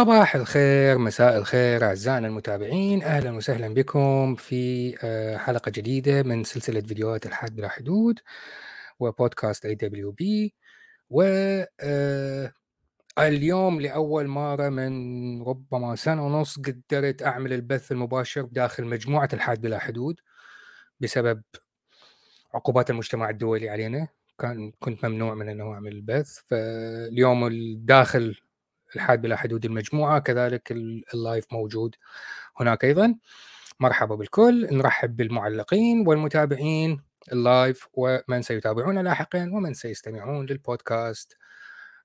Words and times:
صباح 0.00 0.34
الخير 0.36 0.98
مساء 0.98 1.38
الخير 1.38 1.84
أعزائنا 1.84 2.28
المتابعين. 2.28 3.02
أهلا 3.02 3.30
وسهلا 3.36 3.74
بكم 3.74 4.34
في 4.34 4.94
آه، 5.04 5.36
حلقة 5.36 5.70
جديدة 5.70 6.22
من 6.22 6.44
سلسلة 6.44 6.80
فيديوهات 6.80 7.26
الحاد 7.26 7.56
بلا 7.56 7.68
حدود 7.68 8.20
وبودكاست 9.00 9.66
AWB 9.66 10.54
و 11.10 11.22
آه، 11.80 12.52
اليوم 13.18 13.80
لأول 13.80 14.26
مرة 14.26 14.68
من 14.68 15.42
ربما 15.42 15.96
سنة 15.96 16.26
ونص 16.26 16.58
قدرت 16.58 17.22
أعمل 17.22 17.52
البث 17.52 17.92
المباشر 17.92 18.42
داخل 18.42 18.84
مجموعة 18.84 19.28
الحاد 19.32 19.60
بلا 19.60 19.78
حدود 19.78 20.20
بسبب 21.00 21.42
عقوبات 22.54 22.90
المجتمع 22.90 23.30
الدولي 23.30 23.70
علينا. 23.70 24.08
كان 24.38 24.72
كنت 24.80 25.04
ممنوع 25.04 25.34
من 25.34 25.48
إنه 25.48 25.72
أعمل 25.74 25.92
البث. 25.92 26.38
فاليوم 26.48 27.46
الداخل 27.46 28.40
الحاد 28.96 29.20
بلا 29.20 29.36
حدود 29.36 29.64
المجموعة 29.64 30.18
كذلك 30.18 30.72
ال 31.14 31.20
live 31.20 31.46
موجود 31.52 31.96
هناك 32.60 32.84
أيضا. 32.84 33.14
مرحبا 33.80 34.14
بالكل 34.14 34.68
نرحب 34.72 35.16
بالمعلقين 35.16 36.08
والمتابعين 36.08 37.02
ال 37.32 37.43
live 37.43 37.88
ومن 37.92 38.42
سيتابعون 38.42 38.98
لاحقا 38.98 39.50
ومن 39.52 39.74
سيستمعون 39.74 40.46
للبودكاست. 40.46 41.36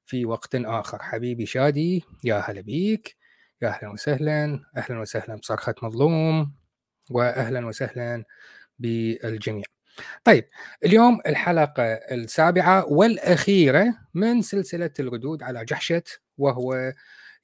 في 0.06 0.26
وقت 0.26 0.56
آخر 0.56 1.04
حبيبي 1.04 1.46
شادي 1.46 2.04
يا 2.24 2.40
هلا 2.40 2.62
بيك 2.62 3.18
يا 3.62 3.68
أهلا 3.70 3.90
وسهلا 3.90 4.60
أهلا 4.78 5.00
وسهلا 5.00 5.36
بصرخة 5.36 5.76
مظلوم 5.84 6.56
واهلا 7.12 7.66
وسهلا 7.68 8.24
بالجميع. 8.80 9.75
طيب 10.24 10.46
اليوم 10.86 11.20
الحلقة 11.28 11.84
السابعة 11.94 12.86
والأخيرة 12.86 13.98
من 14.14 14.42
سلسلة 14.42 14.92
الردود 15.00 15.44
على 15.44 15.66
جحشة 15.66 16.04
وهو 16.38 16.94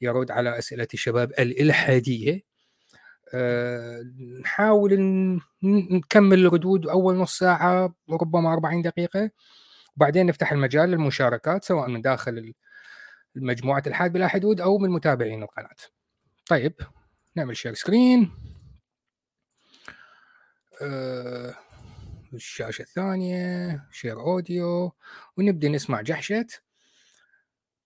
يرد 0.02 0.32
على 0.32 0.58
أسئلة 0.58 0.88
الشباب 0.94 1.32
الإلحادية. 1.32 2.42
أه 3.34 4.02
نحاول 4.42 5.00
نكمل 5.64 6.46
الردود 6.46 6.88
أول 6.88 7.16
نص 7.16 7.38
ساعة 7.38 7.94
ربما 8.10 8.54
40 8.54 8.82
دقيقة. 8.82 9.32
وبعدين 9.98 10.26
نفتح 10.26 10.52
المجال 10.52 10.90
للمشاركات 10.90 11.64
سواء 11.64 11.90
من 11.90 12.02
داخل 12.02 12.54
مجموعة 13.36 13.84
الحاد 13.88 14.14
بلا 14.14 14.28
حدود 14.28 14.62
أو 14.62 14.78
من 14.78 14.90
متابعين 14.90 15.44
القناة. 15.44 15.76
طيب 16.48 16.74
نعمل 17.36 17.58
share 17.58 17.74
screen 17.74 18.32
أه 20.82 21.56
الشاشة 22.34 22.82
الثانية 22.82 23.88
share 23.92 24.20
audio 24.20 24.92
ونبدأ 25.38 25.70
نسمع 25.70 26.02
جحشت 26.02 26.62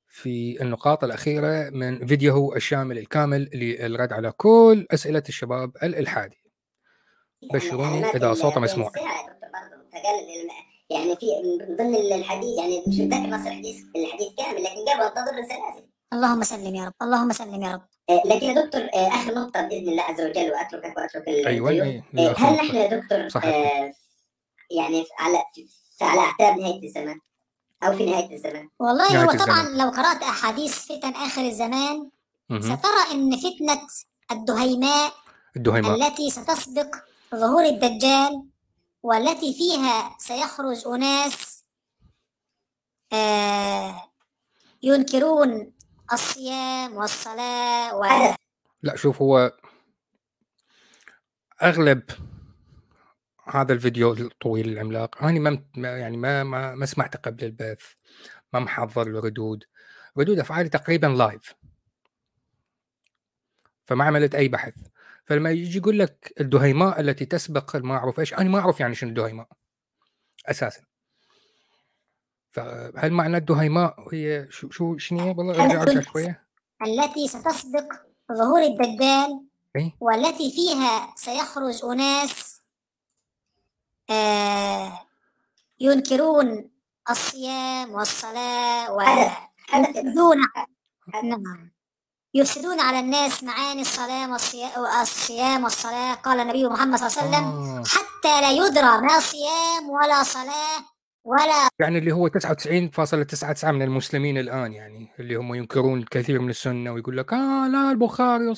في 0.08 0.62
النقاط 0.62 1.04
الأخيرة 1.04 1.70
من 1.70 2.08
فيديوه 2.08 2.56
الشامل 2.56 2.98
الكامل 2.98 3.50
للرد 3.54 4.14
على 4.14 4.32
كل 4.32 4.88
أسئلة 4.92 5.24
الشباب 5.30 5.72
الإلحادي. 5.84 6.38
بشروني 7.54 8.06
إذا 8.06 8.34
صوته 8.34 8.60
مسموع. 8.60 8.92
يعني 10.90 11.16
في 11.16 11.26
من 11.70 11.76
ضمن 11.76 11.96
الحديث 11.96 12.58
يعني 12.60 12.84
مش 12.88 13.00
متذكر 13.00 13.28
نص 13.28 13.48
الحديث 13.48 13.84
الحديث 13.96 14.28
كامل 14.38 14.64
لكن 14.64 14.92
قبل 14.92 15.02
انتظر 15.02 15.40
السلاسل. 15.40 15.88
اللهم 16.14 16.44
سلم 16.44 16.76
يا 16.76 16.86
رب 16.86 16.94
اللهم 17.02 17.32
سلم 17.32 17.64
يا 17.64 17.74
رب. 17.74 17.82
آه، 18.10 18.22
لكن 18.26 18.46
يا 18.46 18.66
دكتور 18.66 18.82
آه، 18.82 19.08
آخر 19.08 19.34
نقطة 19.34 19.68
بإذن 19.68 19.90
الله 19.90 20.04
عز 20.04 20.22
وجل 20.22 20.52
وأتركك 20.52 20.98
وأترك 20.98 21.28
أيوه 21.28 21.70
أيوة. 21.70 22.04
هل 22.14 22.54
نحن 22.54 22.76
يا 22.76 23.00
دكتور 23.00 23.30
صحيح. 23.30 23.92
يعني 24.72 25.06
على 25.20 25.44
على 26.02 26.20
اعتاب 26.20 26.58
نهاية 26.58 26.84
الزمان 26.88 27.20
أو 27.84 27.98
في 27.98 28.06
نهاية 28.06 28.36
الزمان. 28.36 28.70
والله 28.80 29.24
هو 29.24 29.32
طبعا 29.32 29.62
الزمان. 29.62 29.78
لو 29.78 29.90
قرأت 29.90 30.24
أحاديث 30.24 30.86
فتن 30.86 31.10
آخر 31.10 31.42
الزمان 31.42 32.10
سترى 32.60 33.12
إن 33.12 33.38
فتنة 33.38 33.88
الدهيماء 34.32 35.14
الدهيماء. 35.56 35.96
التي 35.96 36.30
ستسبق 36.30 36.96
ظهور 37.36 37.64
الدجال 37.66 38.44
والتي 39.04 39.54
فيها 39.54 40.16
سيخرج 40.20 40.88
أناس 40.88 41.64
آه 43.14 44.12
ينكرون 44.84 45.74
الصيام 46.14 46.94
والصلاة 46.94 47.96
و... 47.96 48.34
لا 48.84 48.96
شوف 48.96 49.22
هو 49.22 49.52
أغلب 51.64 52.04
هذا 53.46 53.74
الفيديو 53.74 54.14
الطويل 54.14 54.70
العملاق. 54.70 55.24
أنا 55.24 55.40
ما 55.40 55.90
يعني 55.90 56.18
ما 56.18 56.44
ما, 56.44 56.76
ما 56.76 56.86
سمعته 56.86 57.20
قبل 57.20 57.46
البث. 57.46 57.94
ما 58.54 58.60
محضر 58.60 59.02
الردود 59.02 59.64
ردود. 60.18 60.40
أفعالي 60.40 60.70
تقريبا 60.70 61.08
لايف 61.08 61.54
فما 63.86 64.04
عملت 64.04 64.36
أي 64.36 64.48
بحث. 64.48 64.74
فلما 65.26 65.52
يجي 65.52 65.78
يقول 65.78 66.00
لك 66.00 66.34
الدهيماء 66.40 67.00
التي 67.00 67.26
تسبق 67.26 67.76
ما 67.76 67.96
أعرف 67.96 68.20
إيش 68.20 68.34
أنا 68.34 68.50
ما 68.50 68.60
أعرف 68.60 68.80
يعني 68.80 68.96
شنو 68.96 69.10
الدهيماء. 69.10 69.48
أساسا. 70.46 70.82
فهل 72.52 73.12
معنى 73.14 73.38
الدهيماء 73.38 74.14
هي 74.14 74.48
شو 74.50 74.70
شو 74.70 74.98
شنو 74.98 75.28
والله 75.38 75.64
ارجع 75.64 75.82
ارجع 75.82 76.02
شوية. 76.02 76.46
التي 76.88 77.28
ستسبق 77.28 77.94
ظهور 78.34 78.62
الدجال 78.64 79.42
والتي 80.00 80.52
فيها 80.52 81.14
سيخرج 81.16 81.86
أناس 81.86 82.45
ينكرون 85.80 86.70
الصيام 87.10 87.92
والصلاة 87.92 88.92
ويفسدون 88.92 90.38
نعم. 91.24 91.72
يفسدون 92.34 92.80
على 92.80 93.00
الناس 93.00 93.44
معاني 93.44 93.82
الصلاة 93.82 94.32
والصيام 94.78 95.64
والصلاة. 95.64 96.14
قال 96.14 96.40
النبي 96.40 96.68
محمد 96.68 97.00
صلى 97.00 97.08
الله 97.08 97.38
عليه 97.38 97.48
وسلم 97.48 97.78
آه. 97.78 97.84
حتى 97.88 98.42
لا 98.42 98.52
يدرى 98.52 99.02
ما 99.02 99.20
صيام 99.20 99.90
ولا 99.90 100.24
صلاة 100.24 100.96
ولا 101.24 101.70
يعني 101.80 101.98
اللي 101.98 102.12
هو 102.12 102.30
99.99 102.30 103.66
من 103.66 103.82
المسلمين 103.82 104.38
الآن 104.38 104.74
يعني 104.74 105.10
اللي 105.20 105.36
هم 105.36 105.56
ينكرون 105.56 106.00
الكثير 106.00 106.40
من 106.42 106.50
السنة 106.50 106.92
ويقول 106.92 107.18
لك 107.18 107.34
آه 107.34 107.68
لا 107.68 107.92
البخاري 107.92 108.54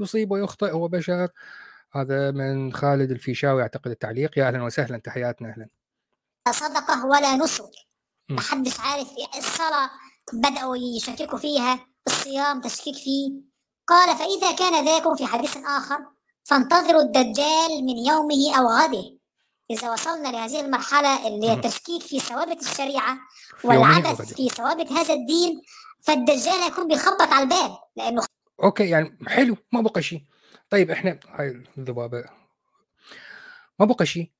يصيب 0.00 0.30
ويخطئ 0.30 0.70
هو 0.72 0.88
بشر 0.88 1.28
هذا 1.92 2.30
من 2.30 2.72
خالد 2.72 3.10
الفيشاوي 3.10 3.62
أعتقد 3.62 3.90
التعليق. 3.90 4.38
يا 4.38 4.48
أهلا 4.48 4.62
وسهلا 4.62 4.98
تحياتنا 4.98 5.48
أهلا. 5.48 5.68
صدقه 6.50 7.06
ولا 7.06 7.36
نسك 7.36 7.70
ما 8.28 8.40
حدش 8.40 8.80
عارف 8.80 9.08
الصلاة 9.38 9.90
بدأوا 10.32 10.76
يشككوا 10.76 11.38
فيها 11.38 11.86
الصيام 12.06 12.60
تشكيك 12.60 12.94
فيه. 12.94 13.32
قال 13.86 14.16
فإذا 14.16 14.52
كان 14.56 14.84
ذاكم 14.84 15.16
في 15.16 15.26
حديث 15.26 15.56
آخر 15.56 15.98
فانتظروا 16.44 17.02
الدجال 17.02 17.84
من 17.84 18.06
يومه 18.06 18.58
أو 18.58 18.66
غده. 18.68 19.20
إذا 19.70 19.92
وصلنا 19.92 20.28
لهذه 20.28 20.60
المرحلة 20.60 21.28
اللي 21.28 21.48
هي 21.48 21.52
التشكيك 21.52 22.02
في 22.02 22.20
ثوابت 22.20 22.62
الشريعة 22.62 23.18
والعبث 23.64 24.34
في 24.34 24.48
ثوابت 24.48 24.92
هذا 24.92 25.14
الدين 25.14 25.62
فالدجال 26.00 26.60
هيكون 26.62 26.88
بيخبط 26.88 27.22
على 27.32 27.42
الباب 27.42 27.78
لأنه 27.96 28.22
أوكي 28.62 28.88
يعني 28.88 29.18
حلو 29.26 29.56
ما 29.72 29.80
بقى 29.80 30.02
شيء. 30.02 30.24
طيب 30.70 30.90
إحنا 30.90 31.18
هاي 31.28 31.64
الذبابة. 31.78 32.24
ما 33.78 33.86
بقى 33.86 34.06
شيء 34.06 34.30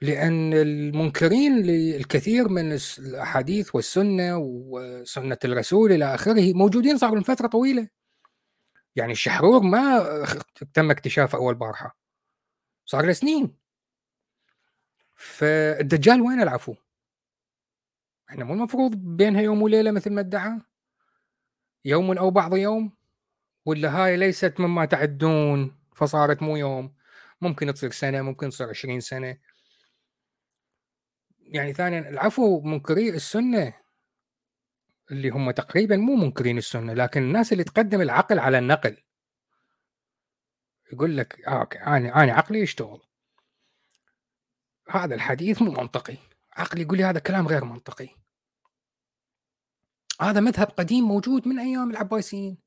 لأن 0.00 0.52
المنكرين 0.54 1.62
للكثير 1.62 2.48
من 2.48 2.78
الأحاديث 2.98 3.74
والسنة 3.74 4.36
وسنة 4.38 5.38
الرسول 5.44 5.92
إلى 5.92 6.14
آخره 6.14 6.52
موجودين 6.52 6.98
صار 6.98 7.14
من 7.14 7.22
فترة 7.22 7.46
طويلة. 7.46 7.88
يعني 8.96 9.12
الشحرور 9.12 9.62
ما 9.62 10.24
تم 10.74 10.90
اكتشافه 10.90 11.38
أول 11.38 11.54
بارحة. 11.54 11.98
صار 12.84 13.06
له 13.06 13.12
سنين. 13.12 13.56
فالدجال 15.14 16.20
وين 16.20 16.40
العفو؟ 16.42 16.74
إحنا 18.30 18.44
مو 18.44 18.54
المفروض 18.54 18.94
بينها 18.96 19.42
يوم 19.42 19.62
وليلة 19.62 19.90
مثل 19.90 20.12
ما 20.12 20.20
ادعى. 20.20 20.60
يوم 21.84 22.18
أو 22.18 22.30
بعض 22.30 22.56
يوم. 22.56 22.93
ولا 23.64 24.04
هاي 24.04 24.16
ليست 24.16 24.60
مما 24.60 24.84
تعدون 24.84 25.76
فصارت 25.94 26.42
مو 26.42 26.56
يوم؟ 26.56 26.94
ممكن 27.40 27.74
تصير 27.74 27.90
سنة 27.90 28.22
ممكن 28.22 28.50
تصير 28.50 28.68
20 28.68 29.00
سنة. 29.00 29.38
يعني 31.38 31.72
ثانيا 31.72 32.08
العفو 32.08 32.60
منكري 32.60 33.10
السنة. 33.10 33.74
اللي 35.10 35.28
هم 35.30 35.50
تقريبا 35.50 35.96
مو 35.96 36.16
منكرين 36.16 36.58
السنة 36.58 36.92
لكن 36.92 37.22
الناس 37.22 37.52
اللي 37.52 37.64
تقدم 37.64 38.00
العقل 38.00 38.38
على 38.38 38.58
النقل. 38.58 38.96
يقول 40.92 41.16
لك 41.16 41.40
آه 41.48 41.68
أنا 41.86 42.24
أنا 42.24 42.32
عقلي 42.32 42.60
يشتغل. 42.60 43.00
هذا 44.90 45.14
الحديث 45.14 45.62
مو 45.62 45.70
منطقي. 45.70 46.16
عقلي 46.56 46.82
يقول 46.82 46.98
لي 46.98 47.04
هذا 47.04 47.18
كلام 47.18 47.48
غير 47.48 47.64
منطقي. 47.64 48.08
هذا 50.20 50.40
مذهب 50.40 50.66
قديم 50.66 51.04
موجود 51.04 51.48
من 51.48 51.58
أيام 51.58 51.90
العباسيين. 51.90 52.63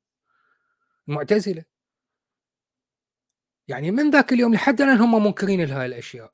المعتزله 1.08 1.64
يعني 3.68 3.90
من 3.90 4.10
ذاك 4.10 4.32
اليوم 4.32 4.54
لحد 4.54 4.80
الآن 4.80 4.98
هم 4.98 5.24
منكرين 5.24 5.64
لهاي 5.64 5.86
الأشياء. 5.86 6.32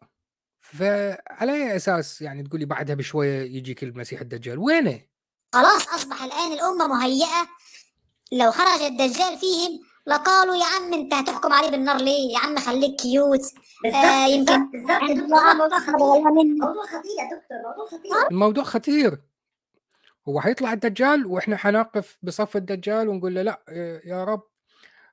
فعلى 0.61 1.53
أي 1.53 1.77
أساس 1.77 2.23
يعني 2.23 2.43
تقول 2.43 2.61
لي 2.61 2.67
بعدها 2.67 2.95
بشوية 2.95 3.43
يجيك 3.43 3.83
المسيح 3.83 4.21
الدجال؟ 4.21 4.59
وينه؟ 4.59 5.01
خلاص 5.55 5.89
أصبح 5.89 6.23
الآن 6.23 6.53
الأمة 6.53 6.87
مهيئة. 6.87 7.49
لو 8.33 8.51
خرج 8.51 8.83
الدجال 8.83 9.39
فيهم 9.39 9.81
لقالوا 10.07 10.55
يا 10.55 10.65
عم 10.65 10.95
أنت 10.95 11.15
هتحكم 11.15 11.53
عليه 11.53 11.71
بالنار 11.71 11.97
ليه؟ 11.97 12.33
يا 12.33 12.39
عم 12.39 12.59
خليك 12.59 13.01
كيوت 13.01 13.41
آه 13.87 14.27
يمكن 14.27 14.87
خطير. 14.89 15.27
موضوع 15.27 15.79
خطير 16.87 17.15
يا 17.19 17.31
دكتور 17.37 17.59
موضوع 17.65 17.87
خطير. 17.87 18.31
الموضوع 18.31 18.65
خطير. 18.65 19.23
هو 20.29 20.41
حيطلع 20.41 20.73
الدجال 20.73 21.27
وإحنا 21.27 21.57
حنقف 21.57 22.19
بصف 22.23 22.57
الدجال 22.57 23.09
ونقول 23.09 23.35
له 23.35 23.43
لا 23.43 23.65
يا 24.05 24.25
رب. 24.25 24.43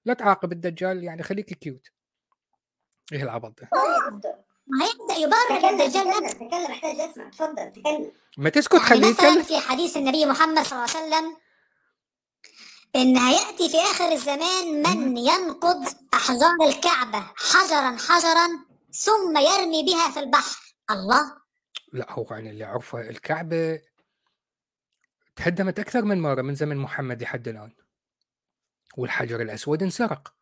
لا 0.06 0.13
تعاقب 0.13 0.51
الدجال 0.51 1.03
يعني 1.03 1.24
خليك 1.24 1.53
كيوت 1.53 1.88
إيه 3.13 3.24
العبط 3.24 3.62
ده؟ 3.62 3.69
ما 4.68 4.86
يبدأ 4.86 5.13
يبرر 5.15 5.69
الدجال 5.69 6.07
نفسه. 6.07 6.33
تكلم 6.33 6.63
محتاج 6.71 7.00
أسمع. 7.00 7.30
تفضل 7.30 7.71
تكلم. 7.71 8.12
ما 8.38 8.50
تسكت 8.50 8.75
خليه 8.75 9.07
يتكلم 9.07 9.44
في 9.44 9.59
حديث 9.59 9.98
النبي 9.98 10.25
محمد 10.25 10.63
صلى 10.63 10.86
الله 10.86 10.95
عليه 10.95 11.07
وسلم 11.07 11.38
إن 12.95 13.18
هيأتي 13.18 13.69
في 13.69 13.77
آخر 13.77 14.12
الزمان 14.12 14.83
من 14.83 15.18
ينقض 15.18 15.86
احجار 16.13 16.56
الكعبة 16.62 17.25
حجرا 17.36 17.98
حجرا 17.98 18.48
ثم 18.92 19.38
يرمي 19.38 19.83
بها 19.83 20.12
في 20.12 20.19
البحر. 20.19 20.75
الله! 20.92 21.42
لا 21.94 22.12
هو 22.12 22.27
يعني 22.31 22.50
اللي 22.50 22.63
عرفه 22.63 23.09
الكعبة 23.09 23.81
تهدمت 25.36 25.80
أكثر 25.80 26.01
من 26.01 26.21
مرة 26.21 26.42
من 26.42 26.56
زمن 26.56 26.77
محمد 26.77 27.21
لحد 27.21 27.48
الآن. 27.48 27.71
والحجر 28.98 29.42
الأسود 29.42 29.84
انسرق 29.84 30.36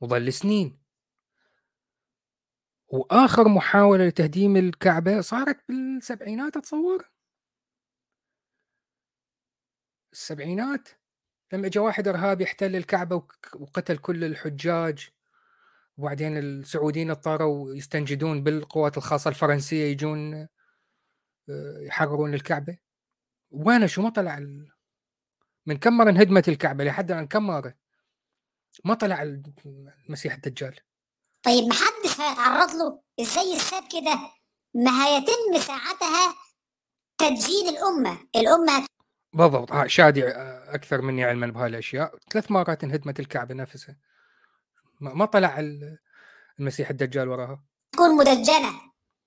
وظل 0.00 0.32
سنين. 0.32 0.78
وآخر 2.88 3.48
محاولة 3.48 4.06
لتهديم 4.06 4.56
الكعبة 4.56 5.20
صارت 5.20 5.58
بالسبعينات 5.68 6.56
أتصور. 6.56 7.10
السبعينات 10.12 10.88
لما 11.52 11.66
اجى 11.66 11.78
واحد 11.78 12.08
إرهابي 12.08 12.44
احتل 12.44 12.76
الكعبة 12.76 13.22
وقتل 13.54 13.98
كل 13.98 14.24
الحجاج 14.24 15.08
وبعدين 15.96 16.38
السعوديين 16.38 17.10
اضطروا 17.10 17.74
يستنجدون 17.74 18.42
بالقوات 18.42 18.96
الخاصة 18.96 19.28
الفرنسية 19.28 19.84
يجون 19.84 20.34
آه، 20.34 20.48
يحررون 21.80 22.34
الكعبة. 22.34 22.78
وين 23.50 23.88
شو 23.88 24.02
ما 24.02 24.10
طلع 24.10 24.38
من 25.66 25.76
كم 25.78 25.96
مرة 25.96 26.10
انهدمت 26.10 26.48
الكعبة 26.48 26.84
لحد 26.84 27.10
الآن 27.10 27.26
كم 27.26 27.46
مرة؟ 27.46 27.74
ما 28.84 28.94
طلع 28.94 29.22
المسيح 30.06 30.34
الدجال. 30.34 30.80
طيب 31.42 31.64
ما 31.64 31.74
حدش 31.74 32.20
هيتعرض 32.20 32.70
له 32.74 33.00
إزاي 33.20 33.44
يساب 33.44 33.82
كده؟ 33.82 34.18
ما 34.74 35.06
هيتم 35.06 35.60
ساعتها 35.66 36.34
تدجين 37.18 37.68
الأمة. 37.68 38.18
الأمة 38.36 38.86
بالضبط 39.32 39.72
آه 39.72 39.86
شادي 39.86 40.28
آه، 40.28 40.74
أكثر 40.74 41.00
مني 41.02 41.24
علما 41.24 41.46
بهالأشياء. 41.46 42.14
ثلاث 42.32 42.50
مرات 42.50 42.84
انهدمت 42.84 43.20
الكعبة 43.20 43.54
نفسها. 43.54 43.96
ما 45.00 45.24
طلع 45.24 45.60
المسيح 46.58 46.90
الدجال 46.90 47.28
وراها. 47.28 47.62
تكون 47.92 48.16
مدجنه 48.16 48.72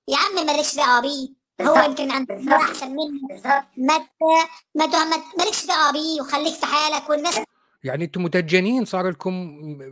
يا 0.08 0.18
عم 0.18 0.46
مالكش 0.46 0.76
دعوة 0.76 1.02
بيه. 1.02 1.42
هو 1.62 1.86
يمكن 1.86 2.12
عنده 2.12 2.56
أحسن 2.56 2.90
مني. 2.90 3.22
ما 3.78 4.08
ما 4.76 5.24
مالكش 5.38 5.66
دعوة 5.66 5.92
بيه. 5.92 6.22
وخليك 6.22 6.54
في 6.54 6.66
حالك 6.66 7.10
والناس 7.10 7.40
يعني 7.84 8.06
أنتم 8.06 8.24
مدجنين 8.24 8.86
صار 8.86 9.10
لكم 9.10 9.34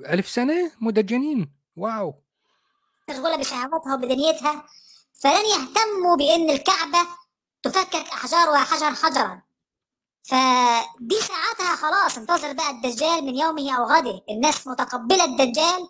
ألف 0.09 0.29
سنة 0.29 0.71
مدجنين. 0.81 1.51
واو. 1.75 2.13
مشغولة 3.09 3.37
بشهواتها 3.37 3.93
وبدنيتها 3.95 4.63
فلن 5.13 5.45
يهتموا 5.45 6.15
بإن 6.17 6.49
الكعبة 6.49 7.07
تفكك 7.63 7.95
احجارها 7.95 8.57
حجرا 8.57 8.89
حجرا. 8.89 9.41
فدي 10.23 11.15
ساعتها 11.15 11.75
خلاص 11.75 12.17
انتظر 12.17 12.53
بقى 12.53 12.69
الدجال 12.69 13.23
من 13.25 13.35
يومه 13.35 13.77
أو 13.77 13.83
غده. 13.83 14.21
الناس 14.29 14.67
متقبلة 14.67 15.23
الدجال 15.25 15.89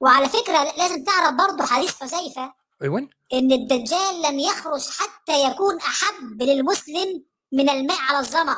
وعلى 0.00 0.28
فكرة 0.28 0.64
لازم 0.78 1.04
تعرف 1.04 1.34
برضه 1.34 1.66
حديث 1.66 2.00
حذيفة 2.02 2.52
أيوه. 2.82 3.08
إن 3.32 3.52
الدجال 3.52 4.22
لم 4.22 4.38
يخرج 4.38 4.88
حتى 4.90 5.44
يكون 5.44 5.76
أحب 5.78 6.42
للمسلم 6.42 7.24
من 7.52 7.68
الماء 7.70 7.98
على 8.00 8.18
الظمأ. 8.18 8.56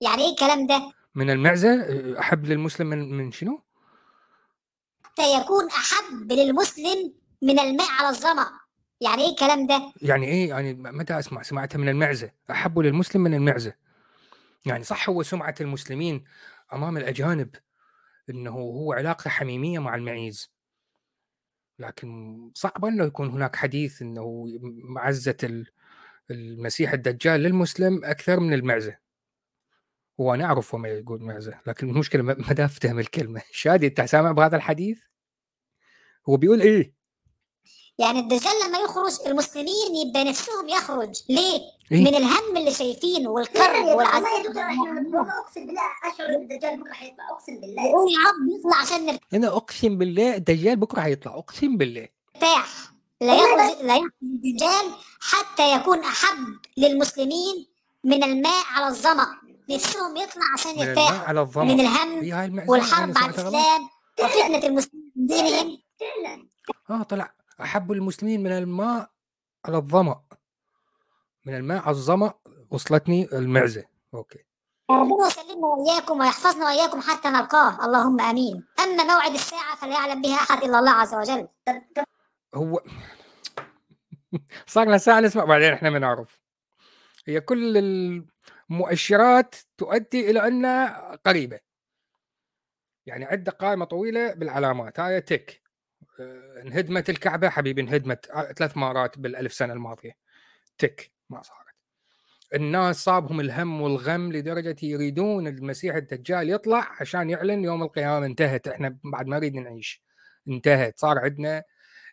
يعني 0.00 0.22
إيه 0.22 0.30
الكلام 0.30 0.66
ده؟ 0.66 0.92
من 1.14 1.30
المعزة 1.30 1.80
أحب 2.20 2.46
للمسلم 2.46 2.86
من 2.86 3.12
من 3.12 3.32
شنو؟ 3.32 3.62
حتى 5.02 5.40
يكون 5.40 5.68
أحب 5.68 6.32
للمسلم 6.32 7.14
من 7.42 7.58
الماء 7.58 7.88
على 7.90 8.08
الظمأ. 8.08 8.50
يعني 9.00 9.22
إيه 9.22 9.30
الكلام 9.30 9.66
ده؟ 9.66 9.92
يعني 10.02 10.26
إيه؟ 10.26 10.48
يعني 10.48 10.74
متى 10.74 11.18
أسمع؟ 11.18 11.42
سمعتها 11.42 11.78
من 11.78 11.88
المعزة. 11.88 12.30
أحب 12.50 12.78
للمسلم 12.78 13.22
من 13.22 13.34
المعزة. 13.34 13.74
يعني 14.66 14.84
صح 14.84 15.08
هو 15.08 15.22
سمعة 15.22 15.54
المسلمين 15.60 16.24
أمام 16.72 16.96
الأجانب 16.96 17.54
أنه 18.30 18.50
هو 18.50 18.92
علاقة 18.92 19.28
حميمية 19.28 19.78
مع 19.78 19.94
المعيز. 19.94 20.52
لكن 21.78 22.50
صعب 22.54 22.84
أنه 22.84 23.04
يكون 23.04 23.28
هناك 23.28 23.56
حديث 23.56 24.02
أنه 24.02 24.46
معزة 24.84 25.64
المسيح 26.30 26.92
الدجال 26.92 27.40
للمسلم 27.40 28.04
أكثر 28.04 28.40
من 28.40 28.52
المعزة. 28.52 29.09
وأنا 30.20 30.44
أعرف 30.44 30.74
وما 30.74 30.88
يقول 30.88 31.22
معزة 31.22 31.60
لكن 31.66 31.88
المشكلة 31.90 32.22
ما 32.22 32.36
أفتهم 32.64 32.98
الكلمة 32.98 33.42
شادي 33.52 33.86
أنت 33.86 34.00
سامع 34.00 34.32
بهذا 34.32 34.56
الحديث؟ 34.56 34.98
هو 36.28 36.36
بيقول 36.36 36.60
إيه؟ 36.60 36.94
يعني 37.98 38.20
الدجال 38.20 38.52
لما 38.66 38.78
يخرج 38.78 39.12
المسلمين 39.26 40.06
يبقى 40.06 40.24
نفسهم 40.24 40.68
يخرج. 40.68 41.22
ليه؟ 41.28 41.60
إيه؟ 41.92 42.00
من 42.00 42.14
الهم 42.14 42.56
اللي 42.56 42.70
شايفينه 42.74 43.30
والكرب 43.30 43.84
والعذاب 43.84 44.22
والله 44.22 44.38
يا 44.38 44.42
دكتور 44.48 44.62
إحنا 44.62 45.40
أقسم 45.40 45.66
بالله 45.66 45.82
اشعر 46.14 46.28
ان 46.28 46.42
الدجال 46.42 46.80
بكرة 46.80 46.92
حيطلع 46.92 47.24
أقسم 47.30 47.60
بالله. 47.60 47.82
يقول 47.86 48.12
يا 48.12 48.18
رب 48.18 48.58
يطلع 48.58 48.76
عشان 48.76 49.18
أنا 49.34 49.56
أقسم 49.56 49.98
بالله 49.98 50.36
الدجال 50.36 50.76
بكرة 50.76 51.00
حيطلع 51.00 51.38
أقسم 51.38 51.76
بالله. 51.76 52.08
ارتاح 52.36 52.92
لا 53.20 53.34
يخرج 53.34 53.86
لا 53.86 53.96
يخرج 53.96 54.10
الدجال 54.22 54.94
حتى 55.20 55.74
يكون 55.76 55.98
أحب 55.98 56.46
للمسلمين 56.76 57.66
من 58.04 58.24
الماء 58.24 58.64
على 58.70 58.88
الظمأ. 58.88 59.26
نفسهم 59.70 60.16
يطلع 60.16 60.42
عشان 60.58 60.78
يرتاح 60.78 61.28
على 61.28 61.40
الظما 61.40 61.74
من 61.74 61.80
الهم 61.80 62.68
والحرب 62.68 63.18
على 63.18 63.30
الاسلام 63.30 63.88
وفتنة 64.22 64.66
المسلمين 64.66 65.12
دينهم. 65.16 65.78
آه 66.90 67.02
طلع. 67.02 67.34
أحب 67.60 67.92
المسلمين 67.92 68.42
من 68.42 68.52
الماء 68.52 69.10
على 69.64 69.76
الظمأ 69.76 70.20
من 71.46 71.54
الماء 71.54 71.82
على 71.82 71.90
الظمأ 71.90 72.32
وصلتني 72.70 73.28
المعزة. 73.32 73.84
أوكي. 74.14 74.38
ربنا 74.90 75.26
يسلمنا 75.26 75.66
وإياكم 75.66 76.20
ويحفظنا 76.20 76.64
وإياكم 76.64 77.00
حتى 77.00 77.28
نلقاه. 77.28 77.84
اللهم 77.84 78.20
آمين. 78.20 78.66
أما 78.80 79.04
موعد 79.04 79.34
الساعة 79.34 79.76
فلا 79.76 79.92
يعلم 79.92 80.22
بها 80.22 80.34
أحد 80.34 80.62
إلا 80.64 80.78
الله 80.78 80.90
عز 80.90 81.14
وجل. 81.14 81.48
هو 82.54 82.80
صار 84.66 84.86
لنا 84.86 84.98
ساعة 84.98 85.20
نسمع 85.20 85.44
بعدين 85.44 85.72
إحنا 85.72 85.90
ما 85.90 85.98
نعرف 85.98 86.40
هي 87.26 87.40
كل 87.40 87.76
المؤشرات 88.70 89.54
تؤدي 89.78 90.30
إلى 90.30 90.46
أنها 90.46 91.14
قريبة. 91.16 91.60
يعني 93.06 93.24
عدة 93.24 93.52
قائمة 93.52 93.84
طويلة 93.84 94.34
بالعلامات 94.34 95.00
هاي 95.00 95.20
تك. 95.20 95.62
آه، 96.20 96.62
انهدمت 96.62 97.10
الكعبة 97.10 97.48
حبيبي 97.48 97.80
انهدمت. 97.80 98.26
ثلاث 98.58 98.76
مرات 98.76 99.18
بالألف 99.18 99.52
سنة 99.52 99.72
الماضية. 99.72 100.12
تك 100.78 101.12
ما 101.30 101.42
صارت. 101.42 101.74
الناس 102.54 103.04
صابهم 103.04 103.40
الهم 103.40 103.80
والغم 103.82 104.32
لدرجة 104.32 104.76
يريدون 104.82 105.46
المسيح 105.48 105.94
الدجال 105.96 106.50
يطلع 106.50 106.96
عشان 107.00 107.30
يعلن 107.30 107.64
يوم 107.64 107.82
القيامة 107.82 108.26
انتهت. 108.26 108.68
إحنا 108.68 108.98
بعد 109.04 109.26
ما 109.26 109.36
نريد 109.36 109.54
نعيش. 109.54 110.02
انتهت. 110.48 110.98
صار 110.98 111.18
عندنا 111.18 111.64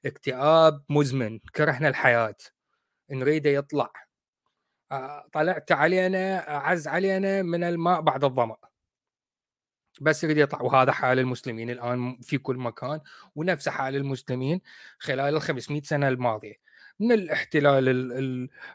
اكتئاب 0.05 0.83
مزمن 0.89 1.39
كرهنا 1.39 1.89
الحياة. 1.89 2.35
نريده 3.11 3.49
يطلع. 3.49 3.85
آه، 3.85 4.06
طلعت 5.33 5.71
علينا 5.71 6.55
أعز 6.57 6.87
علينا 6.87 7.41
من 7.41 7.63
الماء 7.63 8.01
بعد 8.01 8.23
الظمأ. 8.23 8.55
بس 10.01 10.23
يريد 10.23 10.37
يطلع. 10.37 10.61
وهذا 10.61 10.91
حال 10.91 11.19
المسلمين 11.19 11.69
الآن 11.69 12.17
في 12.21 12.37
كل 12.37 12.57
مكان 12.57 12.99
ونفس 13.35 13.69
حال 13.69 13.95
المسلمين 13.95 14.61
خلال 14.99 15.35
ال 15.35 15.41
500 15.41 15.81
سنة 15.81 16.07
الماضية. 16.07 16.53
من 16.99 17.11
الاحتلال 17.11 17.89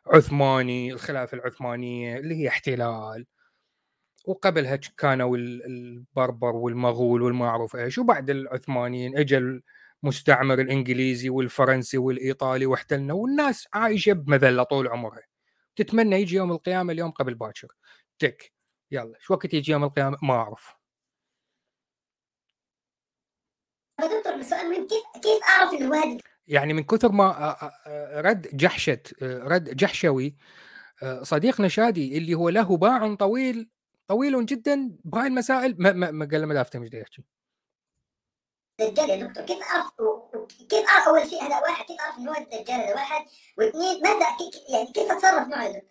العثماني 0.07 0.93
الخلافه 0.93 1.37
العثمانيه 1.39 2.19
اللي 2.19 2.35
هي 2.35 2.49
احتلال. 2.49 3.27
وقبلها 4.27 4.77
كانوا 4.77 5.37
البربر 5.37 6.57
والمغول 6.57 7.23
والما 7.23 7.47
اعرف 7.49 7.77
إيش. 7.77 7.99
وبعد 7.99 8.31
العثمانيين 8.31 9.19
اجى 9.19 9.61
المستعمر 10.05 10.61
الإنجليزي 10.61 11.29
والفرنسي 11.31 11.99
والإيطالي 11.99 12.67
واحتلنا. 12.67 13.15
والناس 13.15 13.69
عايشة 13.75 14.13
بمذلة 14.13 14.63
طول 14.63 14.89
عمرها. 14.89 15.32
تتمنى 15.77 16.17
يجي 16.17 16.37
يوم 16.37 16.53
القيامة 16.53 16.93
اليوم 16.93 17.11
قبل 17.11 17.35
باكر. 17.35 17.69
تك. 18.19 18.53
يلا 18.91 19.19
شو 19.21 19.35
وقت 19.35 19.55
يجي 19.55 19.73
يوم 19.73 19.85
القيامة؟ 19.85 20.19
ما 20.23 20.35
أعرف. 20.35 20.75
دكتور 24.01 24.35
السؤال 24.35 24.71
من 24.71 24.87
كيف 24.87 25.23
كيف 25.23 25.43
أعرف 25.49 25.73
إنه 25.73 25.97
هذا 25.97 26.19
يعني 26.47 26.73
من 26.73 26.83
كثر 26.83 27.13
ما 27.13 27.57
رد 28.15 28.57
جحشت 28.57 29.23
رد 29.23 29.77
جحشوي 29.77 30.37
صديقنا 31.23 31.69
شادي 31.69 32.19
اللي 32.19 32.35
هو 32.35 32.49
له 32.49 32.77
باع 32.77 33.15
طويل 33.15 33.71
طويل 34.09 34.47
جدا 34.47 34.97
بهاي 35.05 35.27
المسائل 35.27 35.75
ما 35.79 35.93
ما, 35.93 36.11
ما 36.11 36.29
قال 36.33 36.47
ما 36.47 36.61
أفتهم 36.61 36.83
إيش 36.83 36.95
يحكي. 36.95 37.25
الدجال 38.81 39.11
يا 39.11 39.27
دكتور 39.27 39.45
كيف 39.45 39.59
اعرف 39.63 39.93
كيف 40.71 40.89
أعرف 40.89 41.09
أول 41.09 41.31
شيء 41.31 41.43
هذا 41.43 41.61
واحد؟ 41.61 41.85
كيف 41.85 42.01
أعرف 42.01 42.19
إنه 42.19 42.31
هو 42.31 42.35
الدجال 42.35 42.81
هذا 42.81 42.95
واحد؟ 42.95 43.25
واثنين 43.59 44.03
ماذا 44.03 44.27
يعني 44.69 44.93
كيف 44.93 45.11
أتصرف 45.13 45.49
معه 45.49 45.83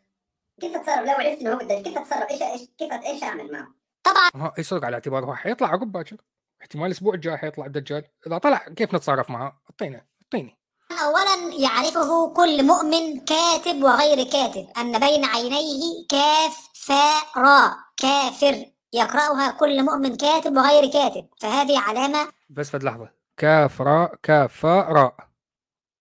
كيف 0.61 0.75
أتصرف؟ 0.75 0.99
لو 0.99 1.13
عرفت 1.13 1.41
إنه 1.41 1.53
هو 1.53 1.61
الدجال 1.61 1.83
كيف 1.83 1.97
أتصرف؟ 1.97 2.31
إيش 2.31 2.41
إيش 2.41 2.61
كيف 2.77 2.93
إيش 2.93 3.23
أعمل 3.23 3.51
معه؟ 3.51 3.67
طبعا 4.03 4.51
يصدق 4.57 4.85
على 4.85 4.95
اعتبار 4.95 5.25
هو 5.25 5.35
حيطلع 5.35 5.67
عقب 5.67 5.91
باكر. 5.91 6.17
احتمال 6.61 6.85
الأسبوع 6.85 7.13
الجاي 7.13 7.37
حيطلع 7.37 7.65
الدجال. 7.65 8.03
إذا 8.27 8.37
طلع 8.37 8.57
كيف 8.57 8.95
نتصرف 8.95 9.29
معه؟ 9.29 9.61
أعطينا 9.71 10.05
أعطيني. 10.23 10.57
اولا 10.91 11.53
يعرفه 11.53 12.33
كل 12.33 12.65
مؤمن 12.65 13.19
كاتب 13.19 13.83
وغير 13.83 14.23
كاتب. 14.23 14.67
أن 14.77 14.99
بين 14.99 15.25
عينيه 15.25 16.07
كاف 16.09 16.69
فاء 16.73 17.23
راء. 17.37 17.73
كافر. 17.97 18.65
يقرأها 18.93 19.51
كل 19.51 19.83
مؤمن 19.83 20.15
كاتب 20.17 20.57
وغير 20.57 20.91
كاتب. 20.91 21.27
فهذه 21.41 21.79
علامة 21.79 22.27
بس 22.51 22.69
فد 22.69 22.83
لحظة 22.83 23.13
كاف 23.37 23.81
راء 23.81 24.15
كاف 24.15 24.65
راء 24.65 25.29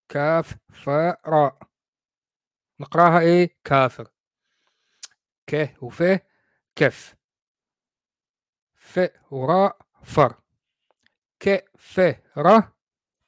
كاف 0.09 0.57
فاء 0.73 1.21
راء 1.27 1.59
نقراها 2.81 3.21
إيه؟ 3.21 3.57
كافر. 3.65 4.09
ك 5.47 5.77
وف 5.83 6.03
كف. 6.77 7.17
ف 8.75 9.01
وراء 9.31 9.79
فر. 10.03 10.35
ك 11.41 11.65
ف 11.79 12.01
ر 12.39 12.63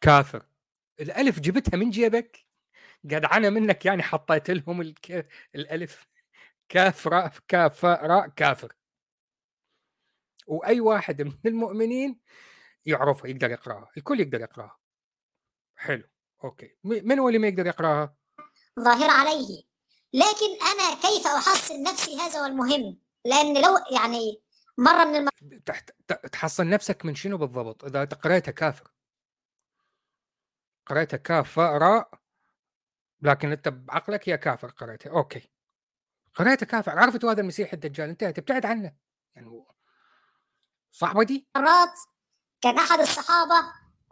كافر. 0.01 0.47
الألف 1.01 1.41
جبتها 1.41 1.77
من 1.77 1.91
جيبك؟ 1.91 2.47
جدعنه 3.05 3.51
منك 3.51 3.87
يعني 3.87 4.03
حطيت 4.03 4.51
لهم 4.51 4.81
الك... 4.81 5.29
الألف. 5.55 6.07
كاف 6.69 7.07
راء 7.85 8.29
كافر. 8.29 8.73
وأي 10.47 10.81
واحد 10.81 11.23
من 11.23 11.39
المؤمنين 11.47 12.21
يعرفها 12.87 13.31
يقدر 13.31 13.51
يقرأها 13.51 13.91
الكل 13.97 14.21
يقدر 14.21 14.41
يقرأها. 14.41 14.79
حلو 15.77 16.05
أوكي. 16.45 16.77
من 16.85 17.19
هو 17.19 17.29
اللي 17.29 17.39
ما 17.39 17.49
يقدر 17.49 17.67
يقرأها؟ 17.67 18.17
ظاهر 18.81 19.11
عليه. 19.11 19.63
لكن 20.13 20.67
أنا 20.73 20.95
كيف 20.95 21.27
أحصن 21.27 21.83
نفسي 21.83 22.17
هذا 22.17 22.41
هو 22.41 22.47
المهم؟ 22.47 22.99
لأن 23.25 23.63
لو 23.63 23.79
يعني 24.01 24.43
مرة 24.79 25.05
من 25.05 25.17
الم... 25.17 25.29
تحت 25.67 25.91
تحصن 26.33 26.71
نفسك 26.71 27.05
من 27.05 27.15
شنو 27.15 27.39
بالضبط؟ 27.39 27.85
إذا 27.85 28.05
قريتها 28.05 28.53
كافر. 28.53 28.93
قريتها 30.87 31.17
كاف 31.17 31.59
راء 31.59 32.11
لكن 33.23 33.53
أنت 33.53 33.69
بعقلك 33.69 34.29
هي 34.29 34.39
كافر 34.39 34.69
قريتها 34.69 35.11
أوكي. 35.11 35.51
قريتها 36.35 36.67
كافر 36.67 36.99
عرفت 36.99 37.25
هذا 37.25 37.41
المسيح 37.41 37.73
الدجال 37.73 38.09
انتهى 38.09 38.33
تبتعد 38.33 38.67
عنه. 38.67 38.97
يعني 39.35 39.65
صاحبتي 40.93 41.47
مرات 41.57 41.99
كان 42.63 42.79
أحد 42.79 43.01
الصحابة 43.01 43.55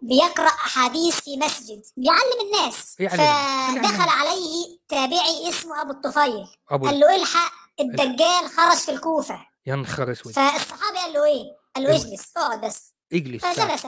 بيقرأ 0.03 0.49
أحاديث 0.49 1.21
في 1.21 1.37
مسجد 1.37 1.83
بيعلم 1.97 2.41
الناس. 2.43 2.97
فدخل 2.97 4.09
عليه 4.09 4.79
تابعي 4.89 5.49
اسمه 5.49 5.81
أبو 5.81 5.91
الطفيل. 5.91 6.47
أبو 6.71 6.87
قال 6.87 7.01
له 7.01 7.17
إلحق 7.17 7.53
الدجال 7.81 8.51
خرج 8.57 8.77
في 8.77 8.91
الكوفة. 8.91 9.47
يا 9.67 9.85
أسود. 9.99 10.33
فالصحابي 10.33 10.99
قال 10.99 11.13
له 11.13 11.25
إيه؟ 11.25 11.45
قال 11.77 11.85
له 11.85 11.97
إجلس. 11.97 12.33
اقعد 12.37 12.61
بس. 12.61 12.93
اجلس 13.13 13.43
فجلس. 13.43 13.87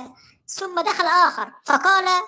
ثم 0.48 0.80
دخل 0.80 1.06
آخر. 1.06 1.52
فقال 1.64 2.22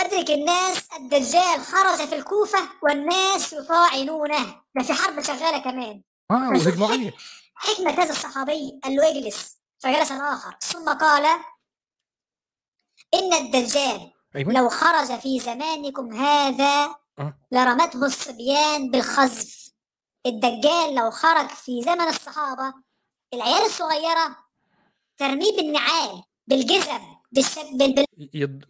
أدرك 0.00 0.30
الناس 0.30 0.82
الدجال 0.96 1.60
خرج 1.60 2.08
في 2.08 2.14
الكوفة 2.14 2.68
والناس 2.82 3.52
يطاعنونه. 3.52 4.62
ده 4.74 4.82
في 4.84 4.92
حرب 4.92 5.22
شغالة 5.22 5.58
كمان. 5.58 6.02
آه 6.30 6.48
وهجموا 6.48 6.88
عليه 6.88 7.14
حكمة 7.54 7.90
هذا 7.90 8.10
الصحابي. 8.12 8.80
قال 8.84 8.96
له 8.96 9.08
اجلس. 9.10 9.57
فجلس 9.78 10.12
الآخر 10.12 10.56
ثم 10.60 10.88
قال 10.98 11.40
إن 13.14 13.32
الدجال 13.32 14.12
أيوة. 14.36 14.52
لو 14.52 14.68
خرج 14.68 15.18
في 15.18 15.40
زمانكم 15.40 16.12
هذا 16.12 16.96
أه. 17.18 17.38
لرمته 17.52 18.06
الصبيان 18.06 18.90
بالخزف 18.90 19.72
الدجال 20.26 20.94
لو 20.94 21.10
خرج 21.10 21.48
في 21.48 21.82
زمن 21.82 22.00
الصحابة 22.08 22.74
العيال 23.34 23.64
الصغيرة 23.64 24.36
ترميه 25.16 25.56
بالنعال 25.56 26.22
بالجزم 26.46 27.00
بالشب 27.32 27.78
بال... 27.78 28.04
يض... 28.34 28.64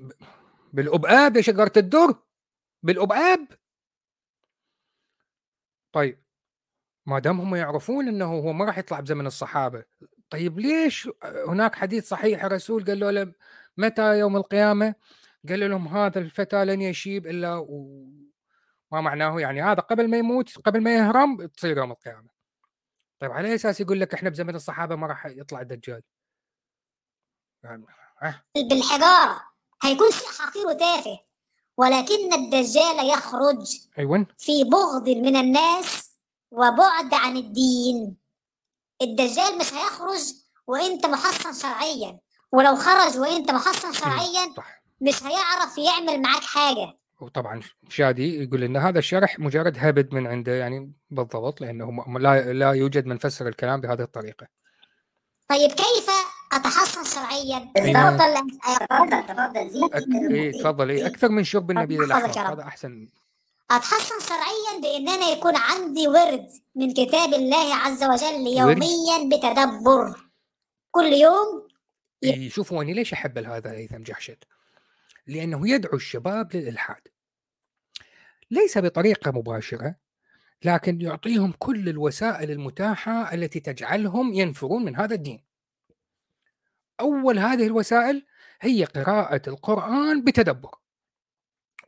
بالأبقاب 0.72 1.36
يا 1.36 1.42
شجرة 1.42 1.72
الدر 1.76 2.14
بالأبقاب 2.82 3.48
طيب 5.92 6.24
ما 7.06 7.18
دام 7.18 7.40
هم 7.40 7.54
يعرفون 7.54 8.08
إنه 8.08 8.24
هو 8.24 8.52
ما 8.52 8.64
راح 8.64 8.78
يطلع 8.78 9.00
بزمن 9.00 9.26
الصحابة 9.26 9.84
طيب 10.30 10.58
ليش 10.58 11.08
هناك 11.48 11.74
حديث 11.74 12.08
صحيح؟ 12.08 12.44
الرسول 12.44 12.84
قال 12.84 13.14
له 13.14 13.32
متى 13.76 14.18
يوم 14.18 14.36
القيامة؟ 14.36 14.94
قال 15.48 15.70
لهم 15.70 15.88
هذا 15.88 16.18
الفتى 16.18 16.64
لن 16.64 16.82
يشيب 16.82 17.26
إلا 17.26 17.54
و... 17.56 18.06
ما 18.92 19.00
معناه 19.00 19.40
يعني 19.40 19.62
هذا 19.62 19.80
قبل 19.80 20.08
ما 20.08 20.16
يموت 20.18 20.58
قبل 20.58 20.82
ما 20.82 20.96
يهرم 20.96 21.46
تصير 21.46 21.78
يوم 21.78 21.90
القيامة. 21.90 22.28
طيب 23.18 23.32
على 23.32 23.54
أساس 23.54 23.80
يقول 23.80 24.00
لك 24.00 24.14
إحنا 24.14 24.30
بزمن 24.30 24.54
الصحابة 24.54 24.96
ما 24.96 25.06
راح 25.06 25.26
يطلع 25.26 25.60
الدجال؟ 25.60 26.02
يعني 27.64 27.84
بالحجاره 28.56 29.40
هيكون 29.82 30.10
شيء 30.10 30.28
حقير 30.28 30.66
وتافه 30.66 31.18
ولكن 31.76 32.32
الدجال 32.34 33.10
يخرج 33.10 33.76
أيوة. 33.98 34.26
في 34.38 34.64
بغض 34.64 35.08
من 35.08 35.36
الناس 35.36 36.18
وبعد 36.50 37.14
عن 37.14 37.36
الدين. 37.36 38.16
الدجال 39.02 39.58
مش 39.58 39.74
هيخرج 39.74 40.20
وانت 40.66 41.06
محصن 41.06 41.52
شرعيا. 41.52 42.18
ولو 42.52 42.76
خرج 42.76 43.18
وانت 43.18 43.50
محصن 43.50 43.92
شرعيا 43.92 44.54
مش 45.00 45.22
هيعرف 45.22 45.78
يعمل 45.78 46.22
معاك 46.22 46.42
حاجة. 46.42 46.98
وطبعا 47.20 47.60
شادي 47.88 48.42
يقول 48.42 48.64
إن 48.64 48.76
هذا 48.76 48.98
الشرح 48.98 49.38
مجرد 49.38 49.76
هبد 49.78 50.14
من 50.14 50.26
عنده 50.26 50.52
يعني 50.52 50.92
بالضبط 51.10 51.60
لأنه 51.60 52.04
لا 52.18 52.52
لا 52.52 52.72
يوجد 52.72 53.06
من 53.06 53.18
فسر 53.18 53.48
الكلام 53.48 53.80
بهذه 53.80 54.02
الطريقة. 54.02 54.46
طيب 55.48 55.70
كيف 55.70 56.10
أتحصن 56.52 57.04
شرعيا؟ 57.04 57.72
تفضل. 57.74 58.34
تفضل 58.90 59.26
تفضل 59.26 60.34
اي 60.34 60.52
تفضل. 60.52 60.90
اي 60.90 61.06
أكثر 61.06 61.28
من 61.28 61.44
شرب 61.44 61.70
النبي 61.70 61.96
للاحمر 61.96 62.52
هذا 62.52 62.62
أحسن 62.62 63.08
اتحصن 63.70 64.20
شرعيا 64.20 64.80
بان 64.82 65.08
أنا 65.08 65.28
يكون 65.28 65.56
عندي 65.56 66.08
ورد 66.08 66.50
من 66.74 66.92
كتاب 66.92 67.34
الله 67.34 67.74
عز 67.74 68.04
وجل 68.04 68.46
يوميا 68.58 69.28
بتدبر. 69.32 70.30
كل 70.90 71.12
يوم 71.12 71.68
ي... 72.22 72.50
شوفوا 72.50 72.82
أنا 72.82 72.92
ليش 72.92 73.12
أحب 73.12 73.38
هذا 73.38 73.72
هيثم 73.72 74.02
جحشد؟ 74.02 74.44
لأنه 75.26 75.70
يدعو 75.70 75.96
الشباب 75.96 76.56
للإلحاد. 76.56 77.08
ليس 78.50 78.78
بطريقة 78.78 79.30
مباشرة 79.30 79.94
لكن 80.64 81.00
يعطيهم 81.00 81.52
كل 81.58 81.88
الوسائل 81.88 82.50
المتاحة 82.50 83.34
التي 83.34 83.60
تجعلهم 83.60 84.32
ينفرون 84.32 84.84
من 84.84 84.96
هذا 84.96 85.14
الدين. 85.14 85.44
أول 87.00 87.38
هذه 87.38 87.66
الوسائل 87.66 88.26
هي 88.60 88.84
قراءة 88.84 89.42
القرآن 89.48 90.24
بتدبر. 90.24 90.74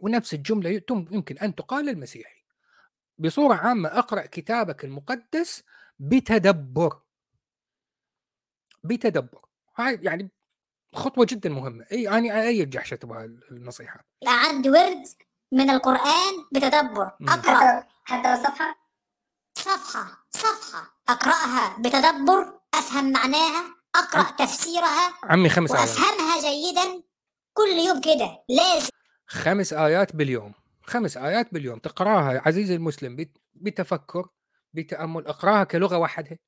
ونفس 0.00 0.35
الجملة 0.35 0.83
يمكن 0.90 1.38
أن 1.38 1.54
تقال 1.54 1.85
للمسيحي 1.85 2.45
بصورة 3.19 3.54
عامة 3.54 3.88
أقرأ 3.99 4.26
كتابك 4.26 4.85
المقدس 4.85 5.62
بتدبر. 5.99 7.00
بتدبر. 8.85 9.45
هاي 9.76 9.99
يعني 10.02 10.30
خطوة 10.95 11.26
جدا 11.28 11.50
مهمة. 11.50 11.87
أي 11.92 12.09
أنا 12.09 12.42
أيد 12.42 12.71
جحشة 12.71 12.95
تبغى 12.95 13.25
النصيحة؟ 13.25 14.04
عندي 14.26 14.71
ورد 14.71 15.04
من 15.52 15.71
القرآن 15.71 16.35
بتدبر. 16.52 17.11
أقرأ. 17.28 17.87
حتى 18.04 18.37
صفحة؟ 18.37 18.76
صفحة 19.59 20.26
صفحة. 20.30 21.00
أقرأها 21.09 21.78
بتدبر 21.78 22.61
أفهم 22.75 23.12
معناها 23.12 23.75
أقرأ 23.95 24.23
عم... 24.23 24.37
تفسيرها 24.37 25.14
عمي 25.23 25.49
خمس 25.49 25.71
وأفهمها 25.71 26.40
جيدا. 26.40 27.02
كل 27.52 27.69
يوم 27.87 28.00
كده. 28.00 28.45
لازم 28.49 28.89
خمس 29.30 29.72
آيات 29.72 30.16
باليوم. 30.16 30.52
خمس 30.82 31.16
آيات 31.16 31.54
باليوم. 31.54 31.78
تقراها 31.78 32.42
عزيزي 32.49 32.75
المسلم 32.75 33.26
بتفكر 33.54 34.28
بتأمل. 34.72 35.26
اقراها 35.26 35.64
كلغة 35.64 35.99
وحدها 35.99 36.38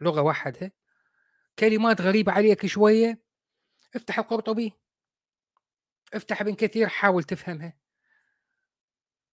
لغة 0.00 0.22
وحدها 0.22 0.70
كلمات 1.58 2.00
غريبة 2.00 2.32
عليك 2.32 2.66
شوية. 2.66 3.22
افتح 3.96 4.18
القرطبي. 4.18 4.72
افتح 6.14 6.40
ابن 6.40 6.54
كثير 6.54 6.88
حاول 6.88 7.24
تفهمها. 7.24 7.78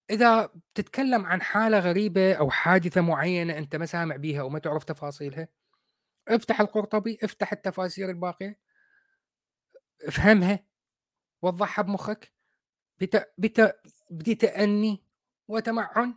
إذا 0.09 0.49
تتكلم 0.75 1.25
عن 1.25 1.41
حالة 1.41 1.79
غريبة 1.79 2.33
أو 2.33 2.49
حادثة 2.51 3.01
معينة 3.01 3.57
أنت 3.57 3.75
ما 3.75 3.85
سامع 3.85 4.15
بيها 4.15 4.41
أو 4.41 4.49
ما 4.49 4.59
تعرف 4.59 4.83
تفاصيلها 4.83 5.47
افتح 6.27 6.61
القرطبي 6.61 7.17
افتح 7.23 7.51
التفاسير 7.53 8.09
الباقية. 8.09 8.59
افهمها. 10.07 10.65
وضحها 11.41 11.83
بمخك. 11.83 12.34
بت... 13.01 13.33
بت... 13.37 13.75
بتأني 14.11 15.03
وتمعن 15.47 16.15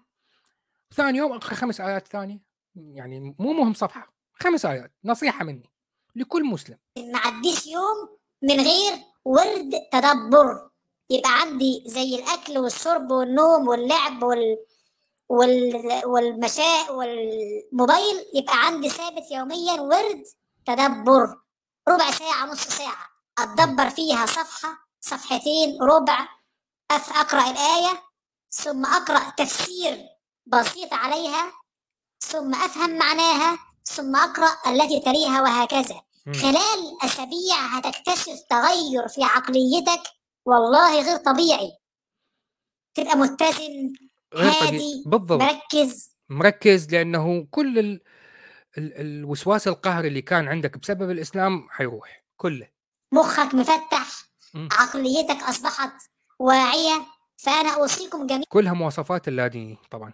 ثاني 0.95 1.19
يوم 1.19 1.33
اقرا 1.33 1.55
خمس 1.55 1.81
آيات 1.81 2.09
ثانية. 2.09 2.41
يعني 2.75 3.37
مو 3.38 3.53
مهم 3.53 3.75
صفحة 3.75 4.12
خمس 4.33 4.67
آيات 4.67 4.93
نصيحة 5.05 5.45
مني 5.45 5.71
لكل 6.14 6.45
مسلم. 6.45 6.79
ما 6.99 7.19
عديش 7.19 7.67
يوم 7.67 8.19
من 8.43 8.61
غير 8.61 8.99
ورد 9.25 9.71
تدبر. 9.93 10.71
يبقى 11.11 11.41
عندي 11.41 11.83
زي 11.87 12.14
الأكل 12.14 12.59
والشرب 12.59 13.11
والنوم 13.11 13.69
واللعب 13.69 14.23
وال 14.23 14.59
وال 15.29 16.03
والمشاء 16.05 16.95
والموبايل. 16.95 18.27
يبقى 18.35 18.67
عندي 18.67 18.88
ثابت 18.88 19.31
يوميا 19.31 19.81
ورد 19.81 20.25
تدبر. 20.67 21.41
ربع 21.88 22.11
ساعة 22.11 22.47
نص 22.47 22.69
ساعة. 22.69 23.09
أتدبر 23.38 23.91
فيها 23.91 24.27
صفحة 24.27 24.88
صفحتين 25.01 25.83
ربع. 25.83 26.29
أقرأ 26.90 27.51
الآية 27.51 28.03
ثم 28.51 28.87
أقرأ 28.87 29.31
تفسير 29.31 30.07
بسيط 30.46 30.94
عليها 30.94 31.53
ثم 32.20 32.55
أفهم 32.55 32.98
معناها 32.98 33.59
ثم 33.85 34.16
أقرأ 34.16 34.72
التي 34.72 35.01
تليها 35.01 35.42
وهكذا. 35.42 36.03
خلال 36.27 36.98
أسابيع 37.05 37.57
هتكتشف 37.57 38.40
تغير 38.51 39.09
في 39.09 39.24
عقليتك 39.24 40.03
والله 40.44 41.03
غير 41.03 41.16
طبيعي. 41.16 41.72
تبقى 42.94 43.16
متزن 43.16 43.92
هادي 44.35 45.03
بالضبط. 45.07 45.42
مركز. 45.42 46.11
مركز 46.29 46.90
لأنه 46.94 47.46
كل 47.51 47.79
ال... 47.79 48.03
ال... 48.79 49.01
الوسواس 49.01 49.68
القهري 49.68 50.09
اللي 50.09 50.22
كان 50.22 50.48
عندك 50.48 50.79
بسبب 50.79 51.11
الإسلام 51.11 51.68
حيروح 51.70 52.24
كله. 52.37 52.68
مخك 53.12 53.55
مفتح. 53.55 54.29
عقليتك 54.72 55.42
أصبحت 55.42 55.92
واعية 56.38 57.07
فأنا 57.37 57.74
أوصيكم 57.74 58.27
جميعا 58.27 58.44
كلها 58.48 58.72
مواصفات 58.72 59.29
اللاديني 59.29 59.79
طبعا. 59.90 60.12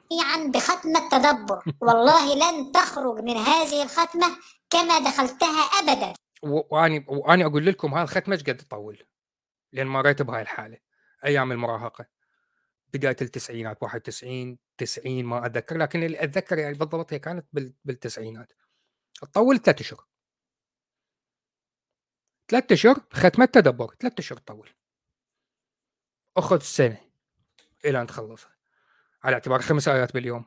بختمة 0.54 1.08
تدبر 1.10 1.62
والله 1.80 2.34
لن 2.34 2.72
تخرج 2.72 3.18
من 3.24 3.36
هذه 3.36 3.82
الختمة 3.82 4.36
كما 4.70 4.98
دخلتها 4.98 5.60
أبدا. 5.62 6.14
و- 6.42 6.76
وأني 6.76 7.04
وأني 7.08 7.44
أقول 7.46 7.66
لكم 7.66 7.94
هاي 7.94 8.02
الختمة 8.02 8.34
إيش 8.34 8.42
قد 8.44 8.56
تطول؟ 8.56 9.02
لأن 9.72 9.86
مريت 9.86 10.22
بهاي 10.22 10.42
الحالة. 10.42 10.78
أيام 11.24 11.52
المراهقة. 11.52 12.06
بداية 12.94 13.16
التسعينات 13.22 13.82
91 13.82 14.58
90 14.78 15.24
ما 15.24 15.46
أتذكر. 15.46 15.78
لكن 15.78 16.02
اللي 16.02 16.24
أتذكر 16.24 16.58
يعني 16.58 16.74
بالضبط 16.78 17.12
هي 17.12 17.18
كانت 17.18 17.46
بال- 17.52 17.74
بالتسعينات. 17.84 18.52
تطول 19.22 19.58
ثلاث 19.58 19.80
أشهر. 19.80 20.04
ثلاث 22.48 22.72
أشهر 22.72 23.00
ختمة 23.12 23.44
تدبر. 23.44 23.94
ثلاث 24.00 24.18
أشهر 24.18 24.38
تطول. 24.38 24.70
أخذ 26.36 26.60
سنة 26.60 27.00
إلى 27.84 28.00
أن 28.00 28.06
تخلصها. 28.06 28.50
على 29.24 29.34
اعتبار 29.34 29.62
خمس 29.62 29.88
آيات 29.88 30.14
باليوم. 30.14 30.44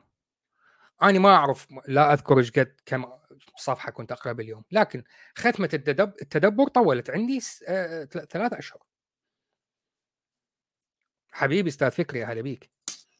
أنا 1.02 1.18
ما 1.18 1.34
أعرف 1.34 1.66
لا 1.88 2.12
أذكر 2.12 2.38
إيش 2.38 2.50
قد 2.50 2.76
كم 2.86 3.06
صفحة 3.56 3.90
كنت 3.90 4.12
اقرا 4.12 4.32
باليوم. 4.32 4.64
لكن 4.70 5.04
ختمة 5.36 5.70
التدب... 5.74 6.12
التدبر 6.22 6.68
طولت 6.68 7.10
عندي 7.10 7.40
س... 7.40 7.64
آه... 7.68 8.04
ثل- 8.04 8.26
ثلاث 8.26 8.52
أشهر. 8.52 8.82
حبيبي 11.32 11.68
أستاذ 11.68 11.90
فكري 11.90 12.24
هلا 12.24 12.40
بيك. 12.40 12.70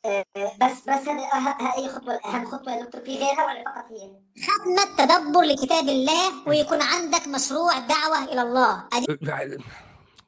آه، 0.05 0.25
بس 0.37 0.81
بس 0.81 1.09
هذه 1.09 1.89
خطوه 1.89 2.21
اهم 2.25 2.47
خطوه 2.47 2.73
يا 2.75 2.85
دكتور 2.85 3.01
في 3.01 3.17
غيرها 3.17 3.47
ولا 3.47 3.65
فقط 3.65 3.93
هي؟ 3.93 4.21
ختمة 4.43 4.97
تدبر 4.99 5.41
لكتاب 5.41 5.89
الله 5.89 6.49
ويكون 6.49 6.83
عندك 6.83 7.29
مشروع 7.29 7.79
دعوة 7.79 8.25
إلى 8.25 8.43
الله. 8.43 8.89
لا، 9.21 9.59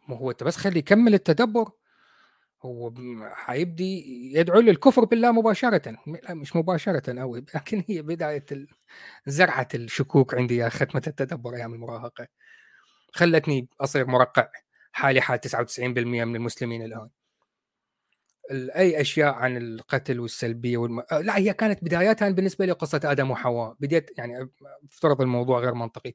ما 0.09 0.17
هو 0.17 0.31
أنت 0.31 0.45
بس 0.45 0.57
خلي 0.57 0.79
يكمل 0.79 1.15
التدبر 1.15 1.71
هو 2.63 2.93
حيبدي 3.35 4.05
يدعو 4.35 4.61
للكفر 4.61 5.05
بالله 5.05 5.33
مباشرة. 5.33 5.97
لا 6.07 6.35
مش 6.35 6.57
مباشرة 6.57 7.23
أوي 7.23 7.45
لكن 7.55 7.85
هي 7.89 8.03
بداية 8.03 8.47
زرعة 9.27 9.69
الشكوك 9.75 10.35
عندي 10.35 10.57
يا 10.57 10.69
ختمة 10.69 11.03
التدبر 11.07 11.55
أيام 11.55 11.75
المراهقة. 11.75 12.27
خلتني 13.13 13.69
أصير 13.81 14.07
مرقع 14.07 14.49
حالي 14.93 15.21
حال 15.21 15.41
99% 15.41 16.25
من 16.25 16.37
المسلمين 16.37 16.83
الآن. 16.85 17.11
ال- 18.51 18.71
أي 18.71 19.01
أشياء 19.01 19.35
عن 19.35 19.57
القتل 19.57 20.21
والسلبية 20.21 20.77
والم... 20.77 21.01
آه، 21.13 21.19
لا 21.21 21.39
هي 21.39 21.53
كانت 21.55 21.85
بداياتها 21.85 22.31
بالنسبة 22.31 22.67
لي 22.67 22.73
قصة 22.73 23.01
آدم 23.05 23.31
وحواء. 23.31 23.77
بديت 23.81 24.11
يعني 24.19 24.49
افترض 24.93 25.21
الموضوع 25.23 25.61
غير 25.61 25.75
منطقي. 25.75 26.13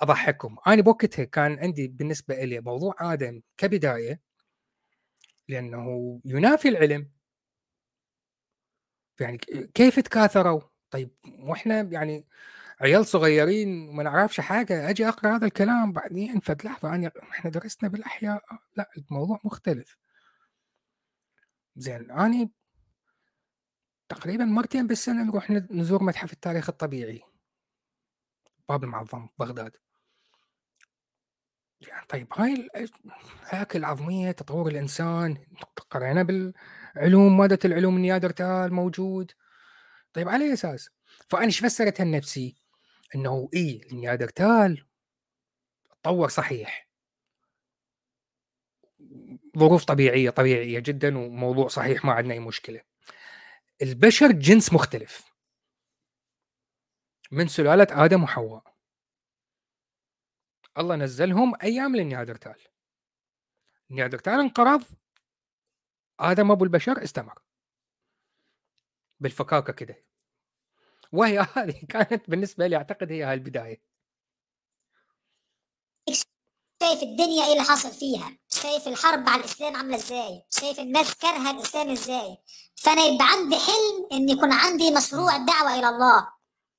أضحككم. 0.00 0.56
أنا 0.66 0.82
بوقتها 0.82 1.24
كان 1.24 1.58
عندي 1.58 1.88
بالنسبة 1.88 2.34
لي 2.44 2.60
موضوع 2.60 2.94
آدم 3.00 3.40
كبداية 3.56 4.27
لأنه 5.48 6.20
ينافي 6.24 6.68
العلم. 6.68 7.10
يعني 9.20 9.38
كيف 9.74 10.00
تكاثروا؟ 10.00 10.60
طيب 10.90 11.10
وإحنا 11.38 11.80
يعني 11.80 12.26
عيال 12.80 13.06
صغيرين 13.06 13.88
وما 13.88 14.02
نعرفش 14.02 14.40
حاجة 14.40 14.90
أجي 14.90 15.08
أقرأ 15.08 15.36
هذا 15.36 15.46
الكلام 15.46 15.92
بعدين 15.92 16.40
فد 16.40 16.64
لحظة 16.64 16.94
أنا 16.94 17.12
إحنا 17.32 17.50
درسنا 17.50 17.88
بالأحياء. 17.88 18.44
لا 18.76 18.90
الموضوع 18.98 19.40
مختلف. 19.44 19.98
زين 21.76 22.10
اني 22.10 22.52
تقريبا 24.08 24.44
مرتين 24.44 24.86
بالسنة 24.86 25.24
نروح 25.24 25.50
نزور 25.50 26.02
متحف 26.02 26.32
التاريخ 26.32 26.68
الطبيعي. 26.68 27.22
باب 28.68 28.84
المعظم 28.84 29.28
بغداد. 29.38 29.76
يعني 31.80 32.06
طيب 32.08 32.26
هاي 32.36 32.52
ال- 32.52 32.90
الهياكل 33.46 33.78
العظمية 33.78 34.30
تطور 34.32 34.70
الإنسان 34.70 35.46
قرينا 35.90 36.22
بالعلوم 36.22 37.36
مادة 37.36 37.58
العلوم 37.64 37.96
النيادرتال 37.96 38.72
موجود 38.74 39.32
طيب 40.12 40.28
على 40.28 40.44
أي 40.44 40.52
أساس؟ 40.52 40.90
فأنا 41.28 41.44
إيش 41.44 41.60
فسرتها 41.60 42.04
لنفسي؟ 42.04 42.56
إنه 43.14 43.48
إي 43.54 43.80
النيادرتال 43.92 44.86
تطور 46.02 46.28
صحيح 46.28 46.88
ظروف 49.58 49.84
طبيعية 49.84 50.30
طبيعية 50.30 50.78
جدا 50.78 51.18
وموضوع 51.18 51.68
صحيح 51.68 52.04
ما 52.04 52.12
عندنا 52.12 52.34
أي 52.34 52.40
مشكلة. 52.40 52.80
البشر 53.82 54.32
جنس 54.32 54.72
مختلف 54.72 55.24
من 57.30 57.48
سلالة 57.48 57.86
آدم 57.90 58.22
وحواء. 58.22 58.77
الله 60.78 60.96
نزلهم 60.96 61.54
أيام 61.62 61.94
النيادرتال. 61.94 62.64
النيادرتال 63.90 64.32
انقرض 64.32 64.84
آدم 66.20 66.50
أبو 66.50 66.64
البشر 66.64 67.04
استمر. 67.04 67.38
بالفكاكة 69.20 69.72
كده. 69.72 69.96
وهي 71.12 71.38
هذه 71.56 71.84
كانت 71.88 72.30
بالنسبة 72.30 72.66
لي 72.66 72.76
أعتقد 72.76 73.12
هي 73.12 73.34
البدايه. 73.34 73.88
شايف 76.82 77.02
الدنيا 77.02 77.44
إيه 77.46 77.52
اللي 77.52 77.62
حصل 77.62 77.90
فيها 77.92 78.38
شايف 78.48 78.88
الحرب 78.88 79.28
على 79.28 79.40
الإسلام 79.40 79.76
عاملة 79.76 79.96
إزاي 79.96 80.42
شايف 80.50 80.80
الناس 80.80 81.14
كارهة 81.14 81.50
الإسلام 81.50 81.90
إزاي 81.90 82.36
فأنا 82.76 83.04
يبقى 83.06 83.26
عندي 83.28 83.56
حلم 83.56 84.08
إن 84.12 84.28
يكون 84.28 84.52
عندي 84.52 84.90
مشروع 84.90 85.36
دعوة 85.36 85.78
إلى 85.78 85.88
الله 85.88 86.28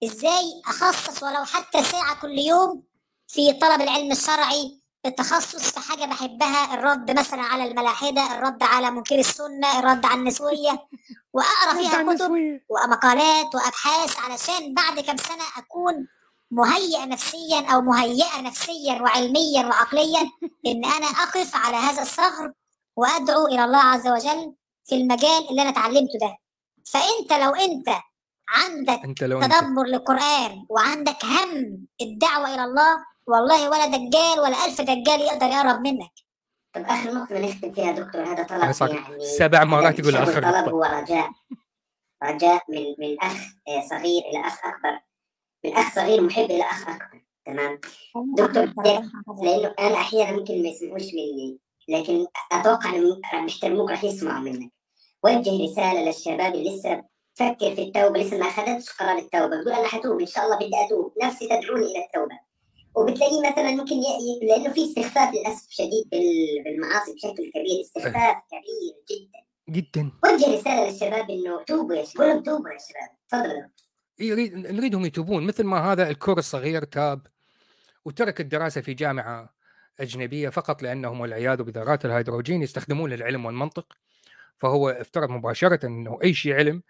إزاي 0.04 0.62
أخصص 0.68 1.24
ولو 1.24 1.46
حتى 1.46 1.84
ساعة 1.84 2.22
كل 2.22 2.38
يوم 2.38 2.89
في 3.30 3.54
طلب 3.54 3.82
العلم 3.82 4.12
الشرعي 4.12 4.80
التخصص 5.06 5.70
في 5.70 5.80
حاجة 5.90 6.06
بحبها 6.06 6.74
الرد 6.74 7.20
مثلا 7.20 7.42
على 7.42 7.72
الملاحدة 7.72 8.38
الرد 8.38 8.64
على 8.64 8.92
منكر 8.92 9.20
السنة 9.20 9.80
الرد 9.80 10.06
على 10.06 10.20
النسوية 10.20 10.88
وأقرأ 11.34 11.74
فيها 11.74 12.14
كتب 12.16 12.32
ومقالات 12.70 13.56
وأبحاث 13.56 14.20
علشان 14.20 14.74
بعد 14.74 15.00
كم 15.00 15.18
سنة 15.18 15.44
أكون 15.58 16.08
مهيئ 16.52 17.06
نفسيا 17.06 17.66
أو 17.74 17.82
مهيئة 17.82 18.42
نفسيا 18.42 19.02
وعلميا 19.02 19.66
وعقليا 19.66 20.22
إن 20.68 20.86
أنا 20.86 21.06
أقف 21.08 21.56
على 21.56 21.78
هذا 21.78 22.02
الثغر 22.02 22.54
وأدعو 22.96 23.48
إلى 23.48 23.64
الله 23.66 23.80
عز 23.84 24.08
وجل 24.08 24.54
في 24.86 24.96
المجال 24.96 25.50
اللي 25.50 25.62
أنا 25.62 25.70
اتعلمته 25.70 26.20
ده. 26.22 26.38
فأنت 26.86 27.34
لو 27.34 27.56
أنت 27.56 27.90
عندك 28.50 29.02
أنت 29.06 29.24
لو 29.24 29.42
أنت 29.42 29.54
تدبر 29.54 29.84
للقرآن 29.84 30.66
وعندك 30.70 31.26
هم 31.26 31.88
الدعوة 32.02 32.54
إلى 32.54 32.64
الله 32.64 33.10
والله 33.30 33.70
ولا 33.70 33.86
دجال 33.86 34.40
ولا 34.40 34.66
ألف 34.66 34.82
دجال 34.82 35.22
يقدر 35.22 35.46
يقرب 35.48 35.82
منك. 35.82 36.12
طب 36.74 36.82
آخر 36.82 37.14
نقطه 37.14 37.40
نختم 37.40 37.72
فيها 37.72 37.92
دكتور 37.92 38.24
هذا 38.24 38.44
طلب 38.44 38.90
يعني 38.96 39.26
سبع 39.26 39.64
مرات 39.64 40.00
يقول 40.00 40.16
هذا 40.16 40.24
آخر 40.24 40.42
طلب. 40.42 40.74
هو 40.74 40.84
رجاء 40.84 41.30
رجاء 42.24 42.64
من 42.70 42.96
من 43.00 43.22
أخ 43.22 43.38
آه، 43.68 43.82
صغير 43.90 44.22
إلى 44.22 44.48
أخ 44.48 44.66
أكبر. 44.66 45.00
من 45.66 45.74
أخ 45.74 45.96
صغير 45.96 46.22
محب 46.22 46.44
إلى 46.44 46.64
أخ 46.64 46.90
أكبر. 46.90 47.22
تمام؟ 47.46 47.80
دكتور 48.38 48.74
لأنه 49.44 49.74
أنا 49.80 49.96
أحيانا 49.96 50.38
ممكن 50.38 50.62
ما 50.64 50.70
يسمعوش 50.70 51.04
مني 51.14 51.60
لكن 51.88 52.26
أتوقع 52.52 52.90
راح 53.34 53.44
بيحترموك 53.44 53.92
راح 53.92 54.04
يسمعوا 54.04 54.40
منك. 54.40 54.72
وجه 55.24 55.64
رسالة 55.64 56.02
للشباب 56.06 56.56
اللي 56.56 56.78
لسه 56.78 57.04
فكر 57.36 57.76
في 57.76 57.82
التوبة 57.82 58.20
لسه 58.20 58.38
ما 58.38 58.48
أخذتش 58.48 58.90
قرار 58.90 59.18
التوبة. 59.18 59.58
بتقول 59.62 59.74
أنا 59.74 59.88
حتوب 59.88 60.20
إن 60.20 60.26
شاء 60.26 60.46
الله 60.46 60.56
بدي 60.56 60.72
أتوب. 60.86 61.14
نفسي 61.24 61.48
تدعوني 61.48 61.86
إلى 61.86 62.06
التوبة. 62.06 62.49
وبتلاقيه 63.00 63.52
مثلا 63.52 63.72
ممكن 63.72 63.96
ي... 63.96 64.40
لأنه 64.42 64.74
في 64.74 64.84
استخفاف 64.86 65.34
للأسف 65.34 65.70
شديد 65.70 66.10
بال... 66.12 66.64
بالمعاصي 66.64 67.14
بشكل 67.14 67.52
كبير 67.52 67.82
استخفاف 67.82 68.36
كبير 68.52 68.94
جدا. 69.12 69.40
جدا. 69.70 70.12
وجه 70.24 70.54
رسالة 70.54 70.90
للشباب 70.90 71.30
إنه 71.30 71.64
توبوا 71.64 71.96
يا 71.96 72.06
شباب. 72.06 72.22
قول 72.22 72.30
لهم 72.30 72.44
توبوا 72.44 72.70
يا 72.70 72.78
شباب. 72.78 73.10
تفضل. 73.30 73.70
يريد 74.20 74.54
نريدهم 74.54 75.06
يتوبون. 75.06 75.48
مثل 75.48 75.64
ما 75.64 75.92
هذا 75.92 76.10
الكور 76.10 76.38
الصغير 76.38 76.84
تاب 76.84 77.28
وترك 78.06 78.42
الدراسة 78.42 78.82
في 78.82 78.94
جامعة 78.94 79.54
أجنبية 80.00 80.50
فقط 80.50 80.84
لأنهم 80.84 81.22
والعياذ 81.22 81.64
بذرات 81.64 82.06
الهيدروجين 82.06 82.64
يستخدمون 82.64 83.14
العلم 83.14 83.46
والمنطق. 83.46 83.94
فهو 84.58 84.90
افترض 84.90 85.30
مباشرة 85.30 85.86
إنه 85.86 86.20
أي 86.24 86.34
شيء 86.34 86.54
علم 86.54 86.84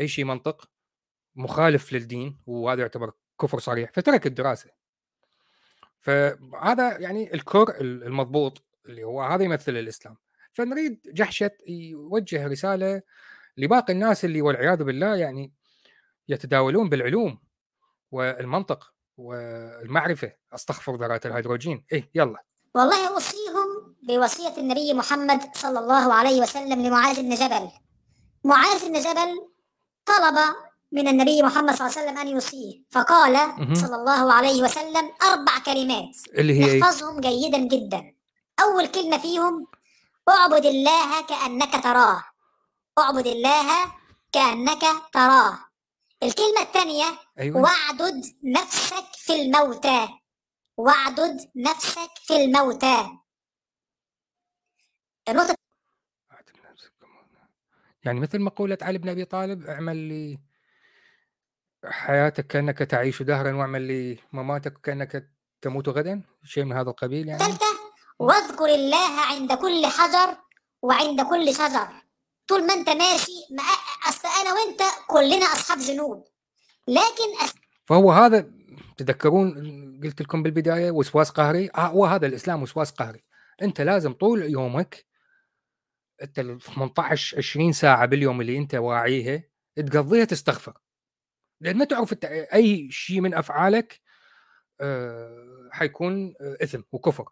أي 0.00 0.08
شيء 0.08 0.24
منطق 0.24 0.68
مخالف 1.36 1.92
للدين 1.92 2.38
وهذا 2.46 2.80
يعتبر 2.80 3.12
كفر 3.40 3.58
صريح. 3.58 3.90
فترك 3.94 4.26
الدراسة. 4.26 4.81
فهذا 6.02 6.98
يعني 6.98 7.34
الكور 7.34 7.74
المضبوط 7.80 8.62
اللي 8.86 9.04
هو 9.04 9.22
هذا 9.22 9.44
يمثل 9.44 9.76
الإسلام. 9.76 10.16
فنريد 10.52 11.00
جحشت 11.06 11.54
يوجه 11.68 12.46
رسالة 12.46 13.02
لباقي 13.56 13.92
الناس 13.92 14.24
اللي 14.24 14.42
والعياذ 14.42 14.84
بالله 14.84 15.16
يعني 15.16 15.52
يتداولون 16.28 16.88
بالعلوم 16.88 17.38
والمنطق 18.10 18.92
والمعرفة. 19.16 20.32
أستغفر 20.52 20.96
ذرات 20.96 21.26
الهيدروجين. 21.26 21.84
إيه 21.92 22.10
يلا. 22.14 22.44
والله 22.74 23.08
اوصيهم 23.08 23.96
بوصية 24.02 24.56
النبي 24.58 24.94
محمد 24.94 25.56
صلى 25.56 25.78
الله 25.78 26.14
عليه 26.14 26.40
وسلم 26.40 26.86
لمعاذ 26.86 27.22
بن 27.22 27.34
جبل. 27.34 27.70
معاذ 28.44 28.88
بن 28.88 29.00
جبل 29.00 29.48
طلب 30.06 30.38
من 30.92 31.08
النبي 31.08 31.42
محمد 31.42 31.74
صلى 31.74 31.86
الله 31.86 31.98
عليه 31.98 32.08
وسلم 32.08 32.18
أن 32.18 32.28
يوصيه. 32.28 32.82
فقال 32.90 33.36
صلى 33.76 33.96
الله 33.96 34.32
عليه 34.32 34.62
وسلم 34.62 35.12
أربع 35.22 35.58
كلمات 35.58 36.16
اللي 36.28 36.64
هي 36.64 36.78
يحفظهم 36.78 37.20
جيدا 37.20 37.58
جدا. 37.58 38.14
أول 38.60 38.86
كلمة 38.86 39.18
فيهم 39.18 39.66
اعبد 40.28 40.66
الله 40.66 41.26
كأنك 41.26 41.82
تراه. 41.82 42.24
اعبد 42.98 43.26
الله 43.26 43.92
كأنك 44.32 44.82
تراه. 45.12 45.58
الكلمة 46.22 46.60
الثانية 46.60 47.04
أيوة. 47.38 47.60
واعدد 47.60 48.24
نفسك 48.44 49.04
في 49.12 49.42
الموتى. 49.42 50.08
واعدد 50.76 51.50
نفسك 51.56 52.10
في 52.26 52.44
الموتى. 52.44 53.08
النقطة 55.28 55.54
يعني 58.04 58.20
مثل 58.20 58.40
مقولة 58.40 58.78
علي 58.82 58.98
بن 58.98 59.08
أبي 59.08 59.24
طالب 59.24 59.66
اعمل 59.66 59.96
لي 59.96 60.38
حياتك 61.84 62.46
كأنك 62.46 62.78
تعيش 62.78 63.22
دهرا 63.22 63.52
واعمل 63.52 63.82
لي 63.82 64.18
مماتك 64.32 64.78
كأنك 64.82 65.28
تموت 65.60 65.88
غدا؟ 65.88 66.22
شيء 66.44 66.64
من 66.64 66.72
هذا 66.72 66.90
القبيل 66.90 67.28
يعني. 67.28 67.42
الثالثة 67.42 67.66
واذكر 68.18 68.64
الله 68.64 69.20
عند 69.20 69.52
كل 69.52 69.86
حجر 69.86 70.36
وعند 70.82 71.20
كل 71.20 71.54
شجر. 71.54 71.88
طول 72.48 72.66
ما 72.66 72.74
أنت 72.74 72.88
ماشي 72.88 73.32
ما 73.50 73.62
أصل 74.08 74.28
أنا 74.40 74.52
وأنت 74.54 74.82
كلنا 75.06 75.46
أصحاب 75.46 75.78
ذنوب 75.78 76.24
لكن 76.88 77.44
أس... 77.44 77.54
فهو 77.84 78.12
هذا 78.12 78.50
تذكرون 78.96 79.54
قلت 80.04 80.22
لكم 80.22 80.42
بالبداية 80.42 80.90
وسواس 80.90 81.30
قهري؟ 81.30 81.70
آه 81.74 81.86
هو 81.86 82.06
هذا 82.06 82.26
الإسلام 82.26 82.62
وسواس 82.62 82.90
قهري. 82.90 83.24
أنت 83.62 83.80
لازم 83.80 84.12
طول 84.12 84.42
يومك 84.42 85.06
أنت 86.22 86.40
18 86.40 87.38
20 87.38 87.72
ساعة 87.72 88.06
باليوم 88.06 88.40
اللي 88.40 88.58
أنت 88.58 88.74
واعيها 88.74 89.42
تقضيها 89.76 90.24
تستغفر. 90.24 90.78
لأن 91.62 91.78
ما 91.78 91.84
تعرف 91.84 92.12
انت 92.12 92.24
أي 92.54 92.90
شيء 92.90 93.20
من 93.20 93.34
أفعالك 93.34 94.00
آه 94.80 95.68
حيكون 95.72 96.34
إثم 96.40 96.80
وكفر. 96.92 97.28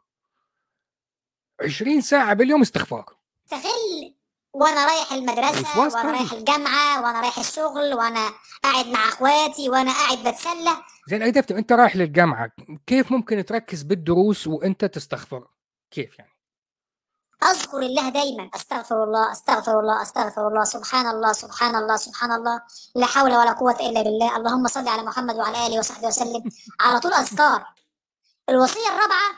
20 1.65 2.01
ساعة 2.01 2.35
باليوم 2.35 2.61
استغفار. 2.61 3.17
استغل 3.47 4.15
وأنا 4.53 4.87
رايح 4.87 5.13
المدرسة 5.13 5.81
وأنا 5.81 6.11
رايح 6.11 6.33
الجامعة 6.33 7.03
وأنا 7.03 7.21
رايح 7.21 7.39
الشغل 7.39 7.95
وأنا 7.95 8.31
قاعد 8.63 8.87
مع 8.87 9.09
إخواتي 9.09 9.69
وأنا 9.69 9.93
قاعد 9.93 10.19
بتسلى. 10.19 10.77
زين 11.09 11.23
أي 11.23 11.31
دفتر 11.31 11.59
أنت 11.59 11.73
رايح 11.73 11.97
للجامعة 11.97 12.51
كيف 12.87 13.13
ممكن 13.13 13.45
تركز 13.45 13.83
بالدروس 13.83 14.47
وأنت 14.47 14.85
تستغفر؟ 14.85 15.49
كيف 15.91 16.19
يعني؟ 16.19 16.30
أذكر 17.45 17.79
الله 17.79 18.09
دايما. 18.09 18.51
أستغفر 18.55 19.05
الله 19.05 19.33
أستغفر 19.33 19.81
الله 19.81 20.03
أستغفر 20.03 20.49
الله. 20.49 20.65
سبحان 20.65 21.07
الله 21.07 21.33
سبحان 21.33 21.77
الله 21.77 21.97
سبحان 21.97 22.33
الله. 22.33 22.63
لا 22.95 23.07
حول 23.07 23.37
ولا 23.37 23.53
قوة 23.53 23.77
إلا 23.81 24.03
بالله. 24.03 24.37
اللهم 24.37 24.69
صل 24.69 24.89
على 24.89 25.03
محمد 25.03 25.37
وعلى 25.37 25.67
آله 25.67 25.79
وصحبه 25.79 26.09
وسلم. 26.09 26.51
على 26.81 27.01
طول 27.01 27.13
أذكار. 27.13 27.75
الوصية 28.49 28.89
الرابعة 28.89 29.31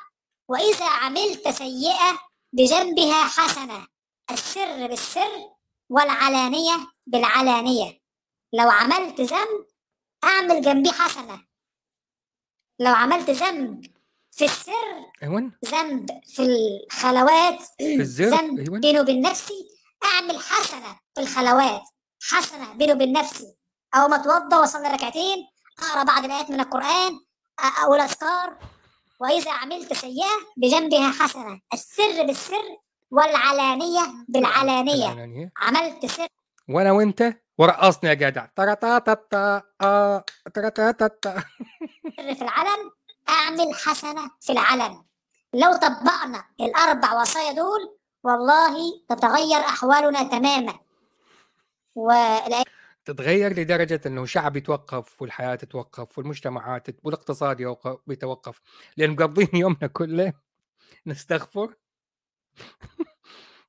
وإذا 0.49 0.89
عملت 0.89 1.49
سيئة 1.49 2.19
بجنبها 2.53 3.25
حسنة. 3.25 3.87
السر 4.31 4.87
بالسر 4.87 5.51
والعلانية 5.91 6.77
بالعلانية. 7.07 8.03
لو 8.53 8.71
عملت 8.71 9.21
ذنب 9.21 9.67
أعمل 10.25 10.63
جنبيه 10.63 10.93
حسنة. 10.93 11.45
لو 12.79 12.95
عملت 12.95 13.31
ذنب 13.31 13.92
في 14.33 14.45
السر 14.45 14.73
أيوة. 15.23 15.51
ذنب 15.65 16.11
في 16.27 16.43
الخلوات 16.43 17.63
في 17.79 17.97
ذنب 17.97 18.59
أيوة. 18.59 18.79
بينه 18.79 19.01
وبين 19.01 19.23
نفسي 19.23 19.69
أعمل 20.05 20.39
حسنة 20.39 20.99
في 21.15 21.21
الخلوات 21.21 21.83
حسنة 22.23 22.73
بينه 22.73 22.93
وبين 22.93 23.13
نفسي. 23.13 23.57
أو 23.95 24.09
ما 24.09 24.17
أتوضى 24.17 24.57
وأصلي 24.57 24.89
ركعتين 24.89 25.47
أقرأ 25.79 26.03
بعض 26.03 26.25
الآيات 26.25 26.51
من 26.51 26.61
القرآن 26.61 27.21
أقول 27.59 28.01
أذكار 28.01 28.59
وإذا 29.21 29.51
عملت 29.51 29.93
سيئة 29.93 30.35
بجنبها 30.57 31.11
حسنة. 31.11 31.61
السر 31.73 32.23
بالسر 32.27 32.77
والعلانية 33.11 34.03
بالعلانية. 34.29 35.53
عملت 35.57 36.07
سر. 36.07 36.27
وأنا 36.69 36.93
وأنت؟ 36.93 37.37
ورقصني 37.59 38.11
يا 38.11 38.15
جدع. 38.15 38.47
ترى 38.57 38.77
تا 38.77 38.99
تا 38.99 39.15
تا 39.15 39.63
ترى 40.55 40.71
تا 40.71 40.91
تا 40.91 41.07
تا 41.07 41.45
في 42.17 42.43
العلن 42.43 42.91
أعمل 43.29 43.75
حسنة 43.75 44.31
في 44.41 44.53
العلن. 44.53 45.05
لو 45.55 45.73
طبقنا 45.77 46.45
الأربع 46.61 47.21
وصايا 47.21 47.53
دول 47.53 47.99
والله 48.23 49.03
تتغير 49.09 49.59
أحوالنا 49.59 50.23
تماما. 50.23 50.79
ولا 51.95 52.65
تتغير 53.05 53.53
لدرجة 53.53 54.01
أنه 54.07 54.27
شعب 54.27 54.57
يتوقف 54.57 55.23
والحياة 55.23 55.55
تتوقف 55.55 56.19
والمجتمعات 56.19 56.87
والاقتصاد 57.05 57.77
يتوقف. 58.09 58.61
لأن 58.97 59.11
مقضين 59.11 59.49
يومنا 59.55 59.87
كله 59.87 60.33
نستغفر. 61.07 61.75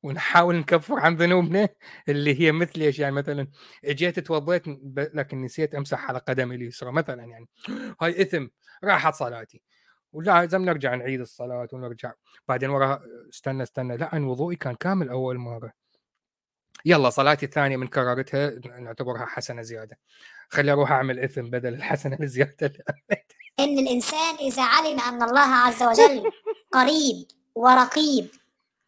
ونحاول 0.04 0.56
نكفر 0.56 1.00
عن 1.00 1.16
ذنوبنا 1.16 1.70
اللي 2.10 2.42
هي 2.42 2.52
مثل 2.52 2.82
إيش 2.82 3.00
يعني 3.00 3.16
مثلا 3.16 3.48
اجيت 3.86 4.20
توضيت 4.20 4.64
لكن 4.96 5.42
نسيت 5.42 5.76
أمسح 5.76 6.10
على 6.10 6.20
قدمي 6.20 6.56
اليسرى 6.56 6.92
مثلا 6.92 7.24
يعني. 7.24 7.48
هاي 8.02 8.22
إثم 8.22 8.48
راحت 8.84 9.16
صلاتي. 9.16 9.62
ولازم 10.12 10.66
نرجع 10.66 10.96
نعيد 10.96 11.20
الصلاة 11.20 11.68
ونرجع. 11.74 12.12
بعدين 12.48 12.70
وراها 12.70 13.02
استنى 13.30 13.64
استنى. 13.64 13.98
لا 13.98 14.16
أنا 14.16 14.28
وضوئي 14.28 14.56
كان 14.56 14.76
كامل 14.76 15.10
أول 15.10 15.38
مرة. 15.38 15.72
يلا 16.86 17.10
صلاتي 17.10 17.46
الثانية 17.46 17.78
من 17.78 17.88
كررتها 17.88 18.50
نعتبرها 18.80 19.26
حسنة 19.26 19.62
زيادة. 19.62 20.00
خلي 20.50 20.72
أروح 20.72 20.92
أعمل 20.92 21.20
إثم 21.20 21.42
بدل 21.42 21.74
الحسنة 21.74 22.18
الزيادة 22.22 22.74
إن 23.60 23.80
الإنسان 23.80 24.36
إذا 24.36 24.64
علم 24.64 25.00
أن 25.00 25.24
الله 25.24 25.56
عز 25.56 25.84
وجل 25.84 26.32
قريب 26.72 27.28
ورقيب 27.56 28.28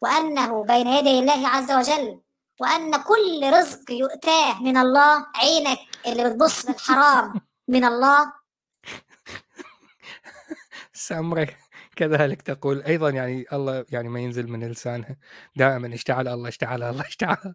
وأنه 0.06 0.64
بين 0.64 0.86
يدي 0.86 1.18
الله 1.18 1.48
عز 1.48 1.72
وجل 1.72 2.20
وأن 2.60 3.02
كل 3.02 3.50
رزق 3.52 3.90
يؤتاه 3.90 4.62
من 4.62 4.76
الله 4.76 5.26
عينك 5.34 5.78
اللي 6.06 6.30
بتبص 6.30 6.66
للحرام 6.66 7.34
من 7.68 7.84
الله. 7.84 8.32
سمرة 10.92 11.48
كذلك 11.96 12.42
تقول. 12.42 12.82
أيضا 12.82 13.10
يعني 13.10 13.44
الله 13.52 13.84
يعني 13.90 14.08
ما 14.08 14.20
ينزل 14.20 14.48
من 14.48 14.70
لسانها 14.70 15.16
دائما 15.56 15.94
اشتعل 15.94 16.28
الله 16.28 16.48
اشتعل 16.48 16.82
الله 16.82 17.06
اشتعل 17.06 17.54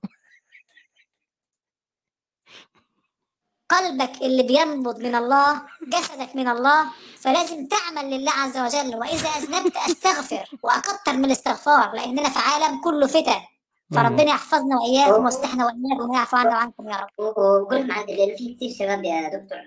قلبك 3.72 4.22
اللي 4.22 4.44
بينبض 4.44 5.00
من 5.00 5.16
الله 5.16 5.62
جسدك 5.88 6.36
من 6.36 6.48
الله 6.48 6.86
فلازم 7.20 7.68
تعمل 7.68 8.12
لله 8.12 8.32
عز 8.32 8.58
وجل. 8.58 8.96
وإذا 8.96 9.30
أذنبت 9.30 9.78
أستغفر 9.78 10.46
وأكثر 10.64 11.14
من 11.14 11.26
الاستغفار 11.26 11.94
لأننا 11.94 12.30
في 12.30 12.40
عالم 12.40 12.82
كله 12.82 13.08
فتن. 13.08 13.42
فربنا 13.96 14.24
يحفظنا 14.24 14.80
وإياكم 14.80 15.26
ويصلحنا 15.26 15.66
وإياكم 15.66 16.10
ويعفو 16.10 16.38
عنا 16.38 16.50
وعنكم 16.50 16.90
يا 16.90 16.96
رب. 16.96 17.10
وقول 17.18 17.88
لهم 17.88 18.06
لأنه 18.08 18.36
في 18.38 18.56
كثير 18.56 18.70
شباب 18.80 19.04
يا 19.04 19.28
دكتور 19.28 19.58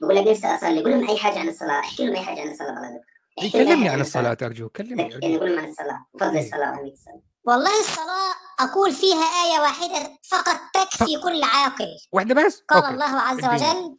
بقول 0.00 0.16
لك 0.16 0.26
نفسي 0.26 0.46
اصلي 0.46 0.82
قول 0.82 0.90
لهم 0.90 1.10
أي 1.10 1.18
حاجة 1.18 1.38
عن 1.38 1.48
الصلاة. 1.48 1.80
احكي 1.80 2.06
لهم 2.06 2.16
أي 2.16 2.22
حاجة 2.22 2.40
عن 2.40 2.50
الصلاة. 2.50 3.00
دكتور. 3.42 3.62
كلمني 3.62 3.88
عن 3.88 4.00
الصلاة. 4.00 4.36
ارجوك 4.42 4.76
كلمني. 4.76 5.10
يعني 5.22 5.38
قول 5.38 5.50
لهم 5.50 5.58
عن 5.58 5.70
الصلاة. 5.70 6.06
وفضل 6.14 6.38
الصلاه 6.38 6.70
واهميه 6.70 6.92
الصلاه. 6.92 7.27
والله 7.48 7.80
الصلاة 7.80 8.34
أقول 8.60 8.92
فيها 8.92 9.24
آية 9.24 9.60
واحدة 9.60 10.18
فقط 10.30 10.60
تكفي 10.74 11.20
كل 11.22 11.42
عاقل. 11.42 11.86
واحدة 12.12 12.34
بس؟ 12.34 12.60
قال 12.68 12.82
أوكي. 12.84 12.94
الله 12.94 13.20
عز 13.20 13.44
وجل 13.44 13.98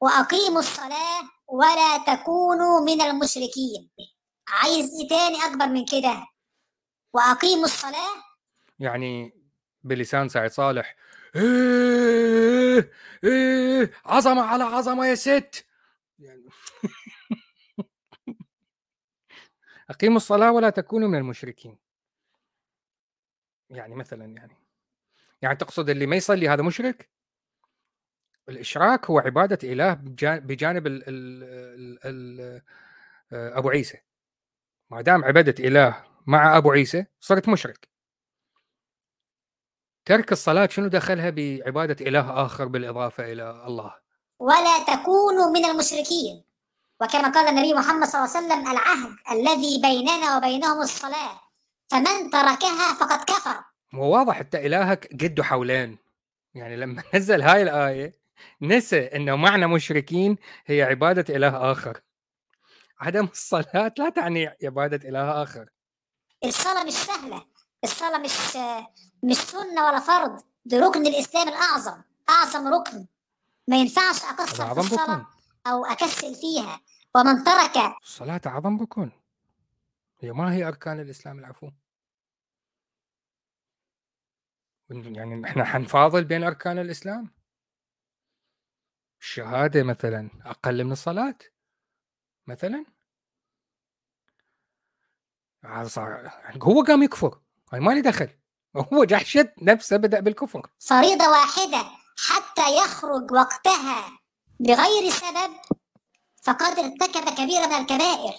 وأقيموا 0.00 0.58
الصلاة 0.58 1.22
ولا 1.48 1.98
تكونوا 2.06 2.80
من 2.80 3.00
المشركين. 3.00 3.90
عايز 4.48 4.90
إيه 5.00 5.08
تاني 5.08 5.44
أكبر 5.46 5.66
من 5.66 5.84
كده. 5.84 6.26
وأقيموا 7.12 7.64
الصلاة. 7.64 8.14
يعني 8.78 9.34
بلسان 9.82 10.28
سعيد 10.28 10.50
صالح 10.50 10.96
إيه 11.36 12.92
إيه 13.24 13.92
عظمة 14.04 14.42
على 14.42 14.64
عظمة 14.64 15.06
يا 15.06 15.14
ست. 15.14 15.66
يعني 16.18 16.48
أقيموا 19.90 20.16
الصلاة 20.16 20.52
ولا 20.52 20.70
تكونوا 20.70 21.08
من 21.08 21.18
المشركين. 21.18 21.89
يعني 23.70 23.94
مثلا 23.94 24.24
يعني. 24.24 24.56
يعني 25.42 25.56
تقصد 25.56 25.90
اللي 25.90 26.06
ما 26.06 26.16
يصلي 26.16 26.48
هذا 26.48 26.62
مشرك؟ 26.62 27.10
الإشراك 28.48 29.10
هو 29.10 29.18
عبادة 29.18 29.72
إله 29.72 29.94
بجانب 29.94 30.86
ال 30.86 31.04
ال 31.08 31.44
ال 32.04 32.40
ال 32.40 32.62
آه، 33.32 33.58
أبو 33.58 33.70
عيسى. 33.70 33.98
ما 34.90 35.00
دام 35.00 35.24
عبدت 35.24 35.60
إله 35.60 36.04
مع 36.26 36.56
أبو 36.56 36.70
عيسى 36.70 37.06
صرت 37.20 37.48
مشرك. 37.48 37.88
ترك 40.04 40.32
الصلاة 40.32 40.66
شنو 40.66 40.88
دخلها 40.88 41.30
بعبادة 41.30 42.06
إله 42.06 42.44
آخر 42.44 42.64
بالإضافة 42.64 43.32
إلى 43.32 43.50
الله؟ 43.66 43.94
ولا 44.38 44.84
تكونوا 44.84 45.50
من 45.50 45.64
المشركين. 45.64 46.44
وكما 47.00 47.30
قال 47.30 47.48
النبي 47.48 47.74
محمد 47.74 48.06
صلى 48.06 48.24
الله 48.24 48.36
عليه 48.36 48.46
وسلم 48.46 48.70
العهد 48.70 49.16
الذي 49.30 49.80
بيننا 49.82 50.36
وبينهم 50.36 50.82
الصلاة. 50.82 51.49
فمن 51.90 52.30
تركها 52.30 52.94
فقد 52.94 53.24
كفر. 53.24 53.64
هو 53.94 54.16
واضح 54.18 54.38
حتى 54.38 54.66
إلهك 54.66 55.06
قده 55.24 55.42
حولين 55.44 55.98
يعني 56.54 56.76
لما 56.76 57.02
نزل 57.14 57.42
هاي 57.42 57.62
الآية 57.62 58.12
نسى 58.62 59.00
إنه 59.06 59.36
معنى 59.36 59.66
مشركين 59.66 60.36
هي 60.66 60.82
عبادة 60.82 61.34
إله 61.36 61.72
آخر. 61.72 62.00
عدم 63.00 63.24
الصلاة 63.24 63.92
لا 63.98 64.08
تعني 64.08 64.50
عبادة 64.64 65.08
إله 65.08 65.42
آخر. 65.42 65.68
الصلاة 66.44 66.84
مش 66.84 66.92
سهلة. 66.92 67.46
الصلاة 67.84 68.18
مش 68.18 68.56
مش 69.22 69.36
سنة 69.36 69.86
ولا 69.86 70.00
فرض. 70.00 70.40
دي 70.64 70.78
ركن 70.78 71.06
الإسلام 71.06 71.48
الأعظم. 71.48 72.02
أعظم 72.30 72.68
ركن. 72.74 73.06
ما 73.68 73.76
ينفعش 73.76 74.24
اقصر 74.24 74.74
في 74.74 74.80
الصلاة 74.80 75.04
بكون. 75.06 75.26
أو 75.66 75.84
أكسل 75.84 76.34
فيها. 76.34 76.80
ومن 77.14 77.44
ترك 77.44 77.76
الصلاة 78.02 78.40
اعظم 78.46 78.80
ركن. 78.82 79.10
هي 80.20 80.32
ما 80.32 80.54
هي 80.54 80.68
أركان 80.68 81.00
الإسلام 81.00 81.38
العفو. 81.38 81.70
يعني 84.90 85.46
إحنا 85.46 85.64
حنفاضل 85.64 86.24
بين 86.24 86.44
أركان 86.44 86.78
الإسلام؟ 86.78 87.34
الشهادة 89.20 89.82
مثلا 89.82 90.30
أقل 90.44 90.84
من 90.84 90.92
الصلاة 90.92 91.38
مثلا؟ 92.46 92.84
هو 96.62 96.82
قام 96.82 97.02
يكفر 97.02 97.40
هاي 97.72 97.80
ما 97.80 97.90
لي 97.92 98.00
دخل 98.00 98.38
هو 98.76 99.04
جحشت 99.04 99.52
نفسه 99.62 99.96
بدأ 99.96 100.20
بالكفر. 100.20 100.70
فريضه 100.78 101.28
واحدة 101.28 101.90
حتى 102.18 102.76
يخرج 102.84 103.32
وقتها 103.32 104.20
بغير 104.60 105.10
سبب 105.10 105.54
فقد 106.42 106.78
ارتكب 106.78 107.34
كبيره 107.34 107.66
من 107.66 107.74
الكبائر. 107.74 108.34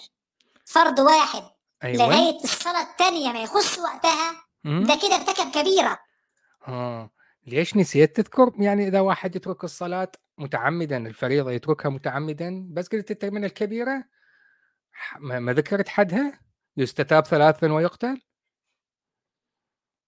فرض 0.64 0.98
واحد 0.98 1.61
أيوة. 1.84 2.06
لغاية 2.06 2.44
الصلاة 2.44 2.82
الثانية 2.82 3.32
ما 3.32 3.42
يخش 3.42 3.78
وقتها. 3.78 4.32
ده 4.64 4.94
كده 5.02 5.14
ارتكب 5.14 5.50
كبيرة. 5.50 5.98
آه. 6.68 7.10
ليش 7.46 7.76
نسيت 7.76 8.16
تذكر؟ 8.16 8.52
يعني 8.58 8.88
إذا 8.88 9.00
واحد 9.00 9.36
يترك 9.36 9.64
الصلاة 9.64 10.12
متعمدا 10.38 10.96
الفريضة 10.96 11.52
يتركها 11.52 11.88
متعمدا 11.88 12.66
بس 12.70 12.88
قلت 12.88 13.24
من 13.24 13.44
الكبيرة؟ 13.44 14.04
ما 15.18 15.52
ذكرت 15.52 15.88
حدها؟ 15.88 16.40
يستتاب 16.76 17.26
ثلاثا 17.26 17.72
ويقتل؟ 17.72 18.22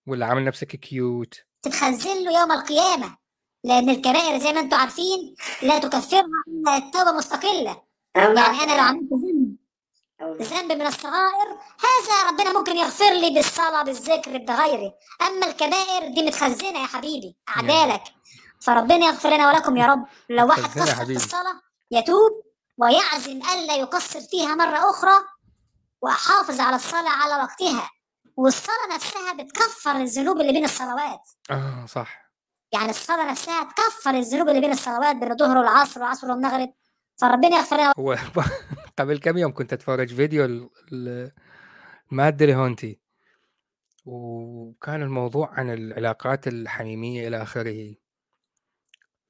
ولا 0.06 0.26
عامل 0.26 0.44
نفسك 0.44 0.76
كيوت 0.76 1.34
تتخزن 1.62 2.24
له 2.24 2.40
يوم 2.40 2.52
القيامة. 2.52 3.16
لأن 3.64 3.90
الكبائر 3.90 4.38
زي 4.38 4.52
ما 4.52 4.60
أنتم 4.60 4.76
عارفين 4.76 5.34
لا 5.62 5.78
تكفرها 5.78 6.24
إلا 6.48 6.76
التوبة 6.76 7.12
مستقلة. 7.12 7.82
يعني 8.16 8.30
أنا 8.40 8.72
لو 8.72 8.82
عملت 8.82 9.12
ذنب 9.12 9.43
ذنب 10.42 10.72
من 10.72 10.86
الصغائر 10.86 11.58
هذا 11.80 12.30
ربنا 12.30 12.58
ممكن 12.58 12.76
يغفر 12.76 13.10
لي 13.10 13.30
بالصلاة 13.30 13.82
بالذكر 13.82 14.38
بغيره 14.38 14.94
أما 15.22 15.46
الكبائر 15.46 16.14
دي 16.14 16.22
متخزنة 16.22 16.78
يا 16.82 16.86
حبيبي 16.86 17.36
أعدالك. 17.56 18.02
فربنا 18.60 19.06
يغفر 19.06 19.30
لنا 19.30 19.48
ولكم 19.48 19.76
يا 19.76 19.86
رب. 19.86 20.06
لو 20.30 20.48
واحد 20.48 20.80
قصر 20.80 21.06
في 21.06 21.16
الصلاه 21.16 21.60
يتوب 21.90 22.42
ويعزم 22.78 23.40
ألا 23.52 23.76
يقصر 23.76 24.20
فيها 24.20 24.54
مرة 24.54 24.90
أخرى 24.90 25.24
وأحافظ 26.02 26.60
على 26.60 26.76
الصلاة 26.76 27.10
على 27.10 27.42
وقتها. 27.42 27.90
والصلاة 28.36 28.94
نفسها 28.94 29.32
بتكفر 29.32 29.96
الذنوب 29.96 30.40
اللي 30.40 30.52
بين 30.52 30.64
الصلوات. 30.64 31.20
آه 31.50 31.86
صح. 31.88 32.24
يعني 32.72 32.90
الصلاة 32.90 33.30
نفسها 33.30 33.64
تكفر 33.64 34.10
الذنوب 34.10 34.48
اللي 34.48 34.60
بين 34.60 34.72
الصلوات 34.72 35.16
بين 35.16 35.32
الظهر 35.32 35.58
والعصر 35.58 36.00
والعصر 36.00 36.30
والمغرب. 36.30 36.72
فربنا 37.20 37.56
يغفر 37.56 37.76
لنا. 37.76 37.92
هو 37.98 38.16
قبل 38.98 39.18
كم 39.18 39.38
يوم 39.38 39.52
كنت 39.52 39.72
أتفرج 39.72 40.14
فيديو 40.14 40.70
المادة 42.12 42.54
هونتي 42.54 43.00
وكان 44.06 45.02
الموضوع 45.02 45.50
عن 45.54 45.70
العلاقات 45.70 46.48
الحميمية 46.48 47.28
إلى 47.28 47.42
آخره. 47.42 47.94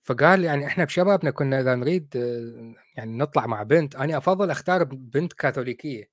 فقال 0.03 0.44
يعني 0.44 0.66
إحنا 0.66 0.85
بشبابنا 0.85 1.31
كنا 1.31 1.61
إذا 1.61 1.74
نريد 1.74 2.14
يعني 2.96 3.18
نطلع 3.18 3.46
مع 3.46 3.62
بنت 3.62 3.96
أنا 3.96 4.16
أفضل 4.18 4.50
أختار 4.50 4.85
بنت 4.85 5.33
كاثوليكية. 5.33 6.11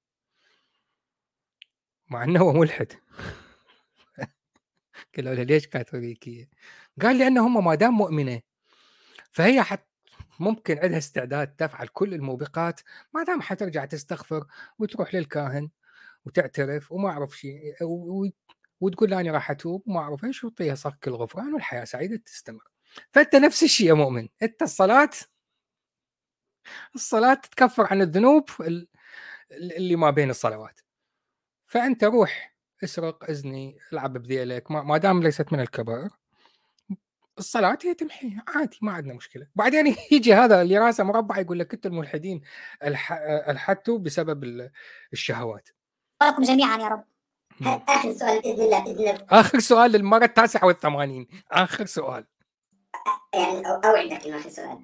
مع 2.09 2.23
إنه 2.23 2.39
هو 2.39 2.53
ملحد. 2.53 2.93
قالوا 5.17 5.33
له 5.35 5.43
ليش 5.43 5.67
كاثوليكية؟ 5.67 6.49
قال 7.01 7.17
لأن 7.17 7.37
هم 7.37 7.65
ما 7.65 7.75
دام 7.75 7.93
مؤمنة 7.93 8.41
فهي 9.31 9.63
حت 9.63 9.90
ممكن 10.41 10.77
عندها 10.77 10.97
استعداد 10.97 11.55
تفعل 11.55 11.87
كل 11.87 12.13
الموبقات 12.13 12.81
ما 13.13 13.23
دام 13.23 13.41
حترجع 13.41 13.85
تستغفر 13.85 14.45
وتروح 14.79 15.15
للكاهن 15.15 15.69
وتعترف 16.25 16.91
وما 16.91 17.09
أعرف 17.09 17.37
شيء 17.37 17.75
وتقول 18.81 19.13
أنا 19.13 19.31
راح 19.31 19.51
أتوب 19.51 19.83
وما 19.87 19.99
أعرف 19.99 20.25
إيش 20.25 20.43
وتعطيها 20.43 20.75
صك 20.75 21.07
الغفران 21.07 21.53
والحياة 21.53 21.83
سعيدة 21.83 22.17
تستمر. 22.17 22.63
فأنت 23.11 23.35
نفس 23.35 23.63
الشيء 23.63 23.87
يا 23.87 23.93
مؤمن 23.93 24.29
أنت 24.43 24.61
الصلاة 24.61 25.09
الصلاة 26.95 27.33
تكفر 27.33 27.87
عن 27.91 28.01
الذنوب 28.01 28.49
اللي 29.51 29.95
ما 29.95 30.09
بين 30.09 30.29
الصلوات 30.29 30.79
فأنت 31.67 32.03
روح 32.03 32.55
اسرق 32.83 33.29
أزني 33.29 33.77
ألعب 33.93 34.13
بذيلك 34.13 34.71
ما 34.71 34.97
دام 34.97 35.23
ليست 35.23 35.53
من 35.53 35.59
الكبائر 35.59 36.09
الصلاة 37.41 37.77
هي 37.83 37.93
تمحي 37.93 38.37
عادي 38.47 38.77
ما 38.81 38.91
عندنا 38.91 39.13
مشكلة. 39.13 39.47
بعدين 39.55 39.95
يجي 40.11 40.33
هذا 40.33 40.61
اللي 40.61 40.77
راسه 40.77 41.03
مربع 41.03 41.39
يقول 41.39 41.59
لك 41.59 41.73
أنتم 41.73 41.89
الملحدين 41.89 42.41
الحدتوا 43.49 43.97
بسبب 43.97 44.69
الشهوات. 45.13 45.69
لكم 46.23 46.43
جميعا 46.43 46.77
يا 46.77 46.87
رب. 46.87 47.03
آخر 47.89 48.13
سؤال 48.13 48.41
بإذن 48.41 48.61
الله 48.61 48.79
بإذن 48.79 48.99
الله. 48.99 49.25
آخر 49.29 49.59
سؤال 49.59 49.91
للمرة 49.91 50.25
التاسعة 50.25 50.65
والثمانين. 50.65 51.27
آخر 51.51 51.85
سؤال. 51.85 52.25
يعني 53.33 53.67
اوعدك 53.67 54.25
إنه 54.25 54.37
آخر 54.37 54.49
سؤال. 54.49 54.79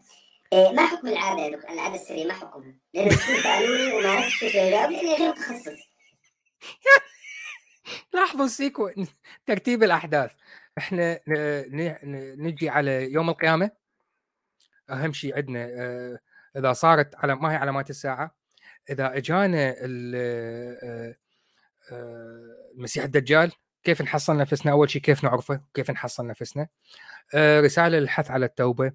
إيه 0.54 0.72
ما 0.72 0.86
حكم 0.86 1.08
العادة 1.08 1.42
يا 1.42 1.50
دكتور؟ 1.56 1.72
العادة 1.72 1.96
السريه 1.96 2.26
ما 2.26 2.34
حكمها؟ 2.34 2.76
لأن 2.94 3.10
سالوني 3.44 3.94
وما 3.94 4.10
عرفت 4.10 4.40
كيف 4.40 4.56
اجاوب 4.56 4.92
لاني 4.92 5.16
غير 5.16 5.30
متخصص. 5.30 5.80
لاحظوا 8.14 8.46
السيكونس 8.46 9.08
ترتيب 9.46 9.84
الأحداث. 9.84 10.32
إحنا 10.78 11.20
نجي 12.36 12.70
على 12.70 13.12
يوم 13.12 13.30
القيامة 13.30 13.72
أهم 14.90 15.14
شيء 15.14 15.36
عندنا 15.36 15.68
آه، 15.70 16.20
إذا 16.58 16.74
صارت 16.74 17.16
على 17.16 17.36
ما 17.36 17.52
هي 17.52 17.56
علامات 17.56 17.90
الساعة 17.90 18.36
إذا 18.90 19.18
إجانا 19.18 19.76
آه، 19.80 21.16
آه، 21.92 22.56
المسيح 22.76 23.04
الدجال 23.04 23.52
كيف 23.84 24.02
نحصل 24.02 24.38
نفسنا؟ 24.38 24.72
أول 24.72 24.90
شيء 24.90 25.02
كيف 25.02 25.24
نعرفه؟ 25.24 25.62
كيف 25.74 25.92
نحصل 25.92 26.28
نفسنا؟ 26.28 26.68
رسالة 27.36 28.00
للحث 28.00 28.32
على 28.32 28.46
التوبة 28.46 28.92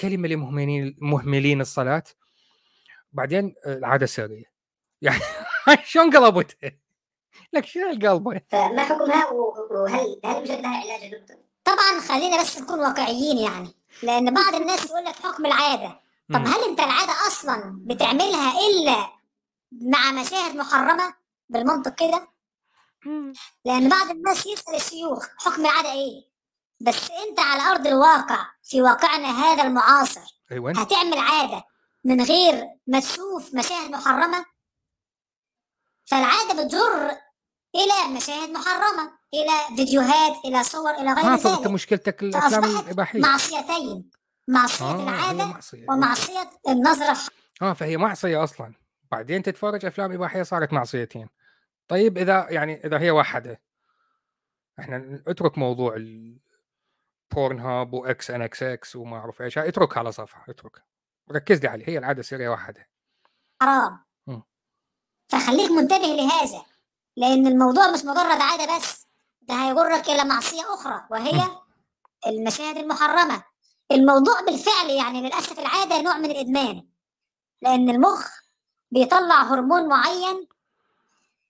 كلمة 0.00 0.28
لمهملين 0.28 0.96
مهملين 0.98 1.60
الصلاة 1.60 2.02
بعدين 3.12 3.54
العادة 3.66 4.04
السرية. 4.04 4.44
يعني 5.02 5.20
شلون 5.84 6.16
قلبتها 6.16 6.81
لك 7.52 7.66
شنو 7.66 7.90
القلبه 7.90 8.40
فما 8.48 8.82
حكمها 8.82 9.30
وهل 9.30 10.20
هل 10.24 10.36
يوجد 10.36 10.60
لها 10.60 10.76
علاج 10.76 11.14
دكتور؟ 11.14 11.36
طبعا 11.64 12.00
خلينا 12.08 12.40
بس 12.40 12.58
نكون 12.58 12.80
واقعيين 12.80 13.38
يعني 13.38 13.74
لأن 14.02 14.34
بعض 14.34 14.54
الناس 14.54 14.86
يقول 14.86 15.04
لك 15.04 15.14
حكم 15.14 15.46
العادة. 15.46 16.00
طب 16.32 16.46
هل 16.46 16.64
أنت 16.68 16.80
العادة 16.80 17.12
أصلا 17.26 17.78
بتعملها 17.86 18.52
إلا 18.68 19.10
مع 19.72 20.12
مشاهد 20.12 20.56
محرمة 20.56 21.14
بالمنطق 21.48 21.94
كده؟ 21.94 22.28
لأن 23.64 23.88
بعض 23.88 24.10
الناس 24.10 24.46
يسأل 24.46 24.74
الشيوخ 24.74 25.26
حكم 25.38 25.66
العادة 25.66 25.92
إيه؟ 25.92 26.32
بس 26.80 27.10
أنت 27.10 27.40
على 27.40 27.62
أرض 27.62 27.86
الواقع 27.86 28.46
في 28.62 28.82
واقعنا 28.82 29.28
هذا 29.28 29.62
المعاصر 29.62 30.40
أيوة. 30.52 30.70
هتعمل 30.70 31.18
عادة 31.18 31.64
من 32.04 32.22
غير 32.22 32.68
ما 32.86 33.00
تشوف 33.00 33.54
مشاهد 33.54 33.90
محرمة؟ 33.90 34.44
فالعادة 36.04 36.64
بتجر 36.64 37.10
إلى 37.74 38.16
مشاهد 38.16 38.50
محرمة 38.50 39.12
إلى 39.34 39.76
فيديوهات 39.76 40.44
إلى 40.44 40.62
صور 40.64 40.90
إلى 40.90 41.12
غير 41.12 41.26
ذلك. 41.26 41.40
فانت 41.40 41.66
مشكلتك 41.66 42.22
الأفلام 42.22 42.64
الإباحية. 42.64 43.20
معصيتين. 43.20 44.10
معصية 44.48 44.84
هي 44.84 45.02
العادة 45.02 45.44
معصية. 45.44 45.86
ومعصية 45.88 46.50
النظرة 46.68 47.18
آه 47.62 47.72
فهي 47.72 47.96
معصية 47.96 48.44
أصلا. 48.44 48.74
بعدين 49.10 49.42
تتفرج 49.42 49.84
أفلام 49.84 50.12
إباحية 50.12 50.42
صارت 50.42 50.72
معصيتين. 50.72 51.28
طيب 51.88 52.18
إذا 52.18 52.46
يعني 52.50 52.86
إذا 52.86 53.00
هي 53.00 53.10
واحدة. 53.10 53.60
إحنا 54.80 55.22
اترك 55.26 55.58
موضوع 55.58 55.96
البورن 55.96 57.60
هاب 57.60 57.92
واكس 57.92 58.30
إن 58.30 58.42
إكس 58.42 58.62
إكس 58.62 58.96
وما 58.96 59.16
أعرف 59.16 59.42
إيش. 59.42 59.58
اتركها 59.58 59.98
على 59.98 60.12
صفحة 60.12 60.44
اتركها. 60.48 60.84
ركز 61.32 61.60
لي 61.60 61.68
عليه 61.68 61.88
هي 61.88 61.98
العادة 61.98 62.20
السريه 62.20 62.48
واحدة. 62.48 62.88
حرام. 63.62 64.04
فخليك 65.32 65.70
منتبه 65.70 66.06
لهذا 66.06 66.64
لأن 67.16 67.46
الموضوع 67.46 67.90
مش 67.90 68.04
مجرد 68.04 68.40
عادة 68.40 68.76
بس 68.76 69.06
ده 69.42 69.54
هيجرك 69.54 70.08
إلى 70.08 70.24
معصية 70.24 70.74
أخرى 70.74 71.04
وهي. 71.10 71.48
المشاهد 72.26 72.76
المحرمة 72.76 73.42
الموضوع 73.92 74.40
بالفعل 74.40 74.90
يعني 74.90 75.20
للأسف 75.20 75.58
العادة 75.58 76.02
نوع 76.02 76.18
من 76.18 76.30
الإدمان 76.30 76.86
لأن 77.62 77.90
المخ 77.90 78.30
بيطلع 78.90 79.42
هرمون 79.42 79.88
معين 79.88 80.48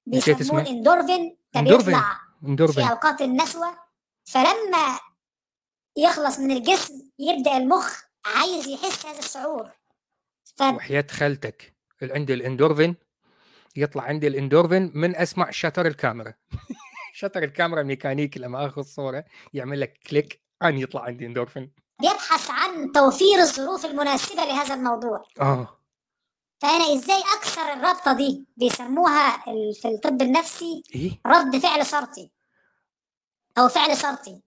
بيسموه؟ 0.07 0.63
الاندورفين 0.63 1.37
ده. 1.55 1.61
بيطلع 1.61 2.21
في 2.87 2.91
أوقات 2.91 3.21
النشوه 3.21 3.79
فلما 4.25 5.01
يخلص 5.97 6.39
من 6.39 6.51
الجسم 6.51 7.11
يبدأ 7.19 7.57
المخ 7.57 8.03
عايز 8.25 8.69
يحس 8.69 9.07
هذا 9.07 9.19
الشعور 9.19 9.71
ف 10.57 10.63
وحياة 10.63 11.07
خالتك 11.11 11.75
عندي 12.03 12.35
الإندورفين 12.35 12.97
يطلع 13.77 14.03
عندي 14.03 14.27
الاندورفين 14.27 14.91
من 14.95 15.17
أسمع 15.17 15.51
شتر 15.51 15.87
الكاميرا. 15.87 16.35
شتر 17.15 17.43
الكاميرا 17.43 17.81
الميكانيكي 17.81 18.41
لما 18.41 18.67
آخذ 18.67 18.83
صورة 18.83 19.25
يعمل 19.55 19.81
لك 19.81 19.99
كليك 20.11 20.43
أن 20.63 20.79
يطلع 20.79 21.03
عندي 21.03 21.27
اندورفين. 21.27 21.73
بيبحث 22.01 22.51
عن 22.51 22.93
توفير 22.93 23.39
الظروف 23.39 23.87
المناسبة 23.87 24.45
لهذا 24.45 24.75
الموضوع. 24.75 25.25
آه. 25.41 25.79
فأنا 26.61 26.95
إزاي 26.95 27.23
أكسر 27.37 27.73
الرابطة 27.73 28.13
دي؟ 28.13 28.45
بيسموها 28.57 29.45
في 29.73 29.89
الطب 29.89 30.23
النفسي 30.23 30.83
إيه؟ 30.95 31.21
رد 31.27 31.57
فعل 31.57 31.87
شرطي. 31.87 32.31
أو 33.59 33.69
فعل 33.69 33.97
شرطي. 33.97 34.41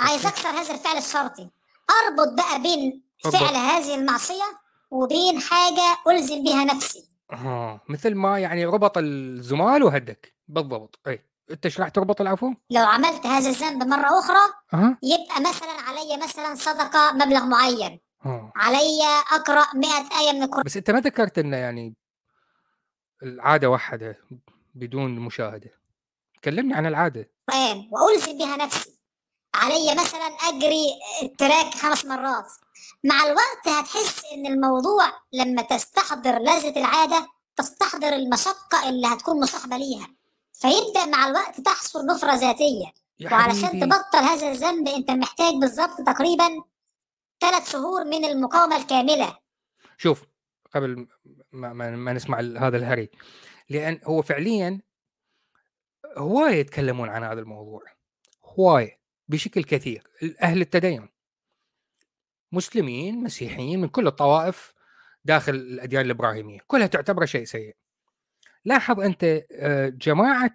عايز. 0.00 0.26
أكسر 0.26 0.48
هذا 0.48 0.74
الفعل 0.74 0.96
الشرطي. 0.96 1.50
أربط 1.90 2.32
بقى 2.32 2.62
بين 2.62 3.02
أربط. 3.26 3.36
فعل 3.36 3.54
هذه 3.56 3.94
المعصية 3.94 4.44
وبين 4.90 5.40
حاجة 5.40 5.98
ألزم 6.08 6.44
بها 6.44 6.64
نفسي. 6.64 7.09
آه 7.32 7.80
مثل 7.88 8.14
ما 8.14 8.38
يعني 8.38 8.66
ربط 8.66 8.98
الزمال 8.98 9.82
وهدك. 9.82 10.34
بالضبط. 10.48 11.00
اي 11.06 11.24
أنت 11.50 11.64
إيش 11.66 11.80
راح 11.80 11.88
تربط 11.88 12.20
العفو؟ 12.20 12.54
لو 12.70 12.82
عملت 12.84 13.26
هذا 13.26 13.48
الذنب 13.48 13.82
مرة 13.82 14.18
أخرى 14.18 14.52
آه 14.74 14.96
يبقى 15.02 15.40
مثلا 15.50 15.70
علي 15.88 16.22
مثلا 16.22 16.54
صدقة 16.54 17.12
مبلغ 17.12 17.44
معين. 17.46 18.00
آه. 18.26 18.52
علي 18.56 19.02
أقرأ 19.32 19.66
100 19.74 19.88
آية 20.20 20.32
من 20.32 20.42
القرآن. 20.42 20.62
بس 20.62 20.76
أنت 20.76 20.90
ما 20.90 21.00
ذكرت 21.00 21.38
انه 21.38 21.56
يعني 21.56 21.94
العادة 23.22 23.70
وحده 23.70 24.18
بدون 24.74 25.10
مشاهدة. 25.10 25.70
كلمني 26.44 26.74
عن 26.74 26.86
العادة. 26.86 27.30
وألزم 27.92 28.38
بها 28.38 28.56
نفسي. 28.56 28.89
علي 29.54 29.94
مثلا 29.94 30.26
أجري 30.26 30.86
التراك 31.22 31.74
خمس 31.74 32.04
مرات. 32.04 32.52
مع 33.04 33.24
الوقت 33.26 33.68
هتحس 33.68 34.22
إن 34.32 34.46
الموضوع 34.46 35.12
لما 35.32 35.62
تستحضر 35.62 36.38
لذة 36.38 36.78
العادة 36.78 37.28
تستحضر 37.56 38.08
المشقة 38.08 38.88
اللي 38.88 39.06
هتكون 39.06 39.40
مصاحبة 39.40 39.76
ليها. 39.76 40.08
فيبدأ 40.52 41.06
مع 41.06 41.26
الوقت 41.26 41.60
تحصل 41.60 42.06
نفرة 42.06 42.34
ذاتية. 42.34 42.92
وعلشان 43.32 43.80
تبطل 43.80 44.18
هذا 44.18 44.50
الذنب 44.52 44.88
أنت 44.88 45.10
محتاج 45.10 45.54
بالظبط 45.54 46.00
تقريبا 46.06 46.62
ثلاث 47.40 47.72
شهور 47.72 48.04
من 48.04 48.24
المقاومة 48.24 48.76
الكاملة. 48.76 49.38
شوف 49.98 50.22
قبل 50.74 51.08
ما, 51.52 51.72
ما, 51.72 51.90
ما 51.90 52.12
نسمع 52.12 52.40
هذا 52.40 52.76
الهري. 52.76 53.10
لأن 53.68 54.00
هو 54.04 54.22
فعليا 54.22 54.80
هواية 56.18 56.54
يتكلمون 56.54 57.08
عن 57.08 57.24
هذا 57.24 57.40
الموضوع. 57.40 57.82
هواية. 58.44 58.99
بشكل 59.30 59.64
كثير 59.64 60.06
أهل 60.42 60.60
التدين. 60.60 61.08
مسلمين 62.52 63.22
مسيحيين 63.22 63.80
من 63.80 63.88
كل 63.88 64.06
الطوائف 64.06 64.74
داخل 65.24 65.54
الأديان 65.54 66.04
الإبراهيمية 66.04 66.60
كلها 66.66 66.86
تعتبر 66.86 67.26
شيء 67.26 67.44
سيء. 67.44 67.76
لاحظ 68.64 69.00
أنت 69.00 69.44
آه، 69.52 69.88
جماعة 69.88 70.54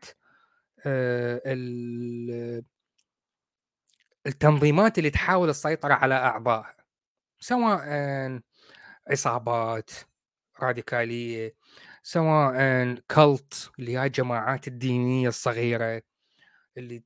آه، 0.85 1.41
ال- 1.45 2.63
التنظيمات 4.27 4.97
اللي 4.97 5.09
تحاول 5.09 5.49
السيطرة 5.49 5.93
على 5.93 6.15
اعضائها 6.15 6.75
سواء 7.39 7.81
عصابات 9.11 9.91
راديكالية 10.59 11.55
سواء 12.03 12.55
كلت 13.11 13.71
اللي 13.79 13.97
هي 13.97 14.05
الجماعات 14.05 14.67
الدينية 14.67 15.27
الصغيرة 15.27 16.01
اللي 16.77 17.03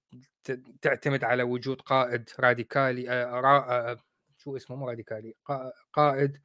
تعتمد 0.81 1.23
على 1.23 1.43
وجود 1.43 1.81
قائد 1.81 2.29
راديكالي 2.39 3.03
را- 3.41 3.97
شو 4.37 4.55
اسمه؟ 4.55 4.75
مو 4.77 4.89
راديكالي 4.89 5.33
قا- 5.51 5.71
قائد 5.93 6.37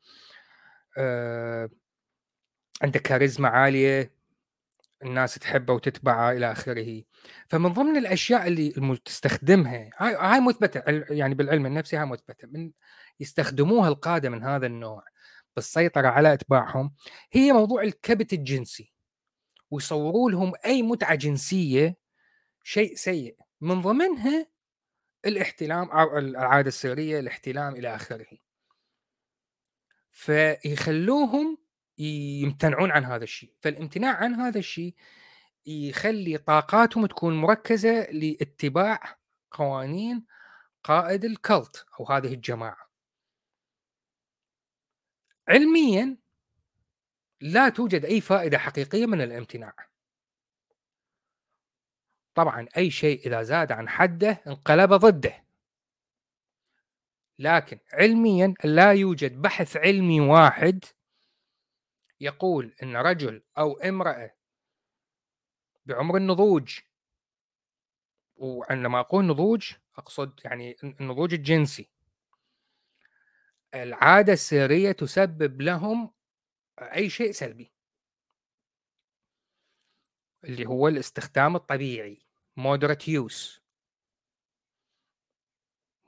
عنده 2.82 2.98
كاريزما 3.05 3.48
عالية 3.48 4.14
الناس 5.05 5.34
تحبه 5.34 5.72
وتتبعه 5.72 6.32
إلى 6.32 6.52
آخره. 6.52 7.02
فمن 7.48 7.72
ضمن 7.72 7.96
الأشياء 7.96 8.46
اللي 8.48 8.70
تستخدمها 9.05 9.90
هاي 9.98 10.40
مثبتة 10.40 10.82
يعني 11.14 11.34
بالعلم 11.34 11.66
النفسي 11.66 11.96
هاي 11.96 12.07
مثبتة 12.07 12.48
من 12.48 12.70
يستخدموها 13.20 13.88
القادة 13.88 14.30
من 14.30 14.42
هذا 14.42 14.66
النوع 14.66 15.05
بالسيطرة 15.57 16.09
على 16.09 16.32
أتباعهم 16.32 16.94
هي 17.32 17.52
موضوع 17.52 17.82
الكبت 17.82 18.32
الجنسي. 18.32 18.92
ويصوروا 19.70 20.30
لهم 20.30 20.52
أي 20.66 20.82
متعة 20.82 21.14
جنسية 21.14 21.96
شيء 22.62 22.94
سيء. 22.94 23.36
من 23.61 23.82
ضمنها 23.82 24.46
الاحتلام 25.26 25.90
أو 25.90 26.18
العادة 26.18 26.68
السرية 26.68 27.20
الاحتلام 27.20 27.74
إلى 27.74 27.94
آخره. 27.94 28.38
فيخلوهم 30.11 31.59
يمتنعون 31.98 32.90
عن 32.90 33.05
هذا 33.05 33.24
الشيء. 33.24 33.52
فالامتناع 33.61 34.16
عن 34.16 34.34
هذا 34.34 34.59
الشيء 34.59 34.94
يخلي 35.66 36.38
طاقاتهم 36.38 37.07
تكون 37.07 37.40
مركزة 37.40 38.11
لاتباع 38.11 39.18
قوانين 39.50 40.26
قائد 40.84 41.24
الكلت 41.24 41.86
أو 42.00 42.07
هذه 42.07 42.34
الجماعة. 42.34 42.90
علميا 45.48 46.16
لا 47.40 47.68
توجد 47.68 48.05
أي 48.05 48.20
فائدة 48.20 48.59
حقيقية 48.59 49.07
من 49.07 49.20
الامتناع. 49.20 49.93
طبعا 52.35 52.66
أي 52.76 52.91
شيء 52.91 53.26
إذا 53.26 53.43
زاد 53.43 53.72
عن 53.72 53.89
حده 53.89 54.43
انقلب 54.47 54.93
ضده. 54.93 55.45
لكن 57.39 57.78
علميا 57.93 58.55
لا 58.64 58.93
يوجد 58.93 59.43
بحث 59.43 59.76
علمي 59.76 60.20
واحد 60.20 60.85
يقول 62.20 62.74
إن 62.82 62.97
رجل 62.97 63.43
أو 63.59 63.72
امرأة 63.72 64.35
بعمر 65.87 66.16
النضوج 66.16 66.78
وعندما 68.37 69.01
أقول 69.01 69.24
نضوج 69.26 69.72
أقصد 69.97 70.41
يعني 70.45 70.76
النضوج 70.82 71.35
الجنسي. 71.35 71.89
العادة 73.74 74.32
السرية 74.32 74.93
تسبب 74.93 75.62
لهم 75.62 76.12
أي 76.78 77.11
شيء 77.11 77.32
سلبي 77.32 77.72
اللي 80.45 80.66
هو 80.66 80.89
الاستخدام 80.89 81.57
الطبيعي. 81.57 82.24
Moderate 82.61 83.07
use. 83.09 83.61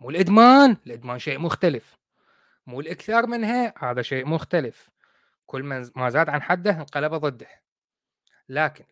مو 0.00 0.10
الإدمان 0.10 0.76
الإدمان 0.86 1.18
شيء 1.18 1.38
مختلف. 1.38 1.96
مو 2.66 2.80
الإكثار 2.80 3.26
منها 3.26 3.74
هذا 3.78 4.02
شيء 4.02 4.26
مختلف. 4.26 4.90
كل 5.46 5.62
ما 5.96 6.10
زاد 6.10 6.28
عن 6.28 6.42
حده 6.42 6.70
انقلب 6.70 7.14
ضده. 7.14 7.48
لكن 8.48 8.84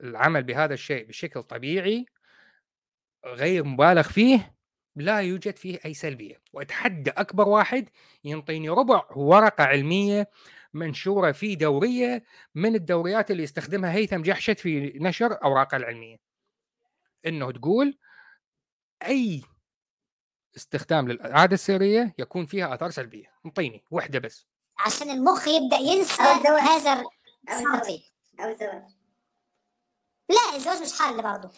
العمل 0.00 0.42
بهذا 0.42 0.74
الشيء 0.74 1.06
بشكل 1.06 1.42
طبيعي 1.42 2.06
غير 3.26 3.64
مبالغ 3.64 4.02
فيه 4.02 4.56
لا 4.96 5.20
يوجد 5.20 5.56
فيه 5.56 5.78
أي 5.84 5.94
سلبية. 5.94 6.40
وأتحدى 6.52 7.10
أكبر 7.10 7.48
واحد 7.48 7.88
ينطيني 8.24 8.68
ربع 8.68 9.02
ورقة 9.16 9.64
علمية 9.64 10.30
منشورة 10.74 11.32
في 11.32 11.56
دورية 11.56 12.24
من 12.54 12.74
الدوريات 12.74 13.30
اللي 13.30 13.42
يستخدمها 13.42 13.92
هيثم 13.92 14.22
جحشت 14.22 14.58
في 14.60 14.92
نشر 14.96 15.42
أوراقه 15.44 15.76
العلمية. 15.76 16.25
إنه 17.26 17.52
تقول 17.52 17.98
أي 19.06 19.42
استخدام 20.56 21.08
للعاده 21.08 21.54
السرية 21.54 22.14
يكون 22.18 22.46
فيها 22.46 22.74
آثار 22.74 22.90
سلبية 22.90 23.32
انطيني 23.46 23.84
وحدة 23.90 24.18
بس. 24.18 24.46
عشان 24.78 25.10
المخ 25.10 25.48
يبدأ 25.48 25.76
ينسى. 25.76 26.22
هذا 26.22 26.92
أو 26.92 27.10
الشرطي 27.48 28.12
الزواج. 28.40 28.82
لا 30.28 30.50
لا 30.50 30.56
الزواج 30.56 30.82
مش 30.82 31.00
حل 31.00 31.22
برضه. 31.22 31.50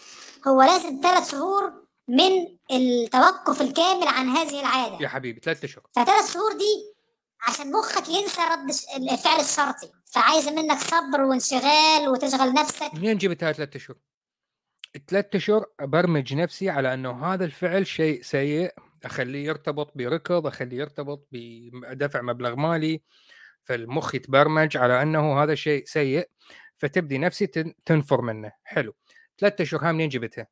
هو 0.49 0.63
لازم 0.63 1.01
ثلاث 1.03 1.31
شهور 1.31 1.87
من 2.09 2.59
التوقف 2.71 3.61
الكامل 3.61 4.09
عن 4.09 4.29
هذه 4.29 4.61
العادة. 4.61 4.99
يا 5.01 5.09
حبيبي 5.09 5.41
ثلاث 5.41 5.65
اشهر 5.65 5.85
فثلاث 5.97 6.33
شهور 6.35 6.53
دي 6.53 6.95
عشان 7.41 7.73
مخك 7.73 8.09
ينسى 8.09 8.41
رد 8.41 8.71
الفعل 9.11 9.41
الشرطي. 9.41 9.93
فعايزة 10.13 10.51
منك 10.51 10.79
صبر 10.79 11.21
وانشغال 11.21 12.09
وتشغل 12.09 12.53
نفسك. 12.53 12.95
منين 12.95 13.19
جبتها 13.19 13.53
ثلاث 13.53 13.77
اشهر؟ 13.77 13.97
ثلاث 15.09 15.34
أشهر 15.34 15.66
أبرمج 15.80 16.34
نفسي 16.34 16.70
على 16.70 16.95
إنه 16.95 17.24
هذا 17.24 17.45
الفعل 17.45 17.86
شيء 17.86 18.22
سيء 18.22 18.72
أخليه 19.05 19.47
يرتبط 19.47 19.93
بركض 19.95 20.47
أخليه 20.47 20.76
يرتبط 20.76 21.28
بدفع 21.32 22.22
مبلغ 22.22 22.55
مالي 22.55 23.03
فالمخ 23.64 24.14
يتبرمج 24.14 24.76
على 24.76 25.03
إنه 25.03 25.43
هذا 25.43 25.55
شيء 25.55 25.84
سيء 25.86 26.28
فتبدي 26.78 27.18
نفسي 27.18 27.47
تنفر 27.86 28.20
منه 28.20 28.53
حلو 28.64 28.95
ثلاث 29.39 29.61
أشهر 29.61 29.93
منين 29.93 30.09
جبتها؟ 30.09 30.47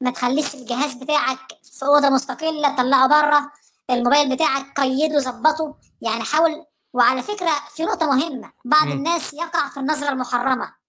ما 0.00 0.10
تخليش 0.10 0.54
الجهاز 0.54 0.94
بتاعك 0.94 1.38
في 1.78 1.84
أوضة 1.84 2.10
مستقلة 2.10 2.76
طلعه 2.76 3.08
بره 3.08 3.52
الموبايل 3.90 4.34
بتاعك 4.34 4.80
قيده 4.80 5.18
ظبطه 5.18 5.78
يعني 6.00 6.22
حاول 6.24 6.64
وعلى 6.92 7.22
فكرة 7.22 7.52
في 7.74 7.82
نقطة 7.82 8.06
مهمة 8.06 8.52
بعض 8.64 8.86
م. 8.86 8.92
الناس 8.92 9.34
يقع 9.34 9.68
في 9.68 9.80
النظرة 9.80 10.08
المحرمة 10.08 10.83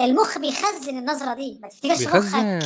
المخ 0.00 0.38
بيخزن 0.38 0.98
النظرة 0.98 1.34
دي. 1.34 1.58
ما 1.62 1.68
تفتكرش 1.68 2.02
مخك 2.02 2.64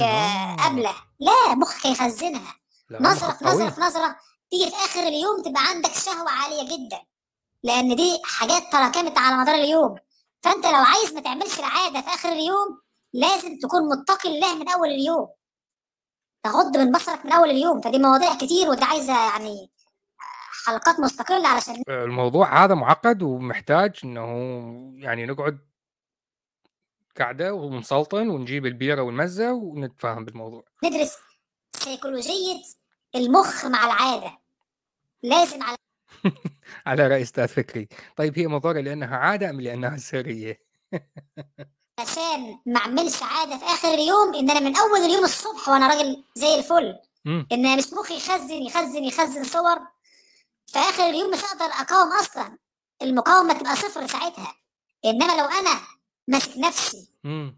قبله. 0.67 0.95
لا 1.21 1.55
مخك 1.55 1.87
هيخزنها. 1.87 2.55
نظرة 2.91 3.33
في 3.33 3.45
نظرة 3.45 3.71
في 3.71 3.81
نظرة. 3.81 4.17
تيجي 4.51 4.71
في 4.71 4.77
آخر 4.77 5.01
اليوم 5.01 5.43
تبقى 5.43 5.63
عندك 5.69 5.91
شهوة 5.93 6.31
عالية 6.31 6.63
جدا. 6.63 7.03
لأن 7.63 7.97
دي 7.97 8.21
حاجات 8.25 8.63
تراكمت 8.73 9.19
على 9.19 9.37
مدار 9.37 9.55
اليوم. 9.55 9.95
فأنت 10.43 10.67
لو 10.67 10.83
عايز 10.83 11.13
ما 11.15 11.21
تعملش 11.21 11.59
العادة 11.59 12.01
في 12.01 12.09
آخر 12.09 12.29
اليوم 12.29 12.81
لازم 13.13 13.59
تكون 13.63 13.89
متقي 13.89 14.29
الله 14.29 14.55
من 14.59 14.69
أول 14.69 14.89
اليوم. 14.89 15.29
تغض 16.43 16.77
من 16.77 16.93
بصرك 16.93 17.25
من 17.27 17.33
أول 17.33 17.51
اليوم. 17.51 17.81
فدي 17.81 17.99
مواضيع 17.99 18.35
كتير 18.35 18.71
ودي 18.71 18.85
عايزة 18.85 19.13
يعني 19.13 19.71
حلقات 20.67 21.01
مستقلة 21.01 21.49
علشان 21.49 21.83
الموضوع 21.89 22.65
هذا 22.65 22.75
معقد 22.75 23.23
ومحتاج 23.23 24.01
إنه 24.05 24.27
يعني 24.97 25.27
نقعد 25.27 25.59
قاعدة 27.19 27.55
ونسلطن 27.55 28.29
ونجيب 28.29 28.67
البيرة 28.67 29.03
والمزة 29.03 29.53
ونتفاهم 29.53 30.25
بالموضوع. 30.25 30.65
ندرس 30.85 31.17
سيكولوجيه 31.77 32.63
المخ 33.15 33.65
مع 33.67 33.85
العادة. 33.85 34.39
لازم 35.23 35.63
على 35.63 35.77
على 36.87 37.07
رأي 37.07 37.23
أستاذ 37.23 37.49
فكري. 37.49 37.89
طيب 38.17 38.39
هي 38.39 38.47
مضره 38.47 38.81
لأنها 38.81 39.17
عادة 39.17 39.51
أم 39.51 39.61
لأنها 39.61 39.97
سرية؟ 39.97 40.61
عشان 42.01 42.59
ما 42.67 42.81
أعملش 42.81 43.23
عادة 43.23 43.59
في 43.59 43.65
آخر 43.65 43.95
اليوم 43.95 44.35
إن 44.35 44.51
أنا 44.51 44.61
من 44.61 44.77
أول 44.77 44.99
اليوم 45.01 45.25
الصبح 45.25 45.69
وأنا 45.69 45.89
راجل 45.89 46.25
زي 46.35 46.55
الفل. 46.55 46.99
إن 47.27 47.47
أنا 47.53 47.77
مش 47.77 47.93
مخي 47.93 48.17
يخزن 48.17 48.63
يخزن 48.63 49.05
يخزن 49.05 49.45
صور. 49.45 49.79
في 50.67 50.79
آخر 50.79 51.03
اليوم 51.11 51.31
مش 51.31 51.39
هقدر 51.45 51.65
أقاوم 51.65 52.13
أصلا. 52.13 52.59
المقاومة 53.03 53.59
تبقى 53.59 53.77
صفر 53.77 54.07
ساعتها. 54.07 54.55
إنما 55.05 55.33
لو 55.33 55.45
أنا 55.45 55.81
ماسك 56.29 56.59
نفسي. 56.59 57.09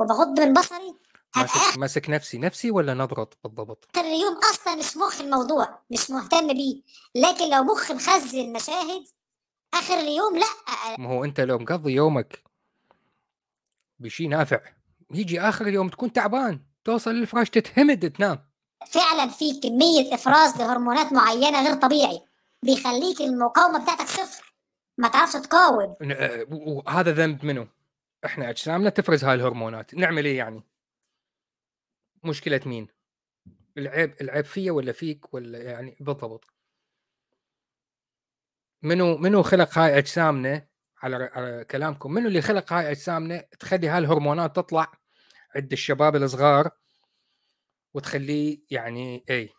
وبغض 0.00 0.40
من 0.40 0.52
بصري 0.52 0.94
ماسك, 1.36 1.78
ماسك 1.78 2.10
نفسي. 2.10 2.38
نفسي 2.38 2.70
ولا 2.70 2.94
نضغط 2.94 3.38
بالضبط؟ 3.44 3.88
اليوم 3.96 4.38
أصلا 4.50 4.74
مش 4.74 4.96
مخ 4.96 5.20
الموضوع 5.20 5.78
مش 5.90 6.10
مهتم 6.10 6.46
بيه. 6.46 6.82
لكن 7.14 7.50
لو 7.50 7.62
مخ 7.62 7.92
مخزن 7.92 8.52
مشاهد 8.52 9.04
آخر 9.74 9.94
اليوم 9.94 10.38
لا. 10.38 10.46
ما 10.98 11.08
هو 11.08 11.24
أنت 11.24 11.40
لو 11.40 11.58
مقضي 11.58 11.92
يومك 11.92 12.42
بشيء 13.98 14.28
نافع 14.28 14.60
يجي 15.14 15.40
آخر 15.40 15.66
اليوم 15.66 15.88
تكون 15.88 16.12
تعبان 16.12 16.60
توصل 16.84 17.10
للفراش 17.10 17.50
تتهمد 17.50 18.10
تنام. 18.10 18.46
فعلا 18.86 19.28
في 19.28 19.60
كمية 19.60 20.14
إفراز 20.14 20.56
لهرمونات 20.56 21.12
معينة 21.12 21.64
غير 21.64 21.74
طبيعي 21.74 22.20
بيخليك 22.62 23.20
المقاومة 23.20 23.82
بتاعتك 23.82 24.06
صفر. 24.06 24.54
ما 24.98 25.08
تعرفش 25.08 25.32
تقاوم. 25.32 25.96
آه، 26.02 26.46
وهذا 26.50 27.12
ذنب 27.12 27.44
منه. 27.44 27.75
إحنا 28.26 28.50
أجسامنا 28.50 28.90
تفرز 28.90 29.24
هاي 29.24 29.34
الهرمونات 29.34 29.94
نعمل 29.94 30.24
إيه 30.24 30.38
يعني؟ 30.38 30.62
مشكلة 32.24 32.60
مين؟ 32.66 32.88
العيب 33.78 34.14
العيب 34.20 34.44
فيا 34.44 34.72
ولا 34.72 34.92
فيك 34.92 35.34
ولا 35.34 35.58
يعني 35.62 35.96
بالضبط. 36.00 36.44
منو 38.82 39.16
منو 39.16 39.42
خلق 39.42 39.78
هاي 39.78 39.98
أجسامنا 39.98 40.66
على 41.02 41.16
على 41.16 41.64
كلامكم؟ 41.64 42.12
منو 42.12 42.28
اللي 42.28 42.42
خلق 42.42 42.72
هاي 42.72 42.90
أجسامنا 42.90 43.40
تخلي 43.60 43.88
هاي 43.88 43.98
الهرمونات 43.98 44.56
تطلع 44.56 44.92
عند 45.56 45.72
الشباب 45.72 46.16
الصغار 46.16 46.70
وتخليه 47.94 48.62
يعني 48.70 49.24
اي 49.30 49.50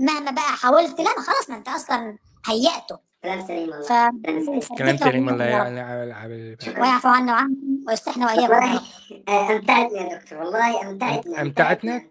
مهما 0.00 0.30
بقى 0.30 0.56
حاولت 0.56 1.00
لا 1.00 1.10
خلاص 1.10 1.50
ما 1.50 1.56
أنت 1.56 1.68
أصلا 1.68 2.18
هيأته 2.46 2.98
كلام 3.26 3.46
سليم 3.46 3.70
والله. 3.70 4.76
كلام 4.78 4.96
سليم 4.96 5.26
والله 5.26 5.44
يعني 5.44 6.56
ويعفو 6.78 7.08
عنا 7.08 7.32
وعنكم 7.32 7.84
ويصلحنا 7.88 8.26
وإياكم. 8.26 8.84
أمتعتنا 9.28 10.00
يا 10.00 10.18
دكتور 10.18 10.38
والله 10.38 10.90
أمتعتنا 10.90 11.42
أمتعتنا؟ 11.42 12.02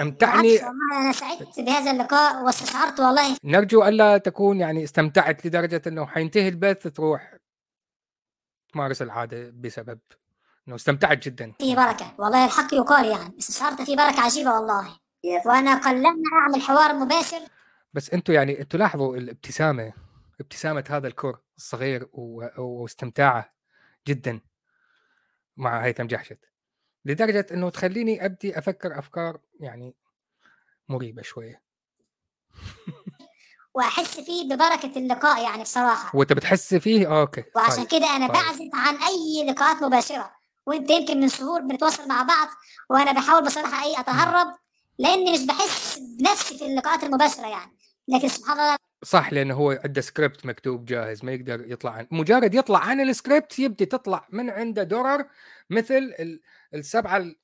امتعني 0.00 0.62
أنا 0.92 1.12
سعدت 1.12 1.60
بهذا 1.60 1.90
اللقاء 1.90 2.44
واستشعرت 2.44 3.00
والله. 3.00 3.36
نرجو 3.44 3.84
ألا 3.84 4.18
تكون 4.18 4.60
يعني 4.60 4.84
استمتعت 4.84 5.46
لدرجة 5.46 5.82
إنه 5.86 6.06
حينتهي 6.06 6.48
البث 6.48 6.86
تروح 6.86 7.34
تمارس 8.72 9.02
العادة 9.02 9.52
بسبب 9.54 9.98
إنه 10.68 10.76
استمتعت 10.76 11.24
جدا. 11.24 11.52
في 11.58 11.76
بركة. 11.76 12.14
والله 12.18 12.44
الحق 12.44 12.74
يقال 12.74 13.06
يعني. 13.06 13.38
استشعرت 13.38 13.82
في 13.82 13.96
بركة 13.96 14.20
عجيبة 14.20 14.50
والله. 14.50 14.88
وأنا 15.46 15.74
قلما 15.74 16.14
اعمل 16.32 16.62
حوار 16.62 16.94
مباشر 16.94 17.40
بس 17.94 18.10
أنتم 18.10 18.32
يعني 18.32 18.60
أنتم 18.60 18.78
لاحظوا 18.78 19.16
الابتسامة؟ 19.16 19.92
ابتسامة 20.40 20.84
هذا 20.90 21.08
الكور 21.08 21.40
الصغير 21.56 22.08
واستمتاعه 22.58 23.50
جدا 24.08 24.40
مع 25.56 25.84
هيثم 25.84 26.06
جحشت. 26.06 26.38
لدرجة 27.04 27.46
إنه 27.52 27.70
تخليني 27.70 28.24
أبدي 28.24 28.58
أفكر 28.58 28.98
أفكار 28.98 29.40
يعني 29.60 29.94
مريبة 30.88 31.22
شوية. 31.22 31.62
وأحس 33.74 34.20
فيه 34.20 34.44
ببركة 34.44 34.98
اللقاء 34.98 35.42
يعني 35.44 35.62
بصراحة. 35.62 36.16
وأنت 36.16 36.32
بتحس 36.32 36.74
فيه؟ 36.74 37.20
أوكي 37.20 37.44
وعشان 37.56 37.84
طيب. 37.84 37.88
كده 37.88 38.16
أنا 38.16 38.26
طيب. 38.26 38.36
بعزف 38.36 38.70
عن 38.74 38.96
أي 38.96 39.50
لقاءات 39.50 39.82
مباشرة 39.82 40.32
وأنت 40.66 40.90
يمكن 40.90 41.20
من 41.20 41.28
شهور 41.28 41.60
بنتواصل 41.60 42.08
مع 42.08 42.22
بعض 42.22 42.48
وأنا 42.90 43.12
بحاول 43.12 43.44
بصراحة 43.44 43.84
اي 43.84 44.00
أتهرب 44.00 44.54
لأني 44.98 45.32
مش 45.32 45.46
بحس 45.46 45.98
بنفسي 45.98 46.58
في 46.58 46.66
اللقاءات 46.66 47.04
المباشرة 47.04 47.46
يعني. 47.46 47.76
لكن 48.08 48.28
سبحان 48.28 48.60
الله 48.60 48.76
صح 49.04 49.32
لأنه 49.32 49.54
هو 49.54 49.70
عنده 49.84 50.00
سكريبت 50.00 50.46
مكتوب 50.46 50.84
جاهز 50.84 51.24
ما 51.24 51.32
يقدر 51.32 51.72
يطلع 51.72 51.92
عن 51.92 52.06
مجرد 52.10 52.54
يطلع 52.54 52.78
عن 52.78 53.00
السكريبت 53.00 53.58
يبدي 53.58 53.86
تطلع 53.86 54.26
من 54.30 54.50
عنده 54.50 54.82
درر 54.82 55.26
مثل 55.70 56.14
السبعة 56.74 57.34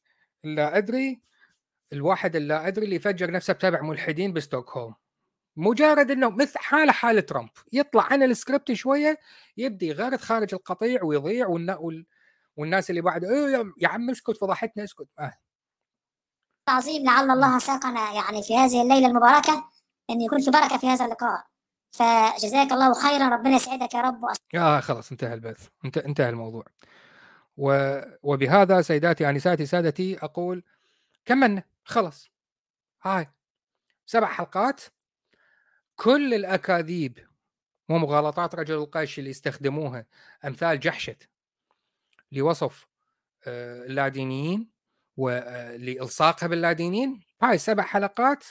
اللا 0.44 0.76
أدري 0.78 1.20
الواحد 1.92 2.36
اللا 2.36 2.68
أدري 2.68 2.84
اللي 2.84 2.98
فجر 2.98 3.30
نفسه 3.30 3.54
بسبع 3.54 3.82
ملحدين 3.82 4.32
بستوكهولم. 4.32 4.94
مجرد 5.56 6.10
إنه 6.10 6.30
مثل 6.30 6.58
حالة 6.58 6.92
حاله 6.92 7.20
ترامب 7.20 7.50
يطلع 7.72 8.02
عن 8.02 8.22
السكريبت 8.22 8.72
شوية 8.72 9.18
يبدي 9.56 9.86
يغرد 9.86 10.20
خارج 10.20 10.54
القطيع 10.54 11.04
ويضيع 11.04 11.46
والناس 12.56 12.90
اللي 12.90 13.00
بعده 13.00 13.28
إيه 13.30 13.72
يا 13.78 13.88
عم 13.88 14.10
اسكت 14.10 14.36
فضحتنا 14.36 14.84
اسكت. 14.84 15.08
آه. 15.18 15.32
عظيم 16.68 17.04
لعل 17.04 17.30
الله 17.30 17.58
ساقنا 17.58 18.12
يعني 18.12 18.42
في 18.42 18.56
هذه 18.56 18.82
الليلة 18.82 19.06
المباركة. 19.06 19.75
ان 20.10 20.20
يكون 20.20 20.40
في 20.40 20.50
بركه 20.50 20.78
في 20.78 20.86
هذا 20.86 21.04
اللقاء. 21.04 21.46
فجزاك 21.90 22.72
الله 22.72 22.94
خيرا. 22.94 23.28
ربنا 23.28 23.56
يسعدك 23.56 23.94
يا 23.94 24.00
رب. 24.00 24.24
آه 24.54 24.80
خلاص 24.80 25.10
انتهى 25.10 25.34
البث. 25.34 25.68
انت 25.84 25.98
انتهى 25.98 26.28
الموضوع. 26.28 26.64
و... 27.56 27.98
وبهذا 28.22 28.82
سيداتي 28.82 29.30
آنساتي 29.30 29.66
سادتي 29.66 30.18
أقول 30.18 30.62
كملنا 31.24 31.62
خلص 31.84 32.30
هاي. 33.02 33.26
سبع 34.06 34.26
حلقات. 34.26 34.80
كل 35.96 36.34
الأكاذيب 36.34 37.18
ومغالطات 37.88 38.54
رجل 38.54 38.74
القيش 38.74 39.18
اللي 39.18 39.30
استخدموها 39.30 40.06
أمثال 40.44 40.80
جحشت 40.80 41.28
لوصف 42.32 42.86
آه، 43.46 43.86
اللادينيين 43.86 44.70
ولالصاقها 45.16 46.46
باللادينيين. 46.46 47.20
هاي 47.42 47.58
سبع 47.58 47.82
حلقات. 47.82 48.44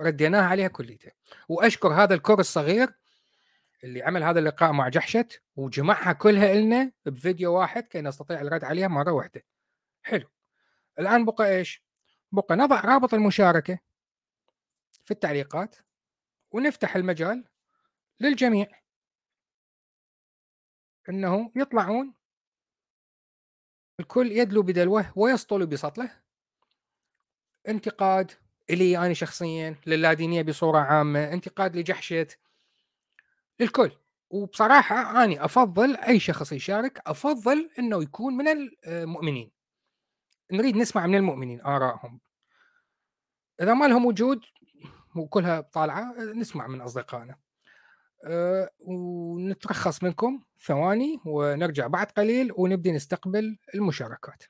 رديناها 0.00 0.46
عليها 0.46 0.68
كليتها 0.68 1.12
وأشكر 1.48 1.88
هذا 1.88 2.14
الكور 2.14 2.40
الصغير 2.40 2.94
اللي 3.84 4.02
عمل 4.02 4.22
هذا 4.22 4.38
اللقاء 4.38 4.72
مع 4.72 4.88
جحشت 4.88 5.42
وجمعها 5.56 6.12
كلها 6.12 6.54
لنا 6.54 6.92
بفيديو 7.06 7.54
واحد 7.58 7.82
كي 7.82 8.00
نستطيع 8.00 8.40
الرد 8.40 8.64
عليها 8.64 8.88
مرة 8.88 9.12
واحدة. 9.12 9.42
حلو. 10.02 10.28
الآن 10.98 11.24
بقى 11.24 11.56
إيش؟ 11.56 11.84
بقى 12.32 12.56
نضع 12.56 12.80
رابط 12.80 13.14
المشاركة 13.14 13.78
في 15.04 15.10
التعليقات 15.10 15.76
ونفتح 16.50 16.96
المجال 16.96 17.44
للجميع. 18.20 18.66
انه 21.08 21.52
يطلعون. 21.56 22.14
الكل 24.00 24.32
يدلو 24.32 24.62
بدلوه 24.62 25.12
ويسطل 25.16 25.66
بسطله. 25.66 26.22
انتقاد. 27.68 28.32
إلي 28.70 28.98
أنا 28.98 29.14
شخصيا 29.14 29.76
للادينيه 29.86 30.42
بصوره 30.42 30.78
عامة 30.78 31.32
انتقاد 31.32 31.76
لجحشت 31.76 32.38
للكل 33.60 33.90
وبصراحة 34.30 35.24
اني 35.24 35.44
أفضل 35.44 35.96
أي 35.96 36.20
شخص 36.20 36.52
يشارك 36.52 37.02
أفضل 37.06 37.70
إنه 37.78 38.02
يكون 38.02 38.36
من 38.36 38.44
المؤمنين. 38.86 39.50
نريد 40.52 40.76
نسمع 40.76 41.06
من 41.06 41.14
المؤمنين 41.14 41.60
آرائهم. 41.60 42.20
إذا 43.60 43.74
ما 43.74 43.86
لهم 43.86 44.06
وجود 44.06 44.40
وكلها 45.16 45.60
طالعة 45.60 46.14
نسمع 46.34 46.66
من 46.66 46.80
أصدقائنا. 46.80 47.36
أه 48.24 48.70
ونترخص 48.80 50.02
منكم 50.02 50.42
ثواني 50.60 51.20
ونرجع 51.24 51.86
بعد 51.86 52.06
قليل 52.06 52.52
ونبدي 52.56 52.92
نستقبل 52.92 53.58
المشاركات. 53.74 54.44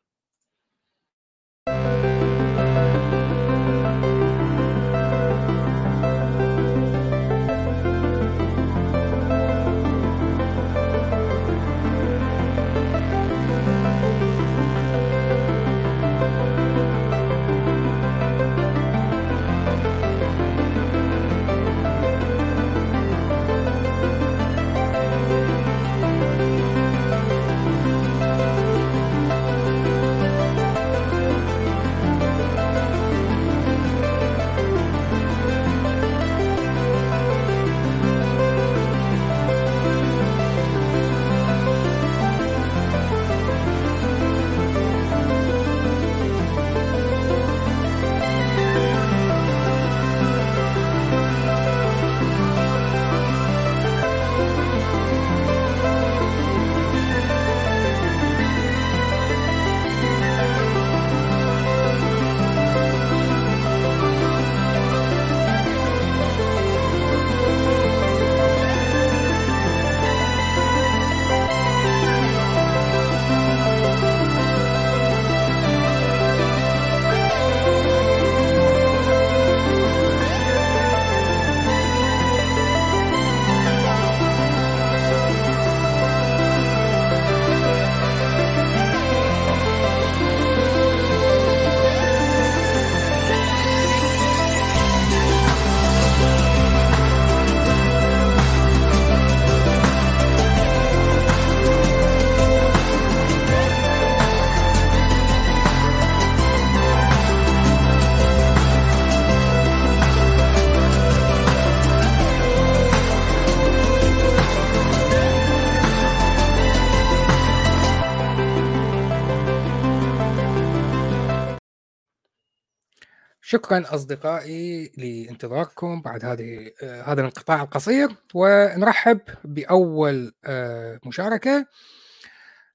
شكرا 123.53 123.95
أصدقائي 123.95 124.93
لانتظاركم 124.97 126.03
بعد 126.03 126.25
هذه 126.25 126.71
آه 126.83 127.03
هذا 127.03 127.21
الانقطاع 127.21 127.63
القصير 127.63 128.09
ونرحب 128.35 129.21
بأول 129.45 130.33
آه 130.45 131.01
مشاركة. 131.07 131.67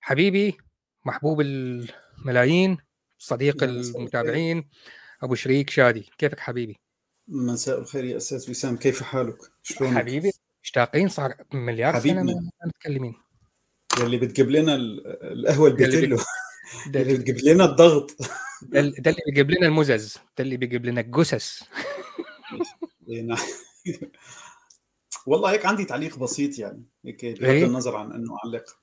حبيبي 0.01 0.57
محبوب 1.05 1.41
الملايين 1.41 2.77
صديق 3.17 3.63
المتابعين 3.63 4.69
أبو 5.23 5.35
شريك 5.35 5.69
شادي 5.69 6.09
كيفك 6.17 6.39
حبيبي؟ 6.39 6.75
مساء 7.27 7.79
الخير 7.79 8.03
يا 8.03 8.17
أستاذ 8.17 8.49
وسام 8.49 8.77
كيف 8.77 9.03
حالك؟ 9.03 9.37
شلونك؟ 9.63 9.97
حبيبي 9.97 10.31
مشتاقين 10.63 11.07
صار 11.09 11.33
مليار 11.53 11.93
حبيبنا. 11.93 12.31
سنه 12.31 12.49
متكلمين 12.65 13.15
يلي 13.99 14.17
بتجيب 14.17 14.49
لنا 14.49 14.75
القهوة 14.75 15.67
البيتلو 15.67 16.17
اللي 16.87 17.17
بتجيب 17.17 17.37
لنا 17.43 17.65
الضغط. 17.65 18.17
ده, 18.61 18.81
ده 18.81 19.11
اللي 19.11 19.21
بيجيب 19.25 19.51
لنا 19.51 19.67
المزز. 19.67 20.13
ده 20.13 20.43
اللي 20.43 20.57
بيجيب 20.57 20.85
لنا 20.85 21.01
الجثث. 21.01 21.61
نعم. 23.07 23.37
والله 25.25 25.51
هيك 25.51 25.65
عندي 25.65 25.85
تعليق 25.85 26.19
بسيط 26.19 26.59
يعني 26.59 26.83
هيك 27.05 27.25
بغض 27.25 27.43
إيه؟ 27.43 27.65
النظر 27.65 27.95
عن 27.95 28.11
إنه 28.11 28.37
أعلق 28.45 28.77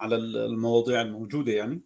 على 0.00 0.16
المواضيع 0.16 1.00
الموجودة 1.00 1.52
يعني 1.52 1.80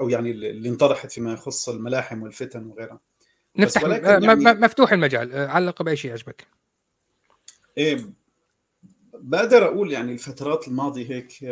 أو 0.00 0.08
يعني 0.08 0.30
اللي 0.30 0.68
انطرحت 0.68 1.12
فيما 1.12 1.32
يخص 1.32 1.68
الملاحم 1.68 2.22
والفتن 2.22 2.66
وغيرها. 2.66 3.00
نفتح 3.56 3.82
يعني 3.82 4.34
مفتوح 4.36 4.92
المجال. 4.92 5.36
علق 5.36 5.82
بأي 5.82 5.96
شيء 5.96 6.10
يعجبك 6.10 6.46
إيه 7.78 8.12
بقدر 9.14 9.64
أقول 9.64 9.92
يعني 9.92 10.12
الفترات 10.12 10.68
الماضية 10.68 11.10
هيك 11.10 11.44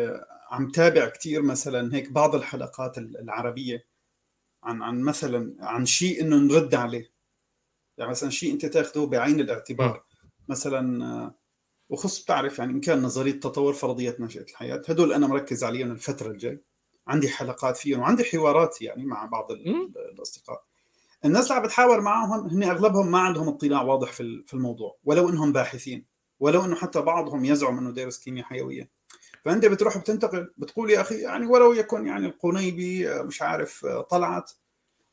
عم 0.48 0.68
تابع 0.70 1.08
كثير 1.08 1.42
مثلا 1.42 1.94
هيك 1.94 2.12
بعض 2.12 2.34
الحلقات 2.34 2.98
العربية 2.98 3.86
عن 4.62 4.82
عن 4.82 5.00
مثلا 5.02 5.56
عن 5.60 5.86
شيء 5.86 6.20
إنه 6.20 6.36
نرد 6.36 6.74
عليه. 6.74 7.12
يعني 7.98 8.10
مثلا 8.10 8.30
شيء 8.30 8.52
أنت 8.52 8.66
تاخذه 8.66 9.06
بعين 9.06 9.40
الاعتبار. 9.40 10.04
مثلا 10.48 11.04
آه، 11.04 11.34
وخص 11.88 12.22
بتعرف 12.22 12.58
يعني 12.58 12.72
إن 12.72 12.80
كان 12.80 13.02
نظرية 13.02 13.32
تطور 13.32 13.72
فرضية 13.74 14.16
نشأة 14.20 14.40
الحياة 14.42 14.82
هدول 14.88 15.12
أنا 15.12 15.26
مركز 15.26 15.64
عليهم 15.64 15.90
الفترة 15.90 16.30
الجاي. 16.30 16.60
عندي 17.06 17.28
حلقات 17.28 17.76
فيهم 17.76 18.00
وعندي 18.00 18.24
حوارات 18.24 18.82
يعني 18.82 19.04
مع 19.04 19.26
بعض 19.26 19.52
الأصدقاء. 20.12 20.64
الناس 21.24 21.44
اللي 21.44 21.54
عم 21.54 21.62
بتحاور 21.62 22.00
معهم 22.00 22.48
هن 22.48 22.62
أغلبهم 22.62 23.10
ما 23.10 23.18
عندهم 23.18 23.48
اطلاع 23.48 23.82
واضح 23.82 24.12
في 24.12 24.54
الموضوع 24.54 24.98
ولو 25.04 25.28
إنهم 25.28 25.52
باحثين 25.52 26.06
ولو 26.40 26.64
إنه 26.64 26.76
حتى 26.76 27.00
بعضهم 27.00 27.44
يزعم 27.44 27.78
إنه 27.78 27.90
دارس 27.90 28.18
كيمياء 28.18 28.46
حيوية. 28.46 28.97
فأنت 29.44 29.66
بتروح 29.66 29.98
بتنتقل 29.98 30.50
بتقول 30.56 30.90
يا 30.90 31.00
أخي 31.00 31.20
يعني 31.20 31.46
ولو 31.46 31.72
يكن 31.72 32.06
يعني 32.06 32.26
القنيبي 32.26 33.22
مش 33.22 33.42
عارف 33.42 33.86
طلعت 33.86 34.52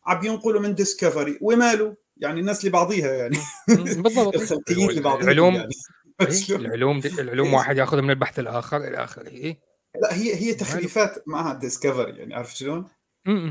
عم 0.05 0.25
ينقلوا 0.25 0.61
من 0.61 0.75
ديسكفري 0.75 1.37
وماله؟ 1.41 1.95
يعني 2.17 2.39
الناس 2.39 2.65
لبعضيها 2.65 3.13
يعني. 3.13 3.37
بالضبط. 3.67 4.35
الخلقيين 4.41 4.91
لبعضهم 4.91 5.23
العلوم 5.23 5.55
يعني. 5.55 5.73
إيه؟ 6.21 6.55
العلوم 6.55 7.01
العلوم 7.19 7.53
واحد 7.53 7.77
ياخذ 7.77 8.01
من 8.01 8.09
البحث 8.09 8.39
الآخر 8.39 8.77
إلى 8.77 9.03
آخره. 9.03 9.27
إيه؟ 9.27 9.59
لا 10.01 10.15
هي 10.15 10.35
هي 10.35 10.53
تخليفات 10.53 11.27
معها 11.27 11.53
ديسكفري 11.53 12.17
يعني 12.17 12.35
عارف 12.35 12.55
شلون؟ 12.55 12.87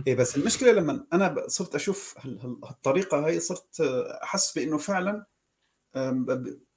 إيه 0.07 0.15
بس 0.15 0.37
المشكلة 0.37 0.73
لما 0.73 1.07
أنا 1.13 1.45
صرت 1.47 1.75
أشوف 1.75 2.15
هالطريقة 2.65 3.27
هاي 3.27 3.41
صرت 3.41 3.81
أحس 4.23 4.59
بإنه 4.59 4.79
فعلا 4.79 5.27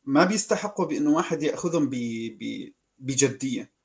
ما 0.04 0.24
بيستحقوا 0.24 0.86
بإنه 0.86 1.12
واحد 1.12 1.44
يأخذهم 1.44 1.90
بجدية. 3.00 3.77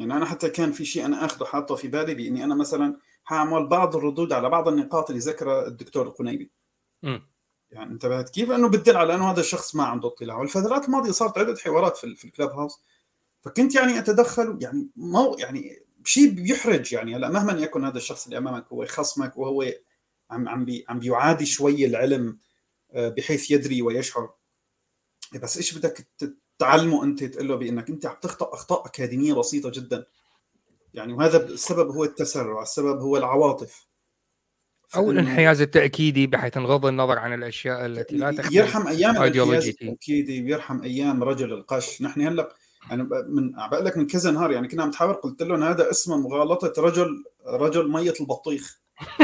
يعني 0.00 0.14
أنا 0.14 0.26
حتى 0.26 0.50
كان 0.50 0.72
في 0.72 0.84
شيء 0.84 1.04
أنا 1.04 1.24
اخذه 1.24 1.44
حاطه 1.44 1.74
في 1.74 1.88
بالي 1.88 2.14
بإني 2.14 2.44
أنا 2.44 2.54
مثلا 2.54 2.96
حاعمل 3.24 3.66
بعض 3.66 3.96
الردود 3.96 4.32
على 4.32 4.48
بعض 4.48 4.68
النقاط 4.68 5.10
اللي 5.10 5.22
ذكرها 5.22 5.66
الدكتور 5.66 6.06
القنيبي. 6.06 6.50
يعني 7.70 7.92
انتبهت 7.92 8.30
كيف؟ 8.30 8.50
إنه 8.50 8.68
بدل 8.68 8.96
على 8.96 9.14
إنه 9.14 9.30
هذا 9.30 9.40
الشخص 9.40 9.74
ما 9.74 9.84
عنده 9.84 10.08
اطلاع 10.08 10.38
والفترات 10.38 10.84
الماضية 10.84 11.10
صارت 11.10 11.38
عدة 11.38 11.56
حوارات 11.56 11.96
في, 11.96 12.16
في 12.16 12.24
الكلاب 12.24 12.50
هاوس 12.50 12.82
فكنت 13.42 13.74
يعني 13.74 13.98
أتدخل 13.98 14.58
يعني 14.60 14.88
مو 14.96 15.36
يعني 15.38 15.82
شيء 16.04 16.30
بيحرج 16.30 16.92
يعني 16.92 17.16
هلا 17.16 17.28
مهما 17.28 17.52
يكن 17.52 17.84
هذا 17.84 17.96
الشخص 17.96 18.24
اللي 18.24 18.38
أمامك 18.38 18.66
هو 18.72 18.86
خصمك 18.86 19.36
وهو 19.36 19.72
عم 20.30 20.48
عم 20.48 20.64
بي 20.64 20.84
عم 20.88 20.98
بيعادي 20.98 21.46
شوي 21.46 21.86
العلم 21.86 22.38
آه، 22.92 23.08
بحيث 23.08 23.50
يدري 23.50 23.82
ويشعر 23.82 24.30
بس 25.42 25.56
إيش 25.56 25.78
بدك 25.78 26.08
تعلمه 26.60 27.04
أنت 27.04 27.24
تقول 27.24 27.48
له 27.48 27.56
بأنك 27.56 27.90
أنت 27.90 28.06
عم 28.06 28.16
تخطأ 28.22 28.54
أخطاء 28.54 28.86
أكاديمية 28.86 29.32
بسيطة 29.32 29.70
جدا. 29.70 30.06
يعني 30.94 31.12
وهذا 31.12 31.46
السبب 31.46 31.90
هو 31.90 32.04
التسرع 32.04 32.62
السبب 32.62 33.00
هو 33.00 33.16
العواطف. 33.16 33.86
أو 34.96 35.10
الانحياز 35.10 35.60
التأكيدي 35.60 36.26
بحيث 36.26 36.56
نغض 36.58 36.86
النظر 36.86 37.18
عن 37.18 37.34
الأشياء 37.34 37.86
التي 37.86 38.16
لا 38.16 38.32
تحمل 38.32 38.56
يرحم 38.56 38.86
أيام 38.86 39.22
الانحياز 39.22 39.68
التأكيدي 39.68 40.42
ويرحم 40.42 40.82
أيام 40.82 41.24
رجل 41.24 41.52
القش. 41.52 42.02
نحن 42.02 42.20
هلأ 42.20 42.54
يعني 42.88 43.02
من 43.28 43.52
بقول 43.70 43.84
لك 43.84 43.96
من 43.96 44.06
كذا 44.06 44.30
نهار 44.30 44.50
يعني 44.50 44.68
كنا 44.68 44.82
عم 44.82 44.88
نتحاور 44.88 45.14
قلت 45.14 45.42
لهم 45.42 45.62
هذا 45.62 45.90
اسمه 45.90 46.16
مغالطة 46.16 46.82
رجل 46.82 47.24
رجل 47.46 47.90
مية 47.90 48.14
البطيخ. 48.20 48.80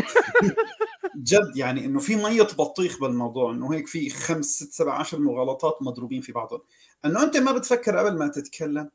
جد 1.16 1.57
يعني 1.57 1.84
إنه 1.84 2.01
في 2.01 2.16
مية 2.16 2.43
بطيخ 2.43 3.01
بالموضوع 3.01 3.53
إنه 3.53 3.74
هيك 3.74 3.87
في 3.87 4.11
خمس 4.11 4.47
ست 4.47 4.72
سبع 4.72 4.99
عشر 4.99 5.18
مغالطات 5.18 5.78
مضروبين 5.80 6.20
في 6.20 6.32
بعضهم. 6.32 6.61
إنه 7.05 7.22
أنت 7.22 7.36
ما 7.36 7.53
بتفكر 7.53 7.97
قبل 7.97 8.18
ما 8.18 8.28
تتكلم 8.28 8.90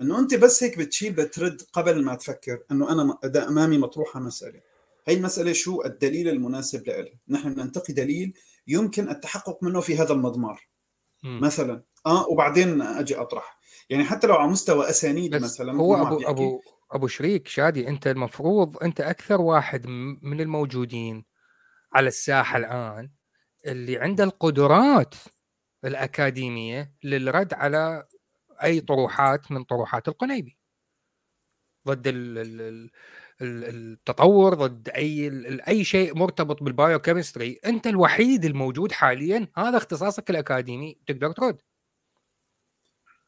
إنه 0.00 0.18
أنت 0.18 0.34
بس 0.34 0.64
هيك 0.64 0.78
بتشيل 0.78 1.12
بترد 1.12 1.62
قبل 1.72 2.04
ما 2.04 2.14
تفكر 2.14 2.62
إنه 2.70 2.92
أنا 2.92 3.18
أمامي 3.48 3.78
مطروحة 3.78 4.20
مسألة. 4.20 4.60
هي 5.06 5.14
المسألة 5.14 5.52
شو 5.52 5.82
الدليل 5.84 6.28
المناسب 6.28 6.86
لها 6.86 7.04
نحن 7.28 7.48
ننتقي 7.48 7.92
دليل 7.92 8.34
يمكن 8.66 9.08
التحقق 9.08 9.62
منه 9.62 9.80
في 9.80 9.96
هذا 9.96 10.12
المضمار. 10.12 10.68
م. 11.22 11.40
مثلا 11.40 11.82
آه 12.06 12.28
وبعدين 12.28 12.82
أجي 12.82 13.16
أطرح. 13.16 13.60
يعني 13.90 14.04
حتى 14.04 14.26
لو 14.26 14.34
على 14.34 14.50
مستوى 14.50 14.90
أسانيد 14.90 15.34
مثلا 15.36 15.72
هو 15.72 15.96
ابو 15.96 16.20
ابو 16.26 16.60
أبو 16.92 17.06
شريك 17.06 17.48
شادي 17.48 17.88
أنت 17.88 18.06
المفروض 18.06 18.82
أنت 18.82 19.00
أكثر 19.00 19.40
واحد 19.40 19.86
من 20.22 20.40
الموجودين 20.40 21.24
على 21.92 22.08
الساحة 22.08 22.58
الآن 22.58 23.10
اللي 23.66 23.98
عنده 23.98 24.24
القدرات. 24.24 25.14
الأكاديمية 25.84 26.94
للرد 27.04 27.54
على 27.54 28.06
أي 28.62 28.80
طروحات 28.80 29.52
من 29.52 29.64
طروحات 29.64 30.08
القنيبي. 30.08 30.58
ضد 31.88 32.02
التطور 33.42 34.54
ضد 34.54 34.88
أي 34.88 35.30
أي 35.68 35.84
شيء 35.84 36.16
مرتبط 36.18 36.62
بالبايو 36.62 36.98
كيمستري 36.98 37.60
أنت 37.66 37.86
الوحيد 37.86 38.44
الموجود 38.44 38.92
حاليا. 38.92 39.48
هذا 39.56 39.76
اختصاصك 39.76 40.30
الأكاديمي 40.30 40.98
تقدر 41.06 41.32
ترد. 41.32 41.62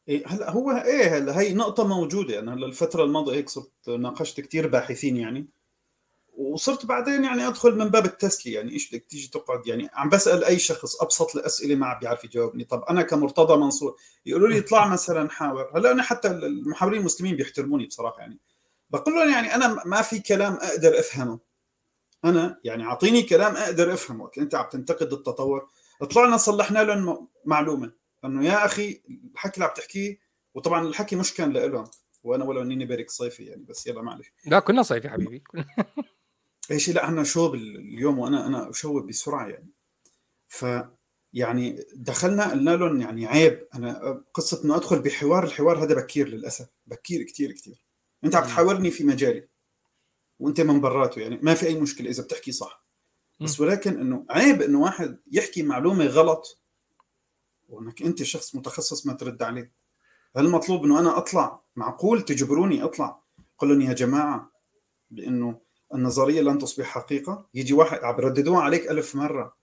إيه 0.07 0.27
هلا 0.27 0.49
هو 0.49 0.71
إيه 0.71 1.17
هلا 1.17 1.39
هي 1.39 1.53
نقطة 1.53 1.87
موجودة. 1.87 2.39
أنا 2.39 2.53
هلا 2.53 2.65
الفترة 2.65 3.03
الماضية 3.03 3.33
هيك 3.33 3.49
صرت 3.49 3.89
ناقشت 3.89 4.41
كثير 4.41 4.67
باحثين 4.67 5.17
يعني. 5.17 5.47
وصرت 6.37 6.85
بعدين 6.85 7.23
يعني 7.23 7.47
أدخل 7.47 7.77
من 7.77 7.89
باب 7.89 8.05
التسلية. 8.05 8.55
يعني 8.55 8.71
إيش 8.71 8.89
بدك 8.89 9.05
تيجي 9.05 9.27
تقعد؟ 9.27 9.67
يعني 9.67 9.89
عم 9.93 10.09
بسأل 10.09 10.43
أي 10.43 10.59
شخص 10.59 11.01
أبسط 11.01 11.35
الأسئلة 11.35 11.75
ما 11.75 11.87
عم 11.87 11.99
بيعرف 11.99 12.23
يجاوبني. 12.23 12.63
طب 12.63 12.83
أنا 12.89 13.01
كمرتضى 13.01 13.57
منصور 13.57 13.95
يقولوا 14.25 14.47
لي 14.47 14.59
اطلع 14.59 14.87
مثلا 14.87 15.29
حاور 15.29 15.71
هلأ 15.77 15.91
أنا 15.91 16.03
حتى 16.03 16.27
المحاورين 16.27 16.99
المسلمين 16.99 17.35
بيحترموني 17.35 17.85
بصراحة 17.85 18.19
يعني. 18.19 18.39
بقول 18.89 19.15
لهم 19.15 19.29
يعني 19.29 19.55
أنا 19.55 19.83
ما 19.85 20.01
في 20.01 20.19
كلام 20.19 20.53
أقدر 20.53 20.99
أفهمه. 20.99 21.39
أنا 22.25 22.59
يعني 22.63 22.83
أعطيني 22.83 23.21
كلام 23.21 23.55
أقدر 23.55 23.93
أفهمه. 23.93 24.31
أنت 24.37 24.55
عم 24.55 24.69
تنتقد 24.69 25.13
التطور. 25.13 25.69
طلعنا 26.11 26.37
صلحنا 26.37 26.79
لهم 26.83 27.27
معلومة. 27.45 27.91
إنه 28.25 28.45
يا 28.45 28.65
أخي 28.65 29.01
الحكي 29.33 29.53
اللي 29.53 29.65
عم 29.65 29.73
تحكيه 29.75 30.19
وطبعا 30.53 30.87
الحكي 30.87 31.15
مش 31.15 31.33
كان 31.33 31.53
لهم 31.53 31.85
وأنا 32.23 32.45
ولو 32.45 32.61
إني 32.61 32.85
بارك 32.85 33.09
صيفي 33.09 33.43
يعني 33.43 33.63
بس 33.63 33.87
يلا 33.87 34.01
معلش. 34.01 34.33
لا 34.45 34.59
كنا 34.59 34.83
صيفي 34.83 35.09
حبيبي. 35.09 35.43
إيش؟ 36.71 36.89
لا 36.89 37.05
إحنا 37.05 37.23
شوب 37.23 37.55
اليوم 37.55 38.19
وأنا 38.19 38.47
أنا 38.47 38.69
اشوب 38.69 39.07
بسرعة 39.07 39.47
يعني. 39.47 39.69
ف 40.47 40.65
يعني 41.33 41.85
دخلنا 41.95 42.51
قلنا 42.51 42.71
لهم 42.71 43.01
يعني 43.01 43.27
عيب 43.27 43.67
أنا 43.75 44.23
قصة 44.33 44.63
إنه 44.63 44.75
أدخل 44.75 44.99
بحوار 44.99 45.43
الحوار 45.43 45.83
هذا 45.83 45.95
بكير 45.95 46.27
للأسف 46.27 46.67
بكير 46.87 47.23
كثير 47.23 47.51
كثير 47.51 47.83
أنت 48.23 48.35
عم 48.35 48.43
تحاورني 48.43 48.91
في 48.91 49.03
مجالي 49.03 49.47
وأنت 50.39 50.61
من 50.61 50.81
براته 50.81 51.21
يعني 51.21 51.39
ما 51.41 51.53
في 51.53 51.67
أي 51.67 51.79
مشكلة 51.79 52.09
إذا 52.09 52.23
بتحكي 52.23 52.51
صح. 52.51 52.85
بس 53.41 53.59
ولكن 53.59 53.99
إنه 53.99 54.25
عيب 54.29 54.61
إنه 54.61 54.81
واحد 54.81 55.19
يحكي 55.31 55.63
معلومة 55.63 56.05
غلط 56.05 56.61
وإنك 57.69 58.01
أنت 58.01 58.23
شخص 58.23 58.55
متخصص 58.55 59.05
ما 59.05 59.13
ترد 59.13 59.43
عليه. 59.43 59.73
هل 60.35 60.45
المطلوب 60.45 60.85
إنه 60.85 60.99
أنا 60.99 61.17
أطلع؟ 61.17 61.63
معقول 61.75 62.21
تجبروني 62.21 62.83
أطلع؟ 62.83 63.23
قل 63.57 63.69
لهم 63.69 63.81
يا 63.81 63.93
جماعة 63.93 64.51
بإنه 65.11 65.61
النظرية 65.93 66.41
لن 66.41 66.57
تصبح 66.57 66.85
حقيقة. 66.85 67.49
يجي 67.53 67.73
واحد 67.73 68.03
عم 68.03 68.15
يرددوها 68.15 68.61
عليك 68.61 68.91
ألف 68.91 69.15
مرة 69.15 69.55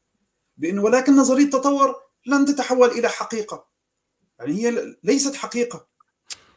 بانه 0.56 0.82
ولكن 0.82 1.16
نظرية 1.16 1.44
التطور 1.44 1.94
لن 2.26 2.44
تتحول 2.44 2.88
إلى 2.88 3.08
حقيقة. 3.08 3.68
يعني 4.38 4.52
هي 4.52 4.96
ليست 5.02 5.34
حقيقة. 5.34 5.90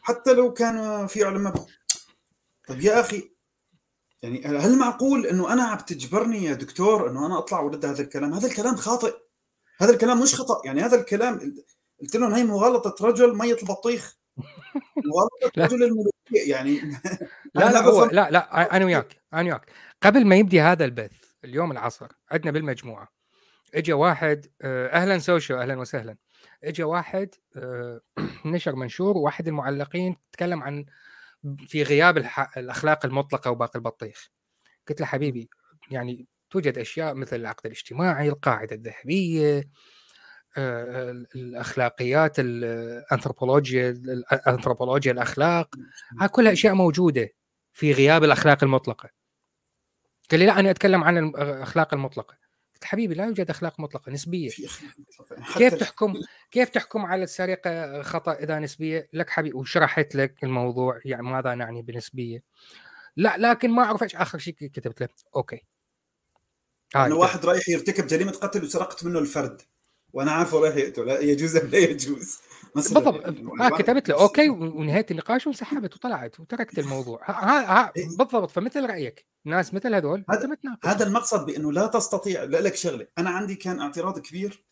حتى 0.01 0.34
لو 0.34 0.53
كان 0.53 1.07
في 1.07 1.24
علماء 1.24 1.65
طيب 2.67 2.82
يا 2.82 2.99
أخي 2.99 3.34
يعني 4.21 4.45
هل 4.45 4.78
معقول 4.78 5.26
إنه 5.26 5.53
أنا 5.53 5.63
عم 5.63 5.78
تجبرني 5.78 6.43
يا 6.43 6.53
دكتور 6.53 7.09
إنه 7.09 7.26
أنا 7.26 7.38
أطلع 7.38 7.59
ورد 7.59 7.86
هذا 7.86 8.01
الكلام؟ 8.01 8.34
هذا 8.34 8.47
الكلام 8.47 8.76
خاطئ. 8.76 9.13
هذا 9.78 9.91
الكلام 9.91 10.21
مش 10.21 10.36
خطأ. 10.36 10.61
يعني 10.65 10.82
هذا 10.82 10.99
الكلام 10.99 11.55
قلت 12.01 12.15
لهم 12.15 12.34
هي 12.34 12.43
مغالطة 12.43 13.05
رجل 13.07 13.38
ميه 13.38 13.57
البطيخ. 13.61 14.17
مغالطة 15.05 15.51
رجل 15.57 15.84
الملوكية. 15.84 16.49
يعني 16.51 16.99
لا 17.56 17.72
لا 17.72 17.82
هو 17.82 18.06
لا 18.06 18.30
لا 18.32 18.76
أنا 18.78 18.86
وياك 18.86 19.22
أنا 19.34 19.41
وياك. 19.43 19.72
قبل 20.01 20.26
ما 20.26 20.36
يبدي 20.36 20.62
هذا 20.62 20.86
البث 20.86 21.12
اليوم 21.43 21.72
العصر 21.72 22.08
عندنا 22.32 22.51
بالمجموعة. 22.51 23.08
اجى 23.76 23.93
واحد 23.93 24.45
آه، 24.62 24.88
أهلا 24.88 25.20
سوشو 25.20 25.56
أهلا 25.56 25.80
وسهلا. 25.80 26.18
اجى 26.64 26.84
واحد 26.84 27.30
آه، 27.58 28.01
نشر 28.45 28.76
منشور 28.76 29.18
وواحد 29.18 29.47
المعلقين 29.47 30.16
تكلم 30.32 30.64
عن 30.64 30.86
في 31.58 31.84
غياب 31.84 32.18
الأخلاق 32.58 33.06
المطلقة 33.06 33.51
وباقي 33.51 33.76
البطيخ. 33.76 34.30
قلت 34.89 35.01
له 35.01 35.08
حبيبي 35.08 35.49
يعني 35.91 36.28
توجد 36.49 36.78
أشياء 36.78 37.14
مثل 37.14 37.36
العقد 37.36 37.66
الاجتماعي 37.66 38.30
القاعدة 38.30 38.76
الذهبية 38.76 39.70
آه، 40.58 41.12
الأخلاقيات 41.36 42.39
الأنثروبولوجيا 42.39 43.89
الأنثروبولوجيا 43.89 45.12
الأخلاق. 45.12 45.76
هاي 46.22 46.28
كلها 46.28 46.54
أشياء 46.54 46.74
موجودة. 46.74 47.30
في 47.74 47.91
غياب 47.91 48.24
الأخلاق 48.24 48.63
المطلقة. 48.63 49.09
قال 50.32 50.39
لي 50.39 50.45
لا 50.45 50.59
أنا 50.59 50.71
أتكلم 50.71 51.03
عن 51.03 51.17
الاخلاق 51.17 51.93
المطلقة. 51.93 52.38
قلت 52.74 52.84
حبيبي 52.84 53.13
لا 53.13 53.26
يوجد 53.26 53.49
أخلاق 53.49 53.80
مطلقة 53.80 54.11
نسبية. 54.11 54.49
كيف 55.57 55.74
تحكم 55.74 56.13
كيف 56.51 56.69
تحكم 56.69 57.05
على 57.05 57.24
السرقة 57.24 58.01
خطأ 58.01 58.34
إذا 58.34 58.59
نسبية؟ 58.59 59.09
لك 59.13 59.30
حبيبي 59.30 59.57
وشرحت 59.57 60.15
لك 60.15 60.43
الموضوع 60.43 60.99
يعني 61.05 61.24
ماذا 61.24 61.55
نعني 61.55 61.82
بنسبية؟ 61.82 62.43
لا 63.15 63.38
لكن 63.38 63.71
ما 63.71 63.84
أعرف 63.84 64.03
إيش 64.03 64.15
آخر 64.15 64.38
شيء 64.38 64.53
كتبت 64.53 65.01
له. 65.01 65.07
okay. 65.36 65.66
انه 66.95 67.15
واحد 67.15 67.45
رايح 67.45 67.69
يرتكب 67.69 68.07
جريمة 68.07 68.32
قتل 68.32 68.63
وسرقت 68.63 69.03
منه 69.03 69.19
الفرد. 69.19 69.61
وأنا 70.14 70.32
عارفه 70.32 70.59
رايح 70.59 70.76
يقتل. 70.76 71.05
لا 71.05 71.20
يجوز 71.20 71.57
لا 71.57 71.78
يجوز؟ 71.78 72.38
بالضبط. 72.76 73.24
يعني 73.59 73.78
كتبت 73.78 74.09
له 74.09 74.22
okay 74.22 74.49
ونهيت 74.49 75.11
النقاش 75.11 75.47
وانسحبت 75.47 75.95
وطلعت 75.95 76.39
وتركت 76.39 76.80
الموضوع. 76.80 77.22
ها 77.26 77.80
ها 77.80 77.91
إيه. 77.97 78.07
بالضبط. 78.18 78.51
فمثل 78.51 78.86
رأيك 78.86 79.26
ناس 79.45 79.74
مثل 79.74 79.95
هذول 79.95 80.26
هذا 80.30 80.57
هذا 80.84 81.07
المقصد 81.07 81.45
بأنه 81.45 81.72
لا 81.72 81.88
تستطيع 81.88 82.43
لك 82.43 82.76
شغلة. 82.76 83.07
أنا 83.18 83.30
عندي 83.30 83.55
كان 83.55 83.80
اعتراض 83.80 84.20
كبير. 84.20 84.64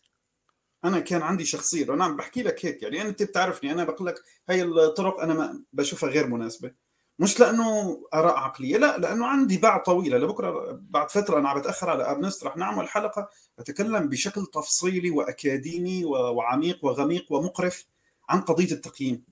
أنا 0.84 1.00
كان 1.00 1.22
عندي 1.22 1.44
شخصية. 1.44 1.90
وأنا 1.90 2.04
عم 2.04 2.16
بحكي 2.16 2.42
لك 2.42 2.66
هيك. 2.66 2.82
يعني 2.82 3.02
أنت 3.02 3.22
بتعرفني. 3.22 3.72
أنا 3.72 3.84
بقول 3.84 4.06
لك 4.06 4.14
هاي 4.48 4.62
الطرق 4.62 5.20
أنا 5.20 5.34
ما 5.34 5.62
بشوفها 5.72 6.10
غير 6.10 6.26
مناسبة. 6.26 6.72
مش 7.18 7.40
لأنه 7.40 8.00
آراء 8.14 8.34
عقلية 8.36 8.76
لا 8.76 8.98
لأنه 8.98 9.26
عندي 9.26 9.56
باع 9.56 9.78
طويلة 9.78 10.18
لبكرة 10.18 10.78
بعد 10.90 11.10
فترة 11.10 11.38
أنا 11.38 11.48
عم 11.48 11.58
بتأخر 11.58 11.90
على 11.90 12.10
ابنست 12.10 12.44
رح 12.44 12.56
نعمل 12.56 12.88
حلقة 12.88 13.28
اتكلم 13.58 14.08
بشكل 14.08 14.46
تفصيلي 14.46 15.10
وأكاديمي 15.10 16.04
وعميق 16.04 16.84
وغميق 16.84 17.32
ومقرف 17.32 17.86
عن 18.28 18.40
قضية 18.40 18.72
التقييم. 18.72 19.24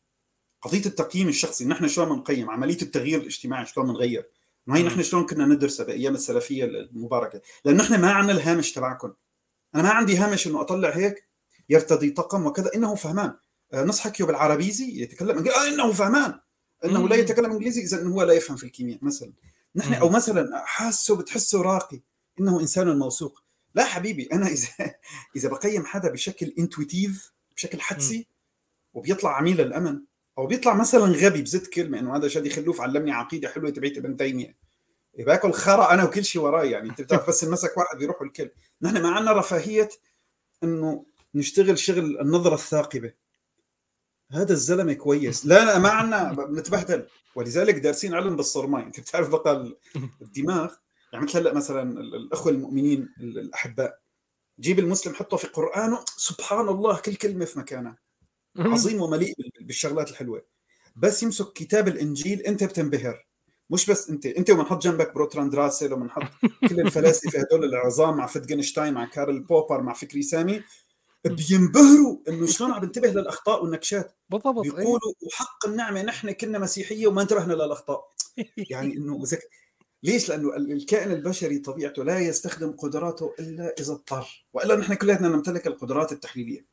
قضية 0.62 0.86
التقييم 0.86 1.28
الشخصي 1.28 1.64
نحن 1.64 1.88
شلون 1.88 2.08
بنقيم؟ 2.08 2.50
عملية 2.50 2.82
التغيير 2.82 3.20
الاجتماعي 3.20 3.66
شلون 3.66 3.86
بنغير؟ 3.86 4.28
ما 4.66 4.76
هي 4.76 4.82
نحن 4.82 5.02
شلون 5.02 5.26
كنا 5.26 5.46
ندرسها 5.46 5.86
بايام 5.86 6.14
السلفية 6.14 6.64
المباركة؟ 6.64 7.40
لأنه 7.64 7.82
نحن 7.82 8.00
ما 8.00 8.12
عندنا 8.12 8.38
الهامش 8.38 8.72
تبعكم 8.72 9.12
أنا 9.74 9.82
ما 9.82 9.90
عندي 9.90 10.16
هامش 10.16 10.46
إنه 10.46 10.60
أطلع 10.60 10.88
هيك 10.90 11.28
يرتدي 11.68 12.10
طقم 12.10 12.46
وكذا 12.46 12.70
إنه 12.74 12.94
فهمان. 12.94 13.34
آه، 13.72 13.84
نص 13.84 14.00
حكيه 14.00 14.24
بالعربيزي 14.24 15.02
يتكلم 15.02 15.48
آه 15.48 15.68
إنه 15.68 15.92
فهمان. 15.92 16.40
إنه 16.84 17.08
لا 17.08 17.16
يتكلم 17.16 17.52
إنجليزي 17.52 17.82
اذا 17.82 18.08
هو 18.08 18.22
لا 18.22 18.32
يفهم 18.32 18.56
في 18.56 18.64
الكيمياء 18.64 18.98
مثلا. 19.02 19.32
نحن 19.76 19.94
أو 19.94 20.08
مثلا 20.08 20.62
حاسه 20.64 21.16
بتحسه 21.16 21.62
راقي 21.62 22.00
إنه 22.40 22.60
إنسان 22.60 22.98
موثوق. 22.98 23.42
لا 23.74 23.84
حبيبي 23.84 24.28
أنا 24.32 24.46
إذا 24.46 24.68
إذا 25.36 25.48
بقيم 25.48 25.86
حدا 25.86 26.10
بشكل 26.10 26.54
انتويتيف 26.58 27.32
بشكل 27.56 27.80
حدسي 27.80 28.26
وبيطلع 28.94 29.36
عميل 29.36 29.56
للامن 29.56 30.00
أو 30.38 30.46
بيطلع 30.46 30.74
مثلا 30.74 31.04
غبي 31.04 31.42
بزت 31.42 31.66
كلمة 31.66 31.98
إنه 31.98 32.16
هذا 32.16 32.28
شادي 32.28 32.50
خلوف 32.50 32.80
علمني 32.80 33.12
عقيدة 33.12 33.48
حلوة 33.48 33.70
تبعت 33.70 33.96
ابن 33.96 34.16
تيمية. 34.16 34.56
باكل 35.18 35.52
خرا 35.52 35.94
أنا 35.94 36.04
وكل 36.04 36.24
شيء 36.24 36.42
وراي 36.42 36.70
يعني. 36.70 36.90
أنت 36.90 37.00
بتعرف 37.00 37.28
بس 37.28 37.44
المسك 37.44 37.76
واحد 37.76 37.98
بيروح 37.98 38.22
الكل 38.22 38.50
نحن 38.82 39.02
ما 39.02 39.08
عندنا 39.10 39.32
رفاهية 39.32 39.88
إنه 40.64 41.04
نشتغل 41.34 41.78
شغل 41.78 42.20
النظرة 42.20 42.54
الثاقبة. 42.54 43.12
هذا 44.30 44.52
الزلمة 44.52 44.92
كويس. 44.92 45.46
لا 45.46 45.64
لا 45.64 45.78
ما 45.78 45.88
عنا 45.88 46.32
بنتبهدل 46.32 47.06
ولذلك 47.34 47.74
دارسين 47.74 48.14
علم 48.14 48.36
بالصرماي 48.36 48.82
انت 48.82 49.00
بتعرف 49.00 49.28
بقى 49.28 49.76
الدماغ. 50.22 50.74
يعني 51.12 51.24
مثل 51.24 51.38
هلا 51.38 51.54
مثلا 51.54 52.00
الأخوة 52.00 52.52
المؤمنين 52.52 53.08
الأحباء. 53.20 54.00
جيب 54.60 54.78
المسلم 54.78 55.14
حطه 55.14 55.36
في 55.36 55.46
قرآنه. 55.46 56.04
سبحان 56.16 56.68
الله 56.68 56.98
كل 56.98 57.14
كلمة 57.14 57.44
في 57.44 57.58
مكانها 57.58 57.98
عظيم 58.58 59.00
ومليء 59.02 59.34
بالشغلات 59.60 60.10
الحلوة. 60.10 60.42
بس 60.96 61.22
يمسك 61.22 61.52
كتاب 61.52 61.88
الإنجيل 61.88 62.40
أنت 62.40 62.64
بتنبهر. 62.64 63.26
مش 63.70 63.90
بس 63.90 64.10
أنت 64.10 64.26
أنت 64.26 64.50
وبنحط 64.50 64.82
جنبك 64.82 65.14
بروتراند 65.14 65.54
راسل 65.54 65.92
وبنحط 65.92 66.22
كل 66.68 66.80
الفلاسفة 66.80 67.40
هدول 67.40 67.64
العظام 67.64 68.16
مع 68.16 68.26
فيتجنشتاين 68.26 68.94
مع 68.94 69.04
كارل 69.04 69.40
بوبر 69.40 69.82
مع 69.82 69.92
فكري 69.92 70.22
سامي. 70.22 70.62
بينبهروا 71.24 72.18
إنه 72.28 72.46
شلون 72.46 72.72
عم 72.72 72.80
بنتبه 72.80 73.08
للأخطاء 73.08 73.62
والنكشات. 73.62 74.12
بالضبط 74.30 74.62
بيقولوا 74.62 75.12
إيه؟ 75.22 75.26
وحق 75.26 75.66
النعمة 75.66 76.02
نحن 76.02 76.30
كنا 76.30 76.58
مسيحية 76.58 77.06
وما 77.06 77.22
انتبهنا 77.22 77.52
للأخطاء. 77.52 78.08
يعني 78.56 78.96
إنه 78.96 79.24
زك... 79.24 79.40
ليش؟ 80.02 80.28
لأنه 80.28 80.56
الكائن 80.56 81.12
البشري 81.12 81.58
طبيعته 81.58 82.04
لا 82.04 82.18
يستخدم 82.18 82.72
قدراته 82.72 83.34
إلا 83.38 83.74
إذا 83.80 83.92
اضطر. 83.92 84.46
وإلا 84.52 84.76
نحن 84.76 84.94
كلنا 84.94 85.28
نمتلك 85.28 85.66
القدرات 85.66 86.12
التحليلية. 86.12 86.64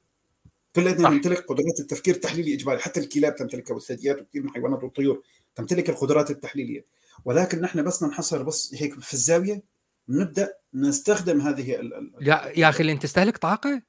كلنا 0.75 1.09
نمتلك 1.09 1.45
قدرات 1.45 1.79
التفكير 1.79 2.15
التحليلي 2.15 2.53
إجباري. 2.53 2.79
حتى 2.79 2.99
الكلاب 2.99 3.35
تمتلكها 3.35 3.73
والثدييات 3.73 4.21
وكثير 4.21 4.41
من 4.41 4.49
الحيوانات 4.49 4.83
والطيور 4.83 5.23
تمتلك 5.55 5.89
القدرات 5.89 6.31
التحليلية. 6.31 6.85
ولكن 7.25 7.61
نحن 7.61 7.83
بس 7.83 8.03
ننحصر 8.03 8.43
بس 8.43 8.75
هيك 8.75 8.99
في 8.99 9.13
الزاوية 9.13 9.63
نبدأ 10.09 10.53
نستخدم 10.73 11.41
هذه 11.41 11.75
ال 11.75 12.11
يا 12.21 12.51
يا 12.55 12.69
أخي 12.69 12.91
أنت 12.91 13.03
تستهلك 13.03 13.37
طاقة؟ 13.37 13.81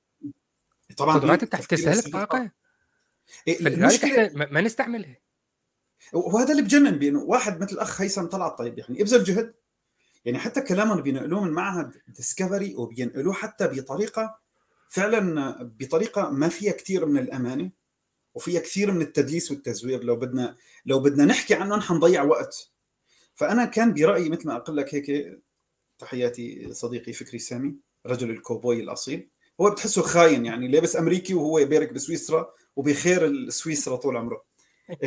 طبعا 0.97 1.19
قدراتك 1.19 1.67
تستهلك 1.67 2.13
طاقة. 2.13 2.51
إيه 3.49 3.59
فلذلك 3.59 4.33
ما 4.53 4.61
نستعملها. 4.61 5.17
وهذا 6.13 6.51
اللي 6.51 6.63
بجنن 6.63 6.99
بانه 6.99 7.23
واحد 7.23 7.61
مثل 7.61 7.73
الأخ 7.73 8.01
هيثم 8.01 8.27
طلعت 8.27 8.59
طيب. 8.59 8.79
يعني 8.79 9.03
إبذل 9.03 9.25
جهد. 9.25 9.55
يعني 10.25 10.39
حتى 10.39 10.61
كلامهم 10.61 11.03
بينقلوه 11.03 11.45
من 11.45 11.51
معهد 11.51 11.97
ديسكفري 12.09 12.75
وبينقلوه 12.75 13.35
حتى 13.35 13.67
بطريقة 13.67 14.39
فعلا 14.89 15.53
بطريقة 15.63 16.31
ما 16.31 16.49
فيها 16.49 16.73
كثير 16.73 17.07
من 17.07 17.19
الأمانة 17.19 17.71
وفيها 18.35 18.61
كثير 18.61 18.93
من 18.93 19.03
التدليس 19.03 19.51
والتزوير. 19.51 20.05
لو 20.05 20.17
بدنا 20.17 20.57
لو 20.87 21.01
بدنا 21.01 21.25
نحكي 21.25 21.55
عنهم 21.55 21.81
حنضيع 21.81 22.23
وقت. 22.23 22.71
فأنا 23.35 23.65
كان 23.65 23.95
برأيي 23.95 24.29
مثل 24.29 24.47
ما 24.47 24.57
أقول 24.57 24.77
لك 24.77 24.95
هيك 24.95 25.39
تحياتي 25.99 26.75
صديقي 26.75 27.13
فكري 27.13 27.39
سامي 27.39 27.77
رجل 28.07 28.31
الكوبوي 28.31 28.81
الأصيل. 28.81 29.31
هو 29.61 29.71
بتحسه 29.71 30.03
خاين 30.03 30.47
يعني 30.47 30.69
لابس 30.69 30.97
أمريكي 30.97 31.35
وهو 31.35 31.65
بارك 31.65 31.93
بسويسرا 31.93 32.55
وبخير 32.77 33.51
سويسرا 33.51 33.97
طول 33.97 34.17
عمره. 34.17 34.45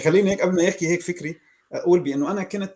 خليني 0.04 0.32
هيك 0.32 0.42
قبل 0.42 0.56
ما 0.56 0.64
يحكي 0.64 0.88
هيك 0.88 1.02
فكري 1.02 1.40
أقول 1.72 2.00
بأنه 2.00 2.32
أنا 2.32 2.44
كنت 2.44 2.74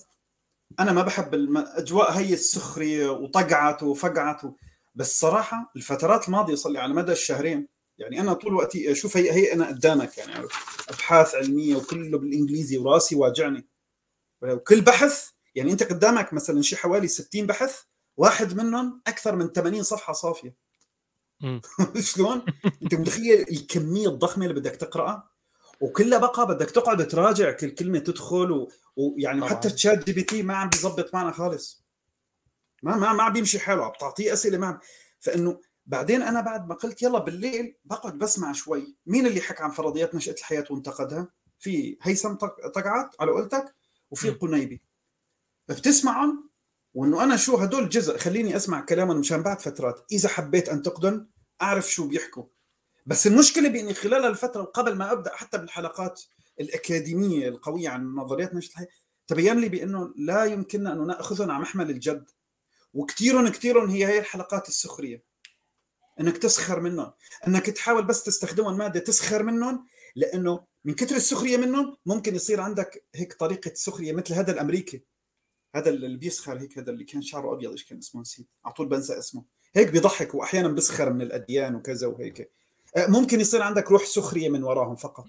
أنا 0.79 0.91
ما 0.91 1.01
بحب 1.01 1.33
الاجواء 1.33 2.11
هي 2.11 2.33
السخرية 2.33 3.09
وطقعت 3.09 3.83
وفقعت 3.83 4.43
و... 4.43 4.53
بس 4.95 5.19
صراحة 5.19 5.71
الفترات 5.75 6.27
الماضية 6.27 6.55
صار 6.55 6.71
لي 6.71 6.79
على 6.79 6.93
مدى 6.93 7.11
الشهرين 7.11 7.67
يعني 7.97 8.19
أنا 8.19 8.33
طول 8.33 8.53
وقتي 8.53 8.91
أشوف 8.91 9.17
هي 9.17 9.31
هي 9.31 9.53
أنا 9.53 9.67
قدامك 9.67 10.17
يعني 10.17 10.47
أبحاث 10.89 11.35
علمية 11.35 11.75
وكله 11.75 12.17
بالإنجليزي 12.17 12.77
وراسي 12.77 13.15
واجعني. 13.15 13.67
وكل 14.41 14.81
بحث 14.81 15.29
يعني 15.55 15.71
أنت 15.71 15.83
قدامك 15.83 16.33
مثلا 16.33 16.61
شي 16.61 16.75
حوالي 16.75 17.07
60 17.07 17.45
بحث 17.45 17.81
واحد 18.17 18.53
منهم 18.53 19.01
أكثر 19.07 19.35
من 19.35 19.47
80 19.47 19.83
صفحة 19.83 20.13
صافية. 20.13 20.55
شلون؟ 21.99 22.45
انت 22.83 22.95
متخيل 22.95 23.41
الكمية 23.41 24.07
الضخمة 24.07 24.45
اللي 24.45 24.59
بدك 24.59 24.75
تقرأها؟ 24.75 25.29
وكلها 25.81 26.19
بقى 26.19 26.47
بدك 26.47 26.71
تقعد 26.71 27.07
تراجع 27.07 27.51
كل 27.51 27.69
كلمة 27.69 27.99
تدخل 27.99 28.51
و... 28.51 28.71
ويعني 28.95 29.39
طبعا. 29.41 29.49
حتى 29.49 29.69
ChatGPT 29.69 30.43
ما 30.43 30.55
عم 30.55 30.69
بيظبط 30.69 31.13
معنا 31.13 31.31
خالص. 31.31 31.85
ما 32.83 32.95
ما 32.95 33.13
ما 33.13 33.23
عم 33.23 33.33
بيمشي 33.33 33.59
حاله. 33.59 33.85
عم 33.85 33.91
تعطيه 33.99 34.33
أسئلة 34.33 34.57
ما 34.57 34.67
عم 34.67 34.79
فإنه 35.19 35.59
بعدين 35.85 36.21
أنا 36.21 36.41
بعد 36.41 36.67
ما 36.67 36.75
قلت 36.75 37.01
يلا 37.01 37.19
بالليل 37.19 37.75
بقعد 37.85 38.17
بسمع 38.17 38.51
شوي. 38.51 38.97
مين 39.05 39.27
اللي 39.27 39.41
حكى 39.41 39.63
عن 39.63 39.71
فرضيات 39.71 40.15
نشأة 40.15 40.33
الحياة 40.33 40.65
وانتقدها؟ 40.69 41.27
في 41.59 41.97
هيثم 42.01 42.33
طقعت 42.73 43.15
على 43.19 43.31
قولتك؟ 43.31 43.75
وفي 44.11 44.29
قنيبي. 44.29 44.81
بتسمعهم؟ 45.69 46.49
وإنه 46.95 47.23
أنا 47.23 47.37
شو 47.37 47.57
هدول 47.57 47.89
جزء 47.89 48.17
خليني 48.17 48.55
أسمع 48.55 48.81
كلامهم 48.81 49.19
مشان 49.19 49.43
بعد 49.43 49.61
فترات. 49.61 50.05
إذا 50.11 50.29
حبيت 50.29 50.69
انتقدهم 50.69 51.29
أعرف 51.61 51.91
شو 51.91 52.07
بيحكوا. 52.07 52.43
بس 53.05 53.27
المشكلة 53.27 53.69
بإني 53.69 53.93
خلال 53.93 54.25
الفترة 54.25 54.63
قبل 54.63 54.95
ما 54.95 55.11
أبدأ 55.11 55.35
حتى 55.35 55.57
بالحلقات 55.57 56.21
الأكاديمية 56.59 57.49
القوية 57.49 57.89
عن 57.89 58.15
نظريات 58.15 58.55
نشط 58.55 58.71
الحياة 58.71 58.87
تبين 59.27 59.59
لي 59.59 59.69
بإنه 59.69 60.13
لا 60.15 60.45
يمكننا 60.45 60.93
أن 60.93 61.07
نأخذهم 61.07 61.51
على 61.51 61.61
محمل 61.61 61.89
الجد. 61.89 62.29
وكثير 62.93 63.49
كثير 63.49 63.85
هي 63.85 64.05
هي 64.05 64.19
الحلقات 64.19 64.67
السخرية. 64.67 65.23
إنك 66.19 66.37
تسخر 66.37 66.79
منهم. 66.79 67.11
إنك 67.47 67.65
تحاول 67.65 68.03
بس 68.03 68.23
تستخدمهم 68.23 68.77
مادة 68.77 68.99
تسخر 68.99 69.43
منهم 69.43 69.85
لأنه 70.15 70.65
من 70.85 70.93
كثر 70.93 71.15
السخرية 71.15 71.57
منهم 71.57 71.97
ممكن 72.05 72.35
يصير 72.35 72.61
عندك 72.61 73.05
هيك 73.15 73.33
طريقة 73.33 73.71
سخرية 73.73 74.13
مثل 74.13 74.33
هذا 74.33 74.51
الأمريكي. 74.51 75.14
هذا 75.75 75.89
اللي 75.89 76.17
بيسخر 76.17 76.59
هيك 76.59 76.77
هذا 76.79 76.91
اللي 76.91 77.03
كان 77.03 77.21
شعره 77.21 77.53
أبيض 77.53 77.71
إيش 77.71 77.85
كان 77.85 77.97
اسمه؟ 77.97 78.21
نسيت. 78.21 78.47
على 78.65 78.73
طول 78.73 78.87
بنسى 78.87 79.17
اسمه. 79.17 79.43
هيك 79.73 79.91
بيضحك 79.91 80.35
وأحيانا 80.35 80.67
بيسخر 80.67 81.13
من 81.13 81.21
الأديان 81.21 81.75
وكذا 81.75 82.07
وهيك. 82.07 82.51
آه، 82.97 83.07
ممكن 83.07 83.39
يصير 83.39 83.61
عندك 83.61 83.91
روح 83.91 84.05
سخرية 84.05 84.49
من 84.49 84.63
وراهم 84.63 84.95
فقط. 84.95 85.25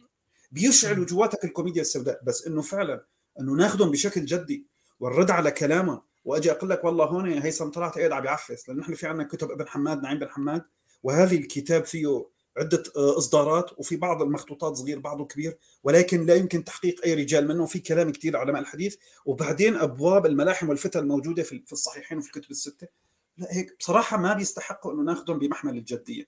بيشعلوا 0.53 1.05
جواتك 1.05 1.45
الكوميديا 1.45 1.83
السوداء 1.83 2.21
بس 2.25 2.47
إنه 2.47 2.63
فعلا 2.63 3.05
إنه 3.41 3.53
ناخذهم 3.53 3.91
بشكل 3.91 4.25
جدي 4.25 4.67
والرد 5.01 5.31
على 5.31 5.51
كلامه 5.51 6.03
وأجي 6.25 6.51
أقول 6.51 6.71
لك 6.71 6.85
والله 6.85 7.05
هون 7.05 7.27
هيثم 7.33 7.69
طلعت 7.69 7.99
قاعد 7.99 8.13
عم 8.13 8.25
يعفس 8.25 8.69
لأنه 8.69 8.81
نحن 8.81 8.95
في 8.95 9.07
عندنا 9.07 9.29
كتب 9.29 9.51
ابن 9.51 9.69
حماد 9.69 10.03
نعيم 10.03 10.19
بن 10.19 10.29
حماد 10.29 10.63
وهذه 11.03 11.37
الكتاب 11.37 11.85
فيه 11.85 12.27
عدة 12.59 12.83
آه، 12.97 13.19
إصدارات 13.19 13.79
وفي 13.79 13.97
بعض 13.97 14.23
المخطوطات 14.23 14.75
صغير 14.75 14.99
بعضه 14.99 15.27
كبير 15.27 15.59
ولكن 15.85 16.27
لا 16.27 16.35
يمكن 16.35 16.65
تحقيق 16.65 17.05
أي 17.05 17.15
رجال 17.15 17.49
منه 17.49 17.67
في 17.67 17.79
كلام 17.79 18.13
كثير 18.13 18.37
علماء 18.37 18.63
الحديث 18.63 18.97
وبعدين 19.27 19.77
أبواب 19.77 20.27
الملاحم 20.27 20.69
والفتن 20.69 21.01
الموجودة 21.01 21.43
في 21.43 21.73
الصحيحين 21.73 22.19
وفي 22.19 22.37
الكتب 22.37 22.51
الستة. 22.51 22.89
لا 23.39 23.47
هيك 23.51 23.77
بصراحة 23.79 24.17
ما 24.17 24.35
بيستحقوا 24.35 24.93
أنه 24.93 25.03
ناخذهم 25.03 25.39
بمحمل 25.39 25.79
الجدية. 25.79 26.25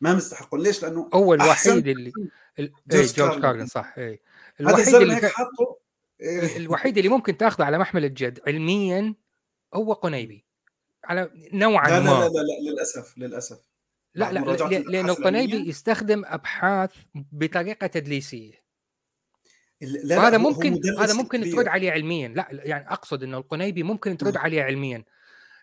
ما 0.00 0.14
مستحقوا 0.14 0.58
ليش؟ 0.58 0.82
لأنه 0.82 1.08
هو 1.14 1.34
الوحيد 1.34 1.88
اللي. 1.88 2.12
جورج, 2.58 2.70
إيه، 2.92 3.06
جورج 3.16 3.40
كارلين 3.40 3.66
صح 3.66 3.94
اي 3.98 4.20
الوحيد 4.60 4.94
اللي 4.94 5.14
هيك 5.14 5.26
حاطه 5.26 5.76
الوحيد 6.56 6.96
اللي 6.96 7.08
ممكن 7.08 7.36
تاخذه 7.36 7.64
على 7.64 7.78
محمل 7.78 8.04
الجد 8.04 8.40
علميا 8.46 9.14
هو 9.74 9.92
قنيبي. 9.92 10.44
على 11.04 11.30
نوعا 11.52 11.88
لا 11.88 12.00
ما 12.00 12.10
لا 12.10 12.10
لا 12.10 12.28
لا, 12.28 12.40
لا 12.40 12.70
للأسف 12.70 13.18
للأسف. 13.18 13.69
لا 14.14 14.32
لا 14.32 14.40
لأن 14.78 15.10
القنيبي 15.10 15.68
يستخدم 15.68 16.22
أبحاث 16.26 16.94
بطريقة 17.14 17.86
تدليسية. 17.86 18.60
لا 19.80 20.28
هذا 20.28 20.38
ممكن 20.38 20.80
هذا 20.98 21.14
ممكن 21.14 21.40
ترد 21.40 21.68
عليه 21.68 21.92
علميا. 21.92 22.28
لا 22.28 22.48
يعني 22.50 22.92
أقصد 22.92 23.22
إنه 23.22 23.38
القنيبي 23.38 23.82
ممكن 23.82 24.16
ترد 24.16 24.36
عليه 24.36 24.62
علميا. 24.62 25.04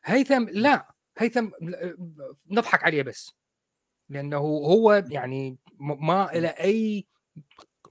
هيثم 0.05 0.45
لا 0.49 0.95
هيثم 1.17 1.49
نضحك 2.47 2.83
عليه 2.83 3.01
بس. 3.03 3.33
لأنه 4.09 4.37
هو 4.37 5.03
يعني 5.09 5.57
ما 5.79 6.33
إلى 6.33 6.47
أي 6.47 7.07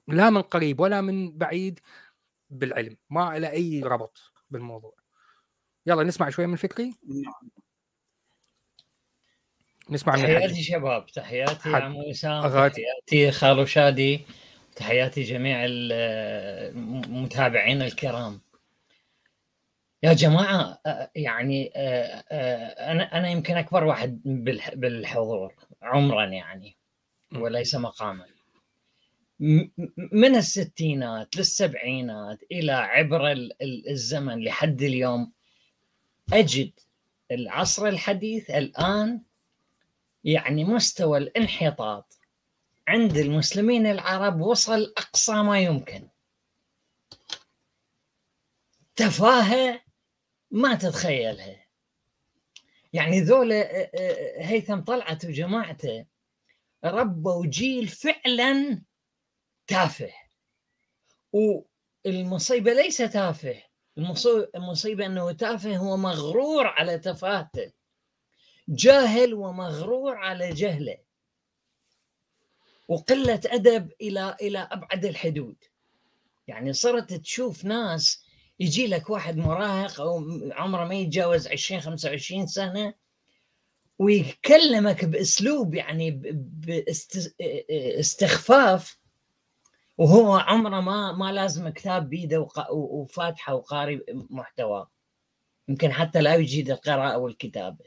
لا 0.09 0.31
من 0.31 0.43
قريب 0.43 0.81
ولا 0.81 1.01
من 1.01 1.39
بعيد 1.39 1.81
بالعلم. 2.51 2.97
ما 3.11 3.37
إلى 3.37 3.51
أي 3.51 3.83
ربط 3.83 4.33
بالموضوع. 4.51 4.95
يلا 5.87 6.03
نسمع 6.03 6.31
شوي 6.31 6.47
من 6.47 6.57
فكري 6.57 6.95
نعم. 7.09 7.51
نسمع 9.91 10.17
من 10.17 10.23
تحياتي 10.23 10.63
شباب 10.63 11.07
تحياتي 11.07 11.69
عمو 11.69 12.09
وسام 12.09 12.69
تحياتي 12.69 13.31
خالو 13.31 13.65
شادي 13.65 14.21
تحياتي 14.77 15.23
جميع 15.23 15.65
المتابعين 16.75 17.83
الكرام. 17.83 18.41
يا 20.03 20.13
جماعة 20.13 20.81
يعني 21.17 21.73
أنا 21.77 23.19
أنا 23.19 23.31
يمكن 23.31 23.57
أكبر 23.57 23.85
واحد 23.85 24.21
بالحضور 24.75 25.55
عمرا 25.83 26.25
يعني 26.25 26.77
وليس 27.35 27.75
مقاما. 27.75 28.27
من 30.13 30.37
الستينات 30.37 31.37
للسبعينات 31.37 32.39
إلى 32.53 32.73
عبر 32.73 33.35
الزمن 33.91 34.45
لحد 34.45 34.83
اليوم 34.83 35.33
أجد 36.33 36.73
العصر 37.31 37.87
الحديث 37.87 38.51
الآن 38.51 39.21
يعني 40.27 40.65
مستوى 40.65 41.19
الانحطاط 41.19 42.19
عند 42.89 43.17
المسلمين 43.17 43.87
العرب 43.87 44.41
وصل 44.41 44.95
أقصى 44.99 45.35
ما 45.35 45.61
يمكن. 45.61 46.09
تفاهة 48.97 49.83
ما 50.51 50.75
تتخيلها. 50.75 51.67
يعني 52.93 53.21
ذولا 53.21 53.81
آه، 53.81 53.91
آه، 53.95 54.43
هيثم 54.43 54.81
طلعت 54.81 55.25
وجماعته 55.25 56.07
ربوا 56.85 57.47
جيل 57.47 57.89
فعلا 57.89 58.83
تافه. 59.67 60.13
والمصيبة 61.33 62.73
ليس 62.73 62.97
تافه. 62.97 63.63
المصيبة 64.55 65.07
إنه 65.07 65.33
تافه 65.33 65.77
هو 65.77 65.97
مغرور 65.97 66.67
على 66.67 66.99
تفاهته. 66.99 67.73
جاهل 68.69 69.35
ومغرور 69.35 70.17
على 70.17 70.51
جهله. 70.51 70.99
وقلة 72.89 73.41
أدب 73.47 73.93
إلى 74.01 74.37
إلى 74.41 74.59
أبعد 74.59 75.05
الحدود. 75.05 75.57
يعني 76.49 76.73
صرت 76.73 77.15
تشوف 77.15 77.65
ناس 77.65 78.27
يجي 78.61 78.87
لك 78.87 79.11
واحد 79.11 79.37
مراهق 79.37 80.01
أو 80.01 80.25
عمره 80.53 80.85
ما 80.85 80.95
يتجاوز 80.95 81.49
20 81.49 81.81
25 81.81 82.47
سنة 82.47 82.95
ويكلمك 83.99 85.05
بأسلوب 85.05 85.75
يعني 85.75 86.11
باستخفاف 87.69 88.99
وهو 89.99 90.37
عمره 90.37 90.81
ما 90.81 91.13
ما 91.13 91.33
لازم 91.33 91.69
كتاب 91.69 92.09
بيده 92.09 92.49
وفاتحة 92.71 93.55
وقاري 93.55 94.01
محتوى 94.13 94.87
يمكن 95.69 95.93
حتى 95.93 96.21
لا 96.21 96.35
يجيد 96.35 96.71
القراءة 96.71 97.19
والكتابة. 97.19 97.85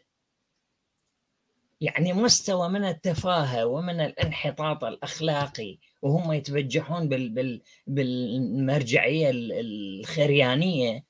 يعني 1.82 2.14
مستوى 2.14 2.70
من 2.70 2.86
التفاهة 2.86 3.66
ومن 3.66 4.02
الانحطاط 4.02 4.84
الأخلاقي 4.84 5.78
وهم 6.02 6.34
يتبجحون 6.34 7.10
بال 7.10 7.30
بال 7.30 7.62
بالمرجعية 7.88 9.32
الخريانية 9.34 11.06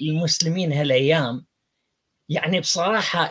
المسلمين 0.00 0.72
هالأيام. 0.72 1.46
يعني 2.28 2.60
بصراحة 2.60 3.30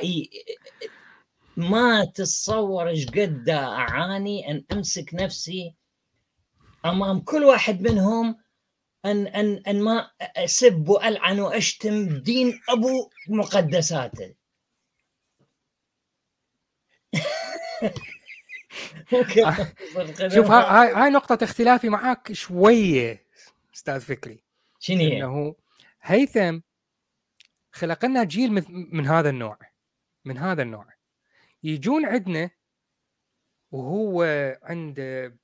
ما 1.58 2.06
تتصور 2.06 2.90
إيش 2.90 3.08
قد 3.08 3.50
أعاني 3.50 4.52
أن 4.52 4.66
أمسك 4.72 5.14
نفسي 5.14 5.76
أمام 6.86 7.20
كل 7.20 7.44
واحد 7.44 7.82
منهم 7.82 8.36
أن 9.06 9.28
أن 9.28 9.64
أن 9.68 9.82
ما 9.82 10.12
أسب 10.22 10.90
وألعن 10.90 11.40
وأشتم 11.40 12.20
دين 12.20 12.60
أبو 12.70 13.10
مقدساته. 13.30 14.39
شوف 20.28 20.52
هاي 20.52 20.94
هاي 20.94 21.10
نقطة 21.10 21.44
اختلافي 21.44 21.90
معاك 21.90 22.34
شوية 22.34 23.26
أستاذ 23.76 24.00
فكري. 24.00 24.44
شنو 24.80 24.98
هي؟ 24.98 25.18
إنه 25.18 25.56
هيثم 26.02 26.60
خلق 27.72 28.06
لنا 28.06 28.24
جيل 28.24 28.66
من 28.70 29.08
هذا 29.08 29.30
النوع 29.30 29.58
من 30.26 30.38
هذا 30.38 30.62
النوع. 30.62 30.86
يجون 31.64 32.06
عندنا 32.06 32.50
وهو 33.72 34.24
عنده 34.64 35.36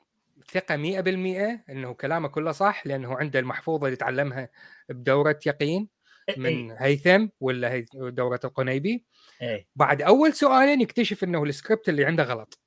ثقة 0.51 0.75
100% 0.75 1.69
إنه 1.69 1.93
كلامه 1.93 2.27
كله 2.27 2.51
صح 2.51 2.87
لأنه 2.87 3.17
عنده 3.17 3.39
المحفوظة 3.39 3.85
اللي 3.85 3.97
تعلمها 3.97 4.49
بدورة 4.89 5.39
يقين. 5.45 5.94
من 6.37 6.71
هيثم 6.71 7.27
ولا 7.39 7.85
دورة 7.93 8.39
القنيبي. 8.43 9.05
أي. 9.41 9.67
بعد 9.75 10.01
أول 10.01 10.33
سؤالين 10.33 10.81
يكتشف 10.81 11.23
إنه 11.23 11.43
السكريبت 11.43 11.89
اللي 11.89 12.05
عنده 12.05 12.23
غلط. 12.23 12.59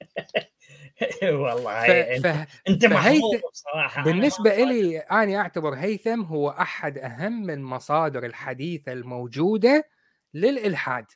والله 1.22 1.86
ف... 1.86 1.90
أنت, 1.90 2.46
أنت 2.68 2.86
محظوظ 2.86 3.40
بصراحة 3.52 4.04
بالنسبة 4.04 4.56
لي 4.56 4.98
أنا 4.98 5.36
أعتبر 5.36 5.74
هيثم 5.74 6.22
هو 6.22 6.50
أحد 6.50 6.98
أهم 6.98 7.50
المصادر 7.50 8.26
الحديثه 8.26 8.92
الموجودة 8.92 9.88
للإلحاد. 10.34 11.06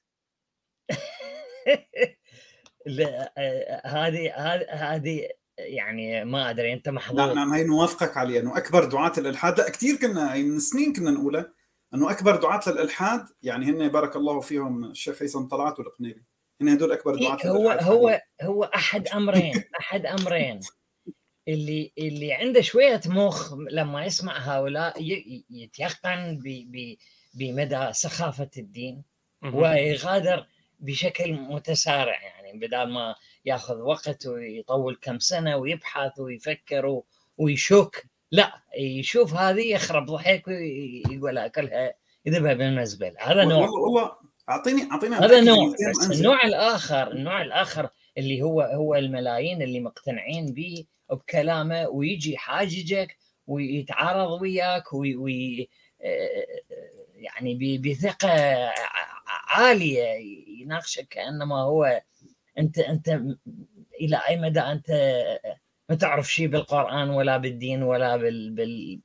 لا 2.86 3.32
هذه 3.84 4.32
هذه 4.70 5.28
يعني 5.58 6.24
ما 6.24 6.50
أدري 6.50 6.72
أنت 6.72 6.88
محظوظ. 6.88 7.18
نعم 7.18 7.34
نعم 7.34 7.52
هي 7.52 7.64
نوافقك 7.64 8.16
عليها 8.16 8.40
إنه 8.40 8.56
أكبر 8.56 8.84
دعاة 8.84 9.12
الالحاد 9.18 9.58
لا 9.58 9.70
كثير 9.70 9.96
كنا 9.96 10.34
من 10.34 10.58
سنين 10.58 10.92
كنا 10.92 11.10
نقولها 11.10 11.52
إنه 11.94 12.10
أكبر 12.10 12.36
دعاة 12.36 12.60
للإلحاد 12.66 13.26
يعني 13.42 13.66
هن 13.66 13.88
بارك 13.88 14.16
الله 14.16 14.40
فيهم 14.40 14.84
الشيخ 14.84 15.22
هيثم 15.22 15.42
طلعت 15.42 15.78
والقنيبي 15.78 16.24
هن 16.60 16.68
هدول 16.68 16.92
أكبر 16.92 17.14
دعاة 17.16 17.38
إيه 17.44 17.50
هو 17.50 17.70
هو 17.70 18.20
هو 18.42 18.64
أحد 18.64 19.08
أمرين 19.08 19.64
أحد 19.80 20.06
أمرين. 20.06 20.60
اللي 21.48 21.92
اللي 21.98 22.32
عنده 22.32 22.60
شوية 22.60 23.00
مخ 23.06 23.54
لما 23.70 24.04
يسمع 24.04 24.38
هؤلاء 24.38 24.94
يتيقن 25.50 26.40
بمدى 27.34 27.92
سخافة 27.92 28.50
الدين 28.58 29.02
ويغادر 29.52 30.46
بشكل 30.80 31.32
متسارع 31.32 32.22
يعني 32.22 32.58
بدل 32.58 32.92
ما 32.92 33.14
ياخذ 33.46 33.78
وقت 33.80 34.26
ويطول 34.26 34.98
كم 35.02 35.18
سنة 35.18 35.56
ويبحث 35.56 36.18
ويفكر 36.18 37.02
ويشك. 37.38 38.06
لا 38.32 38.52
يشوف 38.78 39.34
هذه 39.34 39.72
يخرب 39.74 40.06
ضحك 40.06 40.48
ويقول 40.48 41.38
اكلها 41.38 41.94
يذبها 42.26 42.54
بالمزبله 42.54 43.14
هذا 43.18 43.44
نوع. 43.44 43.68
والله 43.68 44.12
اعطيني 44.48 44.90
أعطيني 44.92 45.16
هذا 45.16 45.40
نوع. 45.40 45.74
بس 45.90 46.10
النوع 46.10 46.44
الآخر 46.44 47.12
النوع 47.12 47.42
الآخر 47.42 47.88
اللي 48.18 48.42
هو 48.42 48.60
هو 48.60 48.94
الملايين 48.94 49.62
اللي 49.62 49.80
مقتنعين 49.80 50.54
به 50.54 50.84
بكلامه 51.10 51.88
ويجي 51.88 52.32
يحاججك 52.32 53.16
ويتعارض 53.46 54.42
وياك 54.42 54.92
وي, 54.92 55.16
وي 55.16 55.68
يعني 57.14 57.78
بثقة 57.78 58.30
عالية. 59.48 60.04
يناقشك 60.60 61.08
كأنما 61.08 61.62
هو 61.62 62.02
أنت 62.58 62.78
أنت 62.78 63.08
إلى 64.00 64.20
أي 64.28 64.40
مدى 64.40 64.60
أنت 64.60 64.90
ما 65.88 65.96
تعرف 65.96 66.32
شيء 66.32 66.46
بالقرآن 66.46 67.10
ولا 67.10 67.36
بالدين 67.36 67.82
ولا 67.82 68.16
بال, 68.16 68.50
بال 68.50 69.00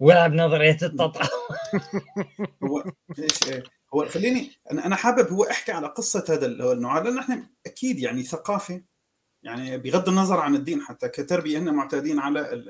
ولا 0.00 0.26
بنظرية 0.26 0.78
التطور 0.82 1.22
هو 2.64 2.84
هو 3.94 4.06
خليني 4.06 4.50
أنا 4.70 4.86
أنا 4.86 4.96
حابب 4.96 5.28
هو 5.28 5.44
أحكي 5.44 5.72
على 5.72 5.86
قصة 5.86 6.24
هذا 6.28 6.46
النوع 6.46 6.98
لأن 6.98 7.18
إحنا 7.18 7.46
أكيد 7.66 7.98
يعني 7.98 8.22
ثقافة 8.22 8.82
يعني 9.42 9.78
بغض 9.78 10.08
النظر 10.08 10.40
عن 10.40 10.54
الدين 10.54 10.80
حتى 10.80 11.08
كتربية 11.08 11.58
إحنا 11.58 11.72
معتادين 11.72 12.18
على 12.18 12.64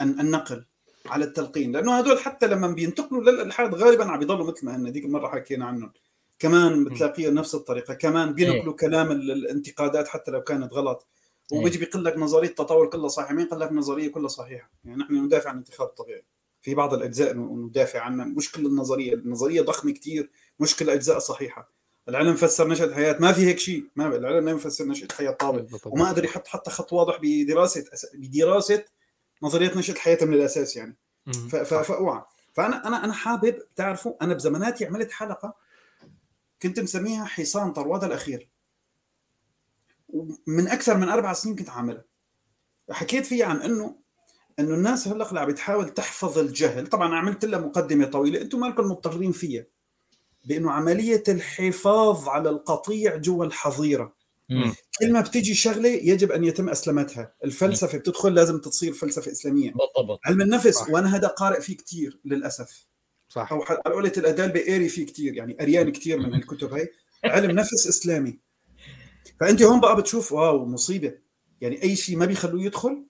النقل 0.00 0.66
على 1.06 1.24
التلقين 1.24 1.72
لأنه 1.72 1.98
هدول 1.98 2.18
حتى 2.18 2.46
لما 2.46 2.68
بينتقلوا 2.68 3.30
للالحاد 3.30 3.74
غالبا 3.74 4.04
عم 4.04 4.18
بيضلوا 4.18 4.50
مثل 4.50 4.66
ما 4.66 4.76
هن. 4.76 4.92
ديك 4.92 5.04
المره 5.04 5.28
حكينا 5.28 5.66
عنهم. 5.66 5.92
كمان 6.38 6.84
بتلاقيه 6.84 7.30
نفس 7.30 7.54
الطريقة. 7.54 7.94
كمان 7.94 8.32
بينقلوا 8.32 8.72
إيه. 8.72 8.76
كلام 8.76 9.10
الانتقادات 9.10 10.08
حتى 10.08 10.30
لو 10.30 10.42
كانت 10.42 10.72
غلط. 10.72 11.06
إيه. 11.52 11.58
وبيجي 11.58 11.78
بيقول 11.78 12.04
لك 12.04 12.16
نظرية 12.16 12.48
التطور 12.48 12.90
كلها 12.90 13.08
صحيحة 13.08 13.34
مين 13.34 13.46
قال 13.46 13.60
لك 13.60 13.70
النظريه 13.70 14.08
كلها 14.08 14.28
صحيحة. 14.28 14.70
يعني 14.84 14.98
نحن 15.02 15.14
ندافع 15.14 15.50
عن 15.50 15.54
الانتخاب 15.54 15.88
الطبيعي. 15.88 16.24
في 16.62 16.74
بعض 16.74 16.94
الأجزاء 16.94 17.36
ندافع 17.36 18.00
عنها. 18.00 18.26
مش 18.26 18.52
كل 18.52 18.66
النظرية 18.66 19.14
النظرية 19.14 19.62
ضخمة 19.62 19.92
كثير 19.92 20.30
مش 20.60 20.76
كل 20.76 20.90
أجزاء 20.90 21.18
صحيحة. 21.18 21.72
العلم 22.08 22.34
فسر 22.34 22.68
نشأة 22.68 22.84
الحياة 22.84 23.16
ما 23.20 23.32
في 23.32 23.46
هيك 23.46 23.58
شيء. 23.58 23.84
ما 23.96 24.16
العلم 24.16 24.44
ما 24.44 24.50
يفسر 24.50 24.84
نشأة 24.84 25.06
الحياة 25.06 25.30
طابل 25.30 25.68
وما 25.86 26.08
قدر 26.08 26.24
يحط 26.24 26.46
حتى 26.46 26.70
خط 26.70 26.92
واضح 26.92 27.18
بدراسة 27.22 27.84
بدراسة 28.14 28.84
نظرية 29.42 29.78
نشأة 29.78 29.94
الحياة 29.94 30.18
من 30.22 30.34
الأساس 30.34 30.76
يعني. 30.76 30.96
فأوعى. 31.50 32.22
فأنا 32.52 32.88
أنا 32.88 33.04
أنا 33.04 33.12
حابب 33.12 33.58
تعرفوا 33.76 34.12
أنا 34.22 34.34
بزماناتي 34.34 34.86
عملت 34.86 35.10
حلقة 35.10 35.54
كنت 36.62 36.80
مسميها 36.80 37.24
حصان 37.24 37.72
طروادة 37.72 38.06
الأخير. 38.06 38.50
من 40.46 40.68
أكثر 40.68 40.96
من 40.96 41.08
أربع 41.08 41.32
سنين 41.32 41.56
كنت 41.56 41.70
عاملها. 41.70 42.04
حكيت 42.90 43.26
فيها 43.26 43.46
عن 43.46 43.62
إنه 43.62 43.96
إنه 44.58 44.74
الناس 44.74 45.08
هلأ 45.08 45.28
اللي 45.28 45.40
عم 45.40 45.48
بتحاول 45.48 45.88
تحفظ 45.88 46.38
الجهل. 46.38 46.86
طبعا 46.86 47.14
عملت 47.14 47.44
لها 47.44 47.60
مقدمة 47.60 48.06
طويلة. 48.06 48.40
أنتم 48.40 48.60
مالكم 48.60 48.84
مضطرين 48.84 49.32
فيها. 49.32 49.66
بإنه 50.44 50.70
عملية 50.70 51.22
الحفاظ 51.28 52.28
على 52.28 52.50
القطيع 52.50 53.16
جوا 53.16 53.44
الحظيرة. 53.44 54.16
مم. 54.50 54.74
كل 54.98 55.12
ما 55.12 55.20
بتيجي 55.20 55.54
شغلة 55.54 55.88
يجب 55.88 56.32
أن 56.32 56.44
يتم 56.44 56.68
أسلمتها. 56.68 57.34
الفلسفة 57.44 57.98
بتدخل 57.98 58.34
لازم 58.34 58.60
تصير 58.60 58.92
فلسفة 58.92 59.32
إسلامية. 59.32 59.72
بالضبط. 59.72 60.20
علم 60.24 60.42
النفس 60.42 60.74
صح. 60.74 60.90
وأنا 60.90 61.16
هذا 61.16 61.28
قارئ 61.28 61.60
فيه 61.60 61.76
كثير 61.76 62.20
للأسف. 62.24 62.86
صح. 63.28 63.52
أو 63.52 63.62
على 63.62 63.94
قولة 63.94 64.12
الادال 64.16 64.48
بقاري 64.52 64.88
فيه 64.88 65.06
كثير 65.06 65.34
يعني 65.34 65.56
قريان 65.60 65.92
كثير 65.92 66.18
من 66.18 66.34
الكتب 66.40 66.72
هي 66.72 66.88
علم 67.24 67.50
نفس 67.50 67.86
إسلامي. 67.88 68.38
فأنت 69.40 69.62
هون 69.62 69.80
بقى 69.80 69.96
بتشوف 69.96 70.32
واو 70.32 70.66
مصيبة. 70.66 71.14
يعني 71.60 71.82
أي 71.82 71.96
شيء 71.96 72.16
ما 72.16 72.26
بيخلوه 72.26 72.62
يدخل 72.62 73.04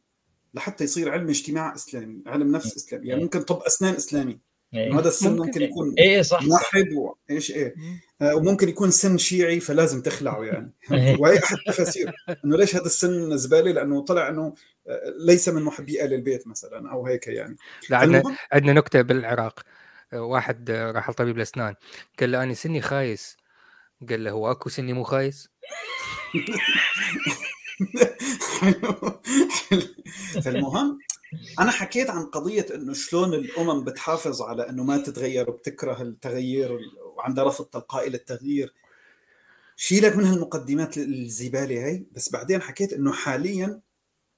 لحتى 0.55 0.85
يصير 0.85 1.11
علم 1.11 1.29
اجتماع 1.29 1.75
إسلامي 1.75 2.23
علم 2.27 2.53
نفس 2.53 2.77
إسلامي. 2.77 3.09
يعني 3.09 3.23
ممكن 3.23 3.43
طب 3.43 3.63
أسنان 3.63 3.95
إسلامي. 3.95 4.39
إيه. 4.75 4.99
هذا 4.99 5.09
السن 5.09 5.37
ممكن 5.37 5.63
يكون 5.63 5.95
إيه 5.99 6.23
صح 6.23 6.43
موحد 6.43 6.87
وايش 6.93 7.51
إيه. 7.51 7.75
آه 8.23 8.35
وممكن 8.37 8.69
يكون 8.69 8.91
سن 8.91 9.19
شيعي 9.19 9.61
فلازم 9.61 10.03
تخلعه 10.03 10.45
يعني. 10.45 10.73
إيه. 10.93 11.17
وهي 11.21 11.39
أحد 11.39 11.57
التفاسير. 11.57 12.13
إنه 12.45 12.57
ليش 12.57 12.77
هذا 12.77 12.87
السن 12.87 13.37
زبالة؟ 13.37 13.71
لأنه 13.73 14.05
طلع 14.05 14.29
إنه 14.29 14.55
آه، 14.89 15.15
ليس 15.27 15.49
من 15.49 15.63
محبي 15.63 16.05
آل 16.05 16.13
البيت 16.13 16.47
مثلا 16.47 16.93
أو 16.93 17.07
هيك 17.07 17.27
يعني. 17.27 17.57
عندنا 17.91 18.23
عندنا 18.53 18.73
نكتة 18.73 19.03
بالعراق. 19.03 19.61
واحد 20.13 20.71
راح 20.71 21.11
لطبيب 21.11 21.37
الأسنان 21.37 21.75
قال 22.21 22.33
له 22.33 22.43
أنا 22.43 22.55
سني 22.55 22.81
خايس. 22.81 23.37
قال 24.09 24.25
له 24.25 24.31
هو 24.31 24.51
أكو 24.51 24.69
سني 24.69 24.93
مو 24.93 25.05
خايس؟ 25.05 25.49
فالمهم 30.45 30.99
أنا 31.61 31.71
حكيت 31.71 32.11
عن 32.11 32.27
قضية 32.27 32.67
إنه 32.75 32.93
شلون 32.93 33.35
الأمم 33.35 33.85
بتحافظ 33.85 34.43
على 34.43 34.69
إنه 34.69 34.85
ما 34.85 34.99
تتغير 34.99 35.51
وبتكره 35.51 36.03
التغيير 36.03 36.79
وعندها 37.17 37.45
رفض 37.45 37.65
تلقائي 37.65 38.11
للتغيير. 38.11 38.75
شيلك 39.77 40.17
من 40.17 40.25
هالمقدمات 40.25 40.99
الزبالة 40.99 41.87
هي؟ 41.87 42.05
بس 42.13 42.33
بعدين 42.33 42.63
حكيت 42.63 42.93
إنه 42.93 43.13
حاليا 43.13 43.81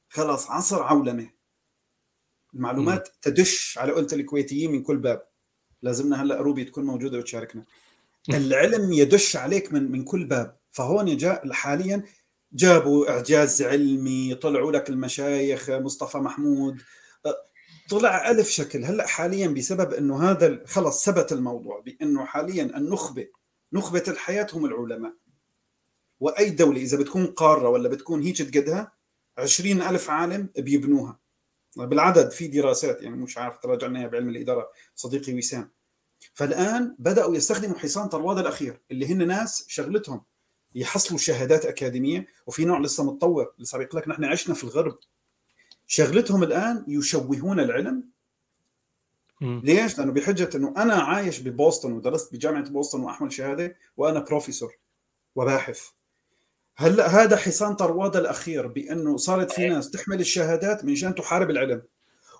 خلاص 0.09 0.51
عصر 0.51 0.83
عولمة. 0.83 1.31
المعلومات. 2.55 3.09
تدش 3.23 3.79
على 3.79 3.93
قولة 3.93 4.09
الكويتيين 4.13 4.73
من 4.73 4.83
كل 4.83 4.97
باب. 4.97 5.30
لازمنا 5.83 6.23
هلا 6.23 6.37
روبي 6.37 6.65
تكون 6.65 6.85
موجودة 6.85 7.19
وتشاركنا. 7.19 7.65
العلم 8.29 8.93
يدش 8.93 9.37
عليك 9.37 9.73
من 9.73 9.93
من 9.93 10.05
كل 10.05 10.25
باب. 10.25 10.57
فهون 10.71 11.17
جاء 11.17 11.53
حاليا 11.53 12.03
جابوا 12.53 13.11
إعجاز 13.11 13.63
علمي 13.63 14.35
طلعوا 14.35 14.73
لك 14.73 14.91
المشايخ 14.91 15.71
مصطفى 15.71 16.19
محمود. 16.19 16.83
طلع 17.91 18.31
ألف 18.31 18.49
شكل. 18.49 18.85
هلا 18.85 19.07
حاليا 19.07 19.49
بسبب 19.49 19.93
إنه 19.93 20.31
هذا 20.31 20.65
خلص 20.67 21.05
ثبت 21.05 21.33
الموضوع 21.33 21.81
بإنه 21.81 22.25
حاليا 22.25 22.65
النخبة 22.77 23.27
نخبة 23.73 24.05
الحياة 24.09 24.47
هم 24.53 24.65
العلماء. 24.65 25.13
وأي 26.21 26.51
دولة 26.51 26.81
إذا 26.81 26.99
بتكون 26.99 27.27
قارة 27.27 27.69
ولا 27.69 27.89
بتكون 27.89 28.23
هيك 28.23 28.57
قدها 28.59 28.93
عشرين 29.39 29.83
ألف 29.83 30.11
عالم 30.11 30.49
بيبنوها. 30.59 31.19
بالعدد 31.77 32.31
في 32.31 32.49
دراسات 32.49 33.03
يعني 33.03 33.17
مش 33.17 33.39
عارف 33.39 33.59
تراجعناها 33.59 34.07
بعلم 34.07 34.29
الإدارة 34.29 34.71
صديقي 34.95 35.35
وسام 35.35 35.71
فالآن 36.35 36.97
بدأوا 36.99 37.37
يستخدموا 37.37 37.79
حصان 37.79 38.09
طرواد 38.09 38.39
الأخير 38.39 38.81
اللي 38.91 39.07
هن 39.07 39.27
ناس 39.27 39.65
شغلتهم 39.69 40.23
يحصلوا 40.75 41.19
شهادات 41.19 41.67
أكاديمية 41.67 42.27
وفي 42.47 42.65
نوع 42.65 42.79
لسه 42.81 43.05
متطور 43.05 43.53
لسه 43.59 43.79
بيقول 43.79 44.01
لك 44.01 44.09
نحن 44.09 44.25
عشنا 44.25 44.55
في 44.55 44.65
الغرب 44.65 44.99
شغلتهم 45.87 46.43
الآن 46.43 46.85
يشوهون 46.89 47.61
العلم 47.61 48.05
م. 49.41 49.61
ليش؟ 49.65 49.99
لأنه 49.99 50.13
بحجة 50.13 50.51
إنه 50.55 50.75
أنا 50.77 50.95
عايش 50.95 51.41
ببوسطن 51.41 51.93
ودرست 51.93 52.33
بجامعة 52.33 52.71
بوسطن 52.71 53.01
وأحمل 53.01 53.33
شهادة 53.33 53.77
وأنا 53.97 54.21
بروفيسور 54.21 54.73
وباحث 55.35 55.89
هلا 56.81 57.07
هذا 57.07 57.37
حصان 57.37 57.75
طرواد 57.75 58.17
الأخير 58.17 58.67
بأنه 58.67 59.17
صارت 59.17 59.53
في 59.53 59.69
ناس 59.69 59.91
تحمل 59.91 60.21
الشهادات 60.21 60.85
من 60.85 60.97
شان 60.97 61.15
تحارب 61.15 61.51
العلم. 61.51 61.83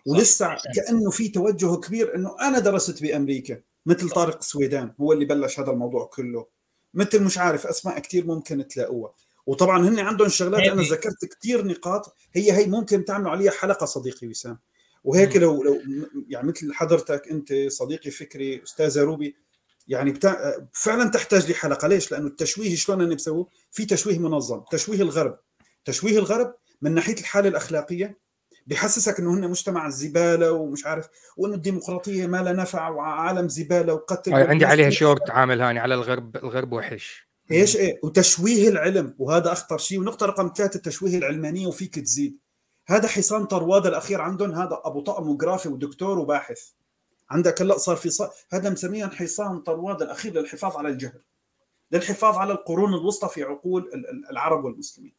ولسه 0.07 0.57
كأنه 0.75 1.11
في 1.11 1.29
توجه 1.29 1.77
كبير 1.77 2.15
أنه 2.15 2.37
أنا 2.41 2.59
درست 2.59 3.03
بأمريكا 3.03 3.61
مثل 3.87 4.11
طارق 4.11 4.37
السويدان 4.37 4.93
هو 5.01 5.13
اللي 5.13 5.25
بلش 5.25 5.61
هذا 5.61 5.71
الموضوع 5.71 6.05
كله. 6.05 6.47
مثل 6.95 7.23
مش 7.23 7.39
عارف 7.39 7.67
أسماء 7.67 7.99
كثير 7.99 8.27
ممكن 8.27 8.69
تلاقوها. 8.69 9.13
وطبعا 9.47 9.89
هن 9.89 9.99
عندهم 9.99 10.29
شغلات 10.29 10.63
أنا 10.63 10.83
ذكرت 10.83 11.25
كثير 11.25 11.67
نقاط 11.67 12.17
هي 12.33 12.53
هي 12.53 12.67
ممكن 12.67 13.05
تعملوا 13.05 13.31
عليها 13.31 13.51
حلقة 13.51 13.87
صديقي 13.87 14.27
وسام. 14.27 14.59
وهيك 15.05 15.37
لو 15.37 15.63
لو 15.63 15.81
يعني 16.29 16.49
مثل 16.49 16.73
حضرتك 16.73 17.29
أنت 17.31 17.53
صديقي 17.69 18.11
فكري 18.11 18.63
أستاذة 18.63 19.03
روبي 19.03 19.37
يعني 19.91 20.11
بتاع 20.11 20.55
فعلا 20.73 21.11
تحتاج 21.11 21.51
لحلقة. 21.51 21.89
ليش؟ 21.89 22.13
لأنه 22.13 22.27
التشويه 22.27 22.77
شلون 22.77 23.03
هن 23.03 23.09
بيسووه؟ 23.09 23.49
في 23.71 23.85
تشويه 23.85 24.19
منظم، 24.19 24.61
تشويه 24.71 25.03
الغرب، 25.03 25.39
تشويه 25.85 26.19
الغرب 26.19 26.55
من 26.83 26.95
ناحية 26.95 27.15
الحالة 27.15 27.49
الأخلاقية 27.49 28.19
بحسسك 28.67 29.19
إنه 29.19 29.35
هن 29.35 29.51
مجتمع 29.51 29.87
الزبالة 29.87 30.53
ومش 30.53 30.87
عارف 30.87 31.09
وإنه 31.37 31.55
الديمقراطية 31.55 32.27
ما 32.27 32.43
لها 32.43 32.53
نفع 32.53 32.89
وعالم 32.89 33.49
زبالة 33.49 33.95
وقتل 33.95 34.35
عندي 34.35 34.65
عليها 34.65 34.91
شورت 34.91 35.31
عامل 35.31 35.61
هاني 35.61 35.79
على 35.79 35.95
الغرب 35.95 36.37
الغرب 36.37 36.73
وحش. 36.73 37.31
إيش 37.51 37.77
إيه؟ 37.77 38.01
وتشويه 38.03 38.69
العلم 38.69 39.15
وهذا 39.19 39.53
أخطر 39.53 39.79
شيء. 39.79 40.01
ونقطة 40.01 40.27
رقم 40.27 40.53
ثلاثة 40.57 40.77
التشويه 40.77 41.19
العلمانية 41.19 41.67
وفيك 41.67 41.99
تزيد. 41.99 42.39
هذا 42.87 43.09
حصان 43.09 43.45
طرواد 43.45 43.87
الأخير 43.87 44.21
عندهم 44.21 44.53
هذا 44.53 44.81
أبو 44.85 45.01
طقم 45.01 45.29
وجرافي 45.29 45.69
ودكتور 45.69 46.19
وباحث. 46.19 46.61
عندك 47.31 47.63
هلا 47.63 47.79
صار 47.79 47.97
في 47.97 48.11
صار 48.11 48.31
هذا 48.53 48.71
مسميها 48.71 49.09
حصان 49.09 49.61
طرواد 49.61 50.03
الأخير 50.03 50.33
للحفاظ 50.33 50.77
على 50.77 50.89
الجهل 50.89 51.23
للحفاظ 51.93 52.37
على 52.37 52.53
القرون 52.53 52.95
الوسطى 52.95 53.29
في 53.29 53.43
عقول 53.43 53.91
العرب 54.31 54.65
والمسلمين. 54.65 55.15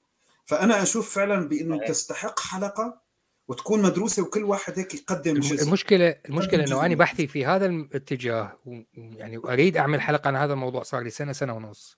فأنا 0.45 0.84
أشوف 0.84 1.16
فعلا 1.16 1.47
بأنه 1.47 1.86
تستحق 1.88 2.39
حلقة 2.39 3.01
وتكون 3.47 3.82
مدروسة 3.82 4.24
وكل 4.24 4.43
واحد 4.43 4.80
هيك 4.80 4.93
يقدم 4.95 5.39
جزء. 5.39 5.68
المشكلة 5.68 6.16
المشكلة 6.30 6.64
إنه 6.64 6.86
أنا 6.86 6.95
بحثي 6.95 7.28
في 7.28 7.45
هذا 7.45 7.66
الاتجاه 7.66 8.57
يعني 8.95 9.38
واريد 9.38 9.78
أعمل 9.78 10.01
حلقة 10.01 10.28
عن 10.28 10.36
هذا 10.36 10.53
الموضوع 10.53 10.84
صار 10.84 11.01
لي 11.01 11.09
سنة 11.09 11.32
سنة 11.32 11.53
ونص. 11.53 11.97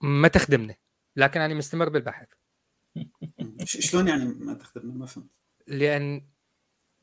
ما 0.00 0.28
تخدمنا 0.28 0.74
لكن 1.16 1.40
أنا 1.40 1.54
مستمر 1.54 1.88
بالبحث. 1.88 2.28
شلون 3.64 4.08
يعني 4.08 4.24
ما 4.24 4.54
تخدمنا 4.54 4.94
ما 4.94 5.06
فهمت. 5.06 5.30
لأن 5.66 6.26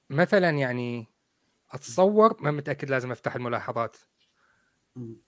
مثلا 0.09 0.49
يعني 0.49 1.10
أتصور 1.71 2.37
ما 2.43 2.51
متأكد 2.51 2.89
لازم 2.89 3.11
أفتح 3.11 3.35
الملاحظات. 3.35 3.97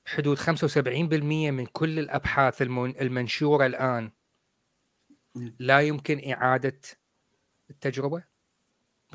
حدود 0.05 0.37
75% 0.37 1.51
من 1.51 1.65
كل 1.65 1.99
الأبحاث 1.99 2.61
المنشورة 3.01 3.65
الآن 3.65 4.11
لا 5.59 5.81
يمكن 5.81 6.31
إعادة 6.31 6.79
التجربة 7.69 8.23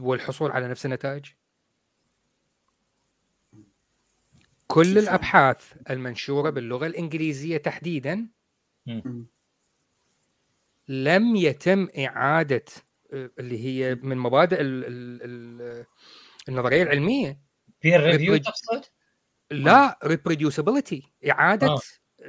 والحصول 0.00 0.50
على 0.50 0.68
نفس 0.68 0.86
النتائج. 0.86 1.24
كل 4.66 4.98
الأبحاث 4.98 5.74
المنشورة 5.90 6.50
باللغة 6.50 6.86
الإنجليزية 6.86 7.56
تحديدا 7.56 8.28
لم 10.88 11.36
يتم 11.36 11.88
إعادة 11.98 12.64
آه، 13.12 13.30
اللي 13.38 13.64
هي 13.64 13.94
من 13.94 14.18
مبادئ 14.18 14.58
النظرية 16.48 16.82
العلمية. 16.82 17.40
peer 17.82 18.02
review 18.02 18.36
تقصد؟ 18.36 18.84
لا 19.50 19.98
reproducibility 20.04 21.12
إعادة 21.30 21.66
آه. 21.66 21.80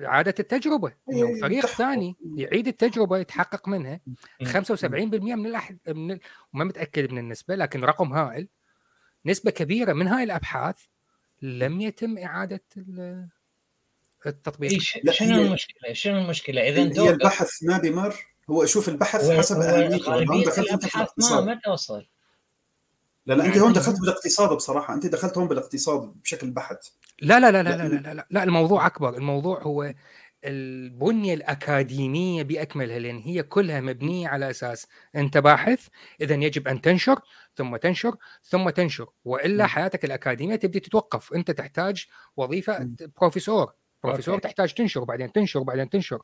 إعادة 0.05 0.35
التجربة. 0.39 0.93
إنه 1.11 1.27
إيه، 1.27 1.41
فريق 1.41 1.65
ثاني 1.65 2.15
يعيد 2.35 2.67
التجربة 2.67 3.17
يتحقق 3.17 3.67
منها. 3.67 3.99
75% 4.43 5.35
من 5.35 5.45
الاحد 5.45 5.79
من 5.87 6.11
ال... 6.11 6.19
وما 6.53 6.63
متأكد 6.63 7.11
من 7.11 7.17
النسبة 7.17 7.55
لكن 7.55 7.83
رقم 7.83 8.13
هائل. 8.13 8.47
نسبة 9.25 9.51
كبيرة 9.51 9.93
من 9.93 10.07
هاي 10.07 10.23
الأبحاث 10.23 10.77
لم 11.41 11.81
يتم 11.81 12.17
إعادة 12.17 12.63
التطبيق. 14.25 14.81
شنو 15.11 15.41
المشكلة؟ 15.41 15.93
شنو 15.93 16.17
المشكلة؟ 16.17 16.69
إذا 16.69 17.03
هي 17.03 17.09
البحث 17.09 17.63
ما 17.63 17.77
بمر 17.77 18.15
هو 18.49 18.65
شوف 18.65 18.89
البحث 18.89 19.31
حسب 19.31 19.55
أهميته. 19.55 20.61
الأبحاث 20.61 21.09
ما 21.17 21.41
ما 21.41 21.59
توصل 21.65 22.07
لا 23.29 23.33
لا 23.33 23.45
انت 23.45 23.57
هون 23.57 23.73
دخلت 23.73 23.99
بالاقتصاد 23.99 24.49
بصراحة. 24.49 24.93
أنت 24.93 25.05
دخلت 25.05 25.37
هون 25.37 25.47
بالاقتصاد 25.47 26.13
بشكل 26.23 26.51
بحت. 26.51 26.77
لا 27.21 27.39
لا 27.39 27.51
لا 27.51 27.63
لا 27.63 27.69
لا 27.69 27.87
لا, 27.87 28.13
لا, 28.13 28.27
لا 28.31 28.43
الموضوع 28.43 28.87
أكبر. 28.87 29.17
الموضوع 29.17 29.61
هو 29.61 29.93
البنية 30.45 31.33
الأكاديمية 31.33 32.43
بأكملها 32.43 32.99
لأن 32.99 33.17
هي 33.17 33.43
كلها 33.43 33.81
مبنية 33.81 34.27
على 34.27 34.49
أساس 34.49 34.87
أنت 35.15 35.37
باحث 35.37 35.87
اذا 36.21 36.35
يجب 36.35 36.67
أن 36.67 36.81
تنشر 36.81 37.19
ثم 37.55 37.75
تنشر 37.75 38.15
ثم 38.43 38.69
تنشر. 38.69 39.07
وإلا 39.25 39.67
حياتك 39.67 40.05
الأكاديمية 40.05 40.55
تبدي 40.55 40.79
تتوقف. 40.79 41.33
أنت 41.33 41.51
تحتاج 41.51 42.05
وظيفة 42.37 42.89
بروفيسور. 43.21 43.71
بروفيسور 44.03 44.35
okay. 44.35 44.47
تحتاج 44.47 44.73
تنشر 44.73 45.01
وبعدين 45.01 45.31
تنشر 45.31 45.59
وبعدين 45.59 45.89
تنشر. 45.89 46.21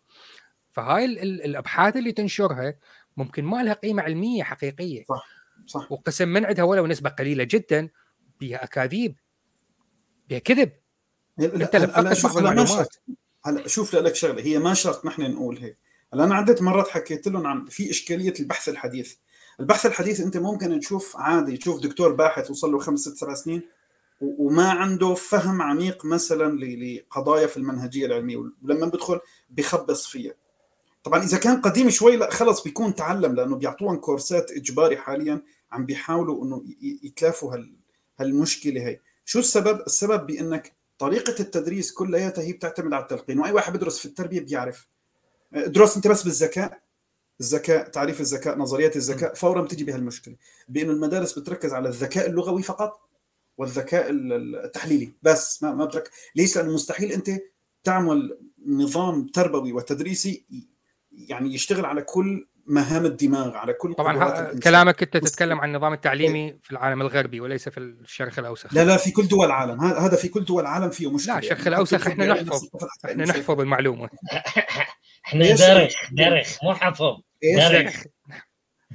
فهاي 0.71 1.05
الأبحاث 1.23 1.95
اللي 1.95 2.11
تنشرها 2.11 2.73
ممكن 3.17 3.45
ما 3.45 3.63
لها 3.63 3.73
قيمة 3.73 4.03
علمية 4.03 4.43
حقيقية. 4.43 5.03
صح. 5.09 5.44
صح. 5.66 5.91
وقسم 5.91 6.28
من 6.28 6.45
عندها 6.45 6.63
ولو 6.63 6.88
نسبة 6.88 7.09
قليلة 7.09 7.43
جدا 7.43 7.89
بها 8.41 8.63
أكاذيب 8.63 9.16
بها 10.30 10.39
كذب. 10.39 10.72
أنت 11.39 11.76
لم 11.76 12.13
شوف 12.13 12.38
أنا 12.38 12.66
هلا 13.45 13.68
شوف 13.68 13.95
لك 13.95 14.16
شغلة 14.16 14.43
هي 14.43 14.59
ما 14.59 14.74
شرط 14.74 15.05
نحن 15.05 15.22
نقول 15.22 15.57
هيك. 15.57 15.78
هلا 16.13 16.24
أنا 16.24 16.36
عده 16.36 16.55
مرات 16.61 16.88
حكيت 16.88 17.28
لهم 17.28 17.47
عن 17.47 17.66
في 17.66 17.89
إشكالية 17.89 18.34
البحث 18.39 18.70
الحديث. 18.70 19.16
البحث 19.59 19.86
الحديث 19.86 20.22
أنت 20.22 20.38
ممكن 20.38 20.80
تشوف 20.80 21.18
عادي 21.18 21.57
تشوف 21.57 21.82
دكتور 21.82 22.11
باحث 22.11 22.51
وصل 22.51 22.72
له 22.72 22.80
خمس 22.80 22.99
ست 22.99 23.18
سبع 23.18 23.34
سنين 23.34 23.61
وما 24.22 24.70
عنده 24.70 25.13
فهم 25.13 25.61
عميق 25.61 26.05
مثلا 26.05 26.59
لقضايا 26.59 27.47
في 27.47 27.57
المنهجية 27.57 28.05
العلمية 28.05 28.38
ولما 28.38 28.86
بدخل 28.86 29.20
بخبص 29.49 30.07
فيها. 30.07 30.34
طبعا 31.05 31.23
إذا 31.23 31.37
كان 31.37 31.61
قديم 31.61 31.89
شوي 31.89 32.15
لا 32.15 32.31
خلص 32.31 32.63
بيكون 32.63 32.95
تعلم 32.95 33.35
لأنه 33.35 33.55
بيعطوهم 33.55 33.95
كورسات 33.95 34.51
إجباري 34.51 34.97
حاليا 34.97 35.41
عم 35.71 35.85
بيحاولوا 35.85 36.45
إنه 36.45 36.63
يتلافوا 36.81 37.53
هال 37.53 37.75
هالمشكلة 38.19 38.81
هي. 38.81 38.99
شو 39.25 39.39
السبب؟ 39.39 39.81
السبب 39.81 40.27
بأنك 40.27 40.73
طريقة 40.99 41.35
التدريس 41.39 41.93
كلياتها 41.93 42.41
هي 42.43 42.53
بتعتمد 42.53 42.93
على 42.93 43.03
التلقين 43.03 43.39
وأي 43.39 43.51
واحد 43.51 43.73
بدرس 43.73 43.99
في 43.99 44.05
التربية 44.05 44.39
بيعرف. 44.39 44.87
درس 45.51 45.95
أنت 45.95 46.07
بس 46.07 46.23
بالذكاء 46.23 46.81
الذكاء 47.41 47.89
تعريف 47.89 48.21
الذكاء 48.21 48.57
نظريات 48.57 48.95
الذكاء 48.95 49.33
فورا 49.33 49.61
بتجي 49.61 49.83
بهالمشكله 49.83 50.35
بانه 50.69 50.91
المدارس 50.91 51.39
بتركز 51.39 51.73
على 51.73 51.89
الذكاء 51.89 52.29
اللغوي 52.29 52.63
فقط 52.63 53.09
والذكاء 53.57 54.07
التحليلي 54.11 55.13
بس 55.23 55.63
ما 55.63 55.73
ما 55.73 55.85
بترك. 55.85 56.09
ليش؟ 56.35 56.55
لأنه 56.57 56.73
مستحيل 56.73 57.11
أنت 57.11 57.31
تعمل 57.83 58.37
نظام 58.65 59.27
تربوي 59.27 59.73
وتدريسي 59.73 60.45
يعني 61.18 61.53
يشتغل 61.53 61.86
على 61.86 62.01
كل 62.01 62.47
مهام 62.68 63.05
الدماغ 63.05 63.55
على 63.55 63.74
كل 63.74 63.93
طبعا. 63.93 64.53
كلامك 64.59 65.03
أنت 65.03 65.18
تتكلم 65.18 65.59
عن 65.59 65.70
النظام 65.70 65.93
التعليمي 65.93 66.59
في 66.63 66.72
العالم 66.72 67.01
الغربي 67.01 67.39
وليس 67.39 67.70
في 67.70 67.80
الشرق 67.80 68.39
الاوسط 68.39 68.74
لا 68.74 68.86
لا 68.86 68.97
في 68.97 69.11
كل 69.11 69.28
دول 69.28 69.45
العالم. 69.45 69.82
هذا 69.82 69.99
هذا 69.99 70.16
في 70.16 70.28
كل 70.28 70.45
دول 70.45 70.61
العالم 70.61 70.89
فيه 70.89 71.11
مشكلة. 71.11 71.34
لا، 71.34 71.39
الشرق 71.39 71.68
يعني 71.68 71.76
إحنا 71.95 72.26
بيعمل 72.26 72.45
نحفظ. 72.45 72.68
إحنا. 73.05 73.26
نحفظ 73.26 73.59
المعلومة. 73.59 74.09
إحنا؟ 75.26 75.55
درخ 75.55 75.93
درخ 76.11 76.63
مو 76.63 76.74
حفظ. 76.74 77.22
إيش؟ 77.43 77.72
درخ 77.72 78.03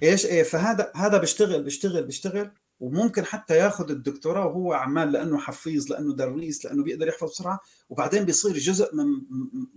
إيش؟ 0.02 0.26
إيه 0.26 0.42
فهذا 0.42 0.92
هذا 0.96 1.18
بيشتغل 1.18 1.62
بيشتغل 1.62 2.04
بيشتغل 2.04 2.50
وممكن 2.80 3.24
حتى 3.24 3.56
ياخذ 3.56 3.90
الدكتوراه 3.90 4.46
وهو 4.46 4.72
عمال 4.72 5.12
لأنه 5.12 5.38
حفيظ 5.38 5.92
لأنه 5.92 6.14
دريس 6.14 6.64
لأنه 6.64 6.84
بيقدر 6.84 7.08
يحفظ 7.08 7.30
بسرعة 7.30 7.60
وبعدين 7.88 8.24
بيصير 8.24 8.52
جزء 8.52 8.96
من 8.96 9.06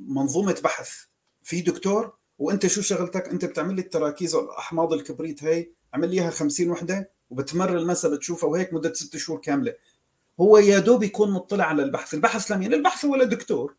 منظومة 0.07 0.61
بحث. 0.63 0.89
في 1.43 1.61
دكتور 1.61 2.22
وانت 2.37 2.67
شو 2.67 2.81
شغلتك؟ 2.81 3.27
انت 3.27 3.45
بتعمل 3.45 3.75
لي 3.75 3.81
التراكيز 3.81 4.35
والأحماض 4.35 4.93
الكبريت 4.93 5.43
هي 5.43 5.69
عمل 5.93 6.09
لي 6.09 6.21
اياها 6.21 6.29
50 6.29 6.69
وحدة 6.69 7.11
وبتمر 7.29 7.77
المسا 7.77 8.09
بتشوفها 8.09 8.49
وهيك 8.49 8.73
مدة 8.73 8.93
ست 8.93 9.17
شهور 9.17 9.39
كاملة. 9.39 9.73
هو 10.39 10.57
يا 10.57 10.79
دوب 10.79 11.03
يكون 11.03 11.31
مطلع 11.31 11.65
على 11.65 11.83
البحث. 11.83 12.13
البحث 12.13 12.51
لمين 12.51 12.73
البحث 12.73 13.05
هو 13.05 13.15
للدكتور 13.15 13.75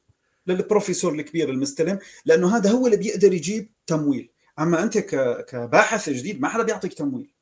للبروفيسور 0.47 1.15
الكبير 1.15 1.51
المستلم 1.51 1.99
لأنه 2.25 2.57
هذا 2.57 2.71
هو 2.71 2.87
اللي 2.87 2.97
بيقدر 2.97 3.33
يجيب 3.33 3.73
تمويل. 3.87 4.31
أما 4.59 4.83
أنت 4.83 4.99
كباحث 4.99 6.11
جديد 6.11 6.41
ما 6.41 6.49
حدا 6.49 6.63
بيعطيك 6.63 6.95
تمويل. 6.95 7.35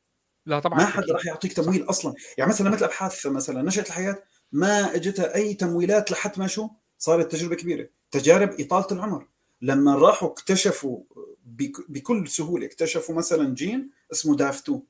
لا 0.47 0.61
طبعا. 0.61 0.79
ما 0.79 0.87
حدا. 0.87 1.13
راح 1.13 1.27
يعطيك 1.27 1.53
تمويل 1.53 1.83
أصلا. 1.83 2.15
يعني 2.39 2.51
مثلا 2.51 2.71
مثل 2.71 2.85
أبحاث 2.85 3.27
مثلا 3.27 3.63
نشأة 3.63 3.83
الحياة 3.83 4.23
ما 4.53 4.95
اجتها 4.95 5.35
أي 5.35 5.55
تمويلات 5.55 6.11
لحد 6.11 6.39
ما 6.39 6.47
شو؟ 6.47 6.69
صارت 6.99 7.33
تجربة 7.33 7.57
كبيرة. 7.57 7.89
تجارب 8.11 8.61
إطالة 8.61 8.87
العمر. 8.93 9.27
لما 9.63 9.95
راحوا 9.95 10.29
اكتشفوا 10.29 11.01
بك- 11.47 11.91
بكل 11.91 12.29
سهولة 12.29 12.67
اكتشفوا 12.67 13.15
مثلا 13.15 13.55
جين 13.55 13.91
اسمه 14.13 14.37
داف 14.37 14.61
2 14.63 14.83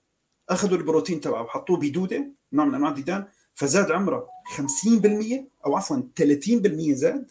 أخذوا 0.49 0.79
البروتين 0.79 1.21
تبعه 1.21 1.43
وحطوه 1.43 1.77
بدودة 1.77 2.27
نوع 2.53 2.65
من 2.65 2.75
أنواع 2.75 2.91
الديدان 2.91 3.27
فزاد 3.55 3.91
عمره 3.91 4.29
50% 4.57 5.45
أو 5.67 5.77
عفوا 5.77 6.03
30% 6.21 6.93
زاد 6.93 7.31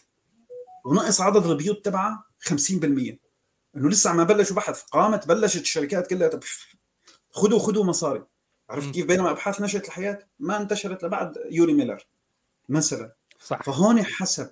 ونقص 0.85 1.21
عدد 1.21 1.45
البيوت 1.45 1.85
تبعها 1.85 2.23
50% 2.39 2.49
إنه 3.75 3.89
لسه 3.89 4.13
ما 4.13 4.23
بلشوا 4.23 4.55
بحث 4.55 4.81
قامت 4.81 5.27
بلشت 5.27 5.61
الشركات 5.61 6.07
كلها 6.07 6.29
خذوا 7.31 7.59
خذوا 7.59 7.83
مصاري. 7.83 8.23
عرفت 8.69 8.91
كيف؟ 8.93 9.05
بينما 9.05 9.31
أبحاث 9.31 9.61
نشاه 9.61 9.79
الحياة 9.79 10.27
ما 10.39 10.61
انتشرت 10.61 11.03
لبعد 11.03 11.37
يوري 11.51 11.73
ميلر 11.73 12.07
مثلا. 12.69 13.13
صح. 13.39 13.63
فهون 13.63 14.03
حسب 14.03 14.51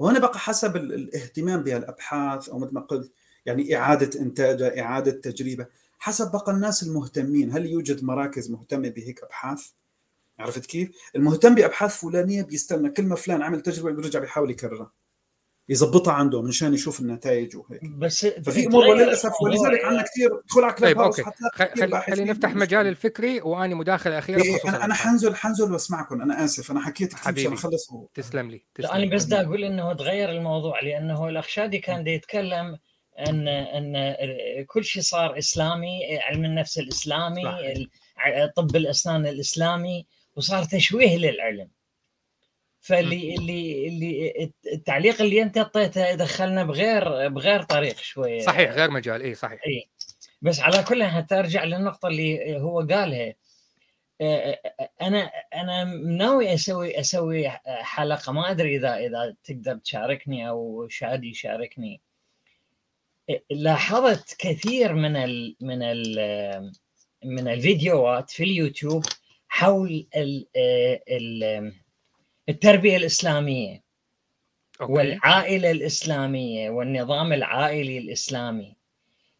وهنا 0.00 0.18
بقى 0.18 0.38
حسب 0.38 0.76
ال- 0.76 0.92
الاهتمام 0.94 1.62
بهالابحاث 1.62 2.48
أو 2.48 2.58
مثل 2.58 2.74
ما 2.74 2.80
قلت 2.80 3.12
يعني 3.46 3.76
إعادة 3.76 4.20
إنتاجها 4.20 4.80
إعادة 4.80 5.10
تجريبها 5.10 5.68
حسب 5.98 6.32
بقى 6.32 6.52
الناس 6.52 6.82
المهتمين. 6.82 7.52
هل 7.52 7.66
يوجد 7.66 8.04
مراكز 8.04 8.50
مهتمة 8.50 8.88
بهيك 8.88 9.22
أبحاث؟ 9.22 9.66
عرفت 10.38 10.66
كيف؟ 10.66 10.90
المهتم 11.16 11.54
بأبحاث 11.54 11.96
فلانية 12.00 12.42
بيستنى 12.42 12.90
كل 12.90 13.02
ما 13.02 13.16
فلان 13.16 13.42
عمل 13.42 13.60
تجربة 13.60 13.90
بيرجع 13.90 14.18
بيحاول 14.20 14.50
يكررها. 14.50 14.92
يظبطها 15.70 16.12
عنده 16.12 16.42
منشان 16.42 16.74
يشوف 16.74 17.00
النتائج 17.00 17.56
وهيك. 17.56 17.80
بس 17.84 18.26
ففي 18.26 18.66
أمور 18.66 18.86
وللأسف 18.86 19.32
ولذلك 19.42 19.84
عندنا 19.84 20.02
كثير 20.02 20.40
ادخل 20.44 20.64
على 20.64 20.72
كلاب 20.72 20.88
طيب 20.88 20.98
هاوس 20.98 21.20
أوكي. 21.20 22.10
خلينا 22.10 22.32
نفتح 22.32 22.54
مجال 22.54 22.86
الفكري 22.86 23.40
وأني 23.40 23.74
مداخلة 23.74 24.18
أخيرة 24.18 24.42
إيه 24.42 24.58
أنا 24.68 24.84
أنا. 24.84 24.94
حنزل 24.94 25.36
حنزل 25.36 25.72
وأسمعكم. 25.72 26.22
أنا 26.22 26.44
آسف 26.44 26.70
أنا 26.70 26.80
حكيت 26.80 27.08
كثير 27.12 27.22
حبيبي. 27.24 27.40
عشان 27.40 27.52
اخلص 27.52 27.92
و... 27.92 28.06
تسلم 28.14 28.50
لي 28.50 28.64
تسلم 28.74 28.90
أنا 28.90 29.14
بس 29.14 29.24
دا 29.24 29.40
أقول 29.42 29.64
إنه 29.64 29.92
تغير 29.92 30.30
الموضوع 30.30 30.80
لأنه 30.82 31.28
الاخ 31.28 31.48
شادي 31.48 31.78
كان 31.78 32.04
دا 32.04 32.10
يتكلم 32.10 32.78
ان 33.28 33.48
إن 33.48 34.14
كل 34.66 34.84
شيء 34.84 35.02
صار 35.02 35.38
إسلامي 35.38 36.18
علم 36.18 36.44
النفس 36.44 36.78
الإسلامي 36.78 37.42
طب 38.56 38.76
الأسنان 38.76 39.26
الإسلامي 39.26 40.06
وصار 40.36 40.64
تشويه 40.64 41.16
للعلم. 41.16 41.68
فاللي 42.80 43.34
اللي 43.34 43.88
اللي 43.88 44.52
التعليق 44.72 45.22
اللي 45.22 45.42
انت 45.42 45.58
اعطيته 45.58 46.14
دخلنا 46.14 46.64
بغير 46.64 47.28
بغير 47.28 47.62
طريق 47.62 47.98
شوية. 47.98 48.40
صحيح 48.40 48.70
غير 48.70 48.90
مجال. 48.90 49.22
اي 49.22 49.34
صحيح. 49.34 49.60
اي 49.66 49.88
بس 50.42 50.60
على 50.60 50.82
كل 50.82 51.04
حتى 51.04 51.38
ارجع 51.38 51.64
للنقطة 51.64 52.08
اللي 52.08 52.60
هو 52.60 52.80
قالها. 52.80 53.34
آه، 54.20 54.60
أنا 55.02 55.30
أنا 55.54 55.84
ناوي 55.94 56.54
أسوي 56.54 57.00
أسوي 57.00 57.48
حلقة 57.66 58.32
ما 58.32 58.50
أدري 58.50 58.76
إذا 58.76 58.96
إذا 58.96 59.36
تقدر 59.44 59.76
تشاركني 59.76 60.48
أو 60.48 60.88
شادي 60.88 61.30
يشاركني. 61.30 62.00
لاحظت 63.50 64.36
كثير 64.38 64.94
من 64.94 65.16
ال 65.16 65.56
من 65.60 65.82
ال 65.82 66.72
من 67.24 67.48
الفيديوهات 67.48 68.30
في 68.30 68.44
اليوتيوب 68.44 69.04
حول 69.48 70.06
ال 70.16 70.46
ال 71.08 71.72
التربية 72.50 72.96
الإسلامية 72.96 73.82
أوكي. 74.80 74.92
والعائلة 74.92 75.70
الإسلامية 75.70 76.70
والنظام 76.70 77.32
العائلي 77.32 77.98
الإسلامي. 77.98 78.76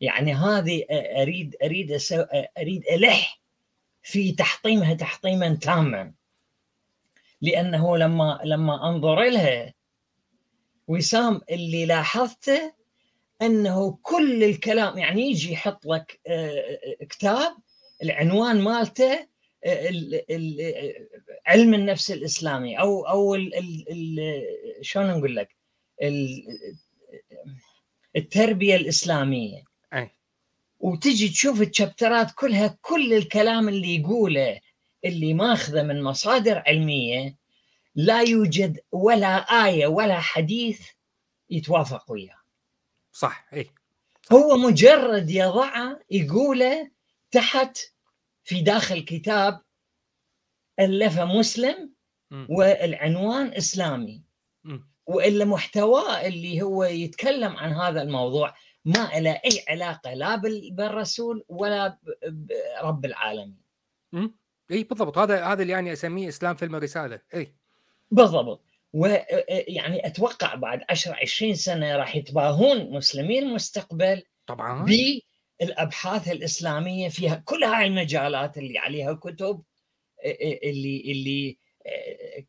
يعني 0.01 0.35
هذه 0.35 0.85
اريد 1.23 1.57
أريد 1.65 1.93
أسو 1.93 2.25
أريد 2.59 2.85
ألح 2.93 3.41
في 4.03 4.33
تحطيمها 4.33 4.95
تحطيما 4.95 5.55
تاما. 5.63 6.13
لأنه 7.43 7.97
لما 7.97 8.41
لما 8.45 8.89
أنظر 8.89 9.23
لها 9.25 9.75
وسام 10.89 11.41
اللي 11.51 11.87
لاحظته 11.87 12.73
أنه 13.43 13.99
كل 14.03 14.45
الكلام 14.45 14.99
يعني 14.99 15.23
يجي 15.31 15.53
يحط 15.53 15.87
لك 15.87 16.21
كتاب 17.11 17.57
العنوان 18.03 18.61
مالته 18.61 19.13
ال- 19.13 19.19
ال- 19.19 19.29
علم 21.47 21.75
النفس 21.75 22.11
الإسلامي 22.11 22.81
أو 22.81 23.07
أو 23.09 23.37
شلون 24.83 25.11
نقول 25.11 25.37
لك؟ 25.37 25.57
ال- 26.03 26.47
التربية 28.17 28.77
الإسلامية. 28.77 29.65
أي. 29.95 30.11
وتجي 30.81 31.29
تشوف 31.29 31.61
الشابترات 31.63 32.31
كلها 32.35 32.79
كل 32.83 33.13
الكلام 33.15 33.69
اللي 33.69 33.97
يقوله 34.01 34.61
اللي 35.05 35.35
ماخذه 35.35 35.83
من 35.83 36.03
مصادر 36.03 36.63
علمية 36.67 37.37
لا 37.95 38.21
يوجد 38.23 38.81
ولا 38.93 39.37
آية 39.67 39.87
ولا 39.87 40.21
حديث 40.21 40.81
يتوافق 41.51 42.11
وياه. 42.13 42.37
صح 43.13 43.47
إي. 43.53 43.71
هو 44.33 44.57
مجرد 44.57 45.31
يضعه 45.31 46.01
يقوله 46.11 46.91
تحت 47.31 47.79
في 48.51 48.61
داخل 48.61 49.01
كتاب 49.05 49.61
الفه 50.81 51.25
مسلم. 51.25 51.93
والعنوان 52.51 53.55
إسلامي. 53.55 54.23
مم. 54.65 54.89
وإلا 55.07 55.45
محتواه 55.45 56.27
اللي 56.27 56.63
هو 56.63 56.85
يتكلم 56.85 57.57
عن 57.57 57.73
هذا 57.73 58.03
الموضوع 58.03 58.55
ما 58.85 59.11
له 59.21 59.31
أي 59.31 59.65
علاقة 59.69 60.15
لا 60.15 60.37
بال- 60.37 60.71
بالرسول 60.73 61.45
ولا 61.49 61.99
برب 62.83 63.05
العالمين. 63.05 63.61
إي 64.71 64.85
بالضبط. 64.85 65.19
هذا 65.19 65.45
هذا 65.45 65.63
اللي 65.63 65.73
يعني 65.73 65.93
أسميه 65.93 66.29
إسلام 66.29 66.55
فيلم 66.57 66.75
الرسالة. 66.77 67.21
إي. 67.35 67.55
بالضبط. 68.11 68.65
ويعني 68.93 70.07
أتوقع 70.07 70.55
بعد 70.55 70.81
10 70.89 71.15
20 71.15 71.55
سنة 71.55 71.97
راح 71.97 72.17
يتباهون 72.17 72.91
مسلمي 72.93 73.39
المستقبل 73.39 74.23
طبعا. 74.47 74.85
بالابحاث 75.61 76.29
الإسلامية 76.29 77.09
فيها 77.09 77.35
كل 77.35 77.65
هاي 77.65 77.87
المجالات 77.87 78.59
اللي 78.59 78.79
عليها 78.79 79.13
كتب 79.13 79.63
اللي 80.65 81.03
اللي 81.07 81.59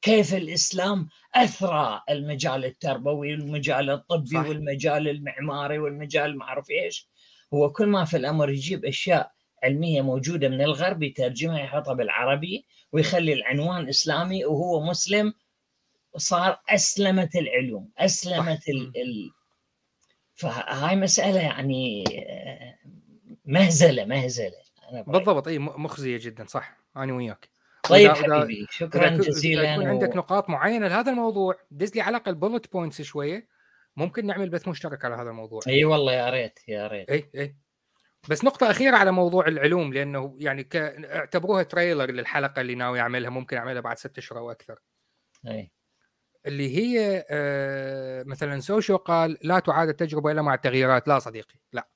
كيف 0.02 0.34
الإسلام 0.34 1.08
أثرى 1.36 2.02
المجال 2.10 2.66
التربوي 2.66 3.32
والمجال 3.32 3.90
الطبي 3.90 4.28
صح. 4.28 4.48
والمجال 4.48 5.10
المعماري 5.10 5.80
والمجال 5.80 6.38
ما 6.38 6.44
اعرف 6.44 6.70
إيش؟ 6.70 7.10
هو 7.54 7.72
كل 7.72 7.86
ما 7.86 8.06
في 8.06 8.18
الأمر 8.18 8.50
يجيب 8.50 8.86
أشياء 8.86 9.32
علمية 9.64 10.02
موجودة 10.02 10.50
من 10.50 10.62
الغرب 10.62 11.04
يترجمها 11.04 11.60
يحطها 11.60 11.94
بالعربي 11.94 12.66
ويخلي 12.92 13.34
العنوان 13.34 13.90
إسلامي 13.90 14.46
وهو 14.46 14.86
مسلم 14.86 15.34
صار 16.18 16.62
اسلمت 16.70 17.36
العلوم 17.36 17.90
اسلمت 17.98 18.70
ال... 18.70 19.02
ال... 19.02 19.32
فهاي 20.36 20.96
مسألة 20.96 21.40
يعني 21.40 22.04
مهزلة 23.52 24.06
مهزلة. 24.06 24.52
برأيي. 24.92 25.04
بالضبط. 25.04 25.48
إي 25.48 25.60
مخزية 25.60 26.18
جدا 26.22 26.46
صح. 26.48 26.78
أنا 26.98 27.14
وياك. 27.14 27.50
طيب 27.90 28.14
وإذا- 28.14 28.18
حبيبي 28.18 28.68
شكرا 28.70 29.10
ك- 29.10 29.12
إذا 29.12 29.22
جزيلا 29.22 29.74
يكون 29.74 29.86
و- 29.86 29.90
عندك 29.90 30.16
نقاط 30.16 30.50
معينة 30.50 30.88
لهذا 30.88 31.12
الموضوع 31.12 31.56
دز 31.72 31.96
لي 31.96 32.02
على 32.02 32.18
الأقل 32.18 32.36
bullet 32.36 32.72
points 32.74 33.02
شوية. 33.02 33.48
ممكن 33.98 34.26
نعمل 34.26 34.50
بث 34.50 34.68
مشترك 34.68 35.06
على 35.06 35.16
هذا 35.16 35.30
الموضوع. 35.30 35.62
إي 35.68 35.86
والله 35.86 36.14
يا 36.14 36.30
ريت 36.30 36.60
يا 36.68 36.88
ريت. 36.88 37.10
إي 37.10 37.30
إي. 37.36 37.56
بس 38.30 38.44
نقطة 38.44 38.72
أخيرة 38.72 38.98
على 38.98 39.12
موضوع 39.12 39.48
العلوم 39.48 39.94
لأنه 39.94 40.36
يعني 40.40 40.64
ك... 40.64 40.76
اعتبروها 40.76 41.64
trailer 41.64 42.12
للحلقة 42.12 42.62
اللي 42.62 42.76
ناوي 42.76 43.00
أعملها 43.00 43.30
ممكن 43.30 43.58
أعملها 43.58 43.82
بعد 43.82 43.98
ست 43.98 44.18
أشهر 44.18 44.40
أو 44.40 44.52
أكثر. 44.52 44.80
إي. 45.48 45.72
اللي 46.46 46.78
هي 46.78 47.26
آه 47.30 48.24
مثلا 48.24 48.60
سوشيو 48.60 48.98
قال 48.98 49.38
لا 49.42 49.60
تعاد 49.60 49.90
التجربة 49.90 50.32
إلا 50.32 50.42
مع 50.42 50.54
التغييرات. 50.54 51.08
لا 51.08 51.20
صديقي 51.20 51.56
لا. 51.74 51.88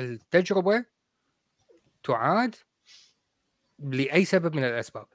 التجربة 0.00 0.84
تعاد 2.02 2.54
لأي 3.78 4.24
سبب 4.24 4.54
من 4.54 4.64
الأسباب. 4.64 5.06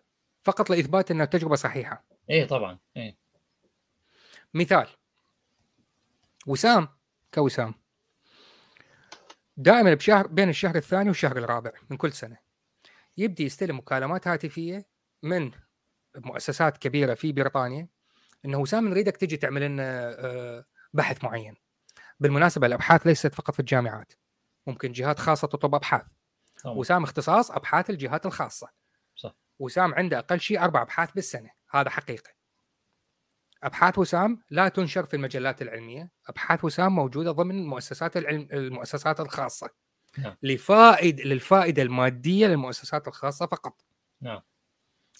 فقط 0.43 0.69
لإثبات 0.69 1.11
أن 1.11 1.21
التجربة 1.21 1.55
صحيحة. 1.55 2.05
اي 2.29 2.45
طبعا 2.45 2.79
اي 2.97 3.17
مثال. 4.53 4.87
وسام 6.47 6.87
كوسام. 7.33 7.73
دائما 9.57 9.93
بشهر 9.93 10.27
بين 10.27 10.49
الشهر 10.49 10.75
الثاني 10.75 11.09
والشهر 11.09 11.37
الرابع 11.37 11.71
من 11.89 11.97
كل 11.97 12.13
سنة 12.13 12.37
يبدي 13.17 13.43
يستلم 13.45 13.77
مكالمات 13.77 14.27
هاتفية 14.27 14.85
من 15.23 15.51
مؤسسات 16.15 16.77
كبيرة 16.77 17.13
في 17.13 17.31
بريطانيا 17.31 17.87
إنه 18.45 18.57
وسام 18.57 18.87
نريدك 18.87 19.17
تجي 19.17 19.37
تعمل 19.37 19.61
لنا 19.61 20.15
آه، 20.19 20.65
بحث 20.93 21.23
معين. 21.23 21.55
بالمناسبة 22.19 22.67
الأبحاث 22.67 23.07
ليست 23.07 23.35
فقط 23.35 23.53
في 23.53 23.59
الجامعات. 23.59 24.13
ممكن 24.69 24.91
جهات 24.91 25.19
خاصة 25.19 25.47
تطلب 25.47 25.75
أبحاث. 25.75 26.05
طبعا. 26.63 26.75
وسام 26.75 27.03
اختصاص 27.03 27.51
أبحاث 27.51 27.89
الجهات 27.89 28.25
الخاصة. 28.25 28.69
صح. 29.15 29.35
وسام 29.59 29.93
عنده 29.93 30.19
أقل 30.19 30.39
شيء 30.39 30.63
أربع 30.63 30.81
أبحاث 30.81 31.11
بالسنة. 31.11 31.49
هذا 31.69 31.89
حقيقه 31.89 32.31
أبحاث 33.63 33.99
وسام 33.99 34.41
لا 34.49 34.67
تنشر 34.67 35.05
في 35.05 35.13
المجلات 35.13 35.61
العلمية. 35.61 36.11
أبحاث 36.27 36.65
وسام 36.65 36.95
موجودة 36.95 37.31
ضمن 37.31 37.59
المؤسسات 37.59 38.17
العلم 38.17 38.47
المؤسسات 38.53 39.19
الخاصة. 39.19 39.69
نعم. 40.17 40.35
لفائد 40.43 41.21
للفائدة 41.21 41.81
المادية 41.81 42.47
للمؤسسات 42.47 43.07
الخاصة 43.07 43.45
فقط. 43.45 43.85
نعم. 44.21 44.41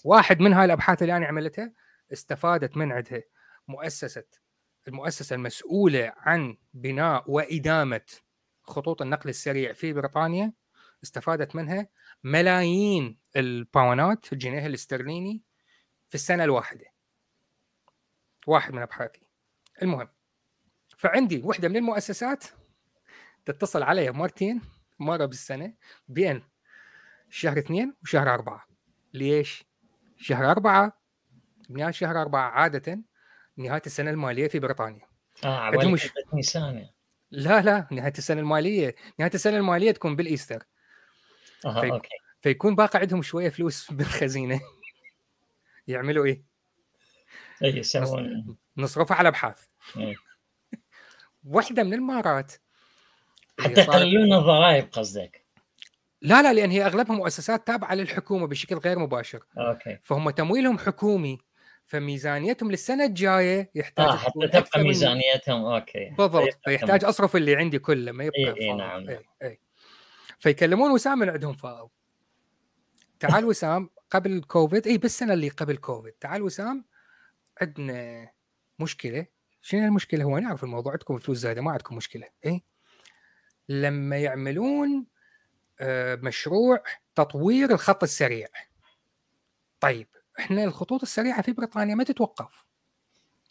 واحد 0.04 0.40
من 0.40 0.52
هاي 0.52 0.64
الأبحاث 0.64 1.02
اللي 1.02 1.16
أنا 1.16 1.26
عملتها 1.26 1.72
استفادت 2.12 2.76
من 2.76 2.92
عندها 2.92 3.22
مؤسسه 3.68 4.24
المؤسسة 4.88 5.36
المسؤولة 5.36 6.12
عن 6.16 6.56
بناء 6.74 7.30
وإدامة 7.30 8.00
خطوط 8.70 9.02
النقل 9.02 9.30
السريع 9.30 9.72
في 9.72 9.92
بريطانيا 9.92 10.52
استفادت 11.02 11.56
منها 11.56 11.88
ملايين 12.24 13.18
الباونات 13.36 14.32
الجنيه 14.32 14.66
الاسترليني 14.66 15.42
في 16.08 16.14
السنة 16.14 16.44
الواحدة. 16.44 16.86
واحد 18.46 18.72
من 18.72 18.82
أبحاثي. 18.82 19.26
المهم 19.82 20.08
فعندي 20.96 21.42
وحدة 21.42 21.68
من 21.68 21.76
المؤسسات 21.76 22.44
تتصل 23.44 23.82
علي 23.82 24.10
مرتين 24.10 24.60
مرة 24.98 25.24
بالسنة 25.24 25.74
بين 26.08 26.42
شهر 27.30 27.58
اثنين 27.58 27.94
وشهر 28.02 28.34
أربعة. 28.34 28.66
ليش؟ 29.14 29.64
شهر 30.16 30.50
أربعة 30.50 31.00
نهاية 31.68 31.90
شهر 31.90 32.20
أربعة 32.20 32.50
عادة 32.50 33.00
نهاية 33.56 33.82
السنة 33.86 34.10
المالية 34.10 34.48
في 34.48 34.58
بريطانيا. 34.58 35.06
آه 35.44 35.60
عندهم 35.60 35.96
نيسان 36.34 36.88
لا 37.30 37.60
لا 37.60 37.86
نهاية 37.90 38.12
السنة 38.18 38.40
المالية 38.40 38.94
نهاية 39.18 39.30
السنة 39.34 39.56
المالية 39.56 39.90
تكون 39.90 40.16
بال 40.16 40.27
Easter. 40.27 40.64
آه 41.66 41.80
في- 41.80 41.90
okay. 41.90 42.08
فيكون 42.40 42.74
باقي 42.74 42.98
عندهم 42.98 43.22
شوية 43.22 43.48
فلوس 43.48 43.90
بالخزينة. 43.92 44.60
يعملوا 45.88 46.24
إيه؟ 46.24 46.42
اي 47.64 47.76
يسوون. 47.76 48.56
نصرفها 48.76 49.16
على 49.16 49.28
أبحاث. 49.28 49.64
إيه. 49.96 50.14
واحدة 51.44 51.82
من 51.82 51.94
المرات 51.94 52.52
اللي 53.58 53.70
حتى 53.70 53.80
يقللون 53.80 54.32
الضرائب 54.32 54.88
قصدك. 54.92 55.44
لا 56.22 56.42
لا 56.42 56.52
لأن 56.52 56.70
هي 56.70 56.86
أغلبها 56.86 57.16
مؤسسات 57.16 57.66
تابعة 57.66 57.94
للحكومة 57.94 58.46
بشكل 58.46 58.76
غير 58.76 58.98
مباشر. 58.98 59.44
okay. 59.58 59.98
فهم 60.02 60.30
تمويلهم 60.30 60.78
حكومي. 60.78 61.38
فميزانيتهم 61.90 62.70
للسنة 62.70 63.04
الجاية 63.04 63.70
يحتاج 63.74 64.06
آه 64.06 64.16
حتى 64.16 64.48
تبقى 64.48 64.80
من- 64.80 64.86
ميزانيتهم 64.86 65.64
okay. 65.64 66.10
بالضبط 66.18 66.58
فيحتاج 66.64 67.04
أصرف 67.04 67.36
اللي 67.36 67.56
عندي 67.56 67.78
كله 67.78 68.12
ما 68.12 68.24
يبقى 68.24 68.38
إي 68.40 68.60
إي. 68.60 68.72
نعم، 68.72 69.00
نعم. 69.00 69.08
إي 69.08 69.48
إي. 69.48 69.60
فيكلمون 70.38 70.90
وسام 70.90 71.18
من 71.18 71.28
عندهم 71.28 71.52
فاضي. 71.54 71.90
تعال 73.20 73.44
وسام 73.44 73.90
قبل 74.10 74.42
كوفيد 74.46 74.86
إي 74.86 74.98
بالسنة 74.98 75.32
اللي 75.32 75.48
قبل 75.48 75.76
كوفيد 75.76 76.12
تعال 76.12 76.42
وسام 76.42 76.84
عندنا 77.60 78.30
مشكلة. 78.78 79.26
شنو 79.62 79.84
المشكلة؟ 79.86 80.24
هو 80.24 80.38
نعرف 80.38 80.64
الموضوع 80.64 80.92
عندكم 80.92 81.18
فلوس 81.18 81.38
زايدة 81.38 81.62
ما 81.62 81.70
عندكم 81.70 81.96
مشكلة 81.96 82.26
إي. 82.46 82.62
لما 83.68 84.18
يعملون 84.18 85.06
آه، 85.80 86.14
مشروع 86.14 86.82
تطوير 87.14 87.70
الخط 87.72 88.02
السريع. 88.02 88.46
طيب 89.80 90.08
إحنا 90.40 90.64
الخطوط 90.64 91.02
السريعة 91.02 91.42
في 91.42 91.52
بريطانيا 91.52 91.94
ما 91.94 92.04
تتوقف 92.04 92.64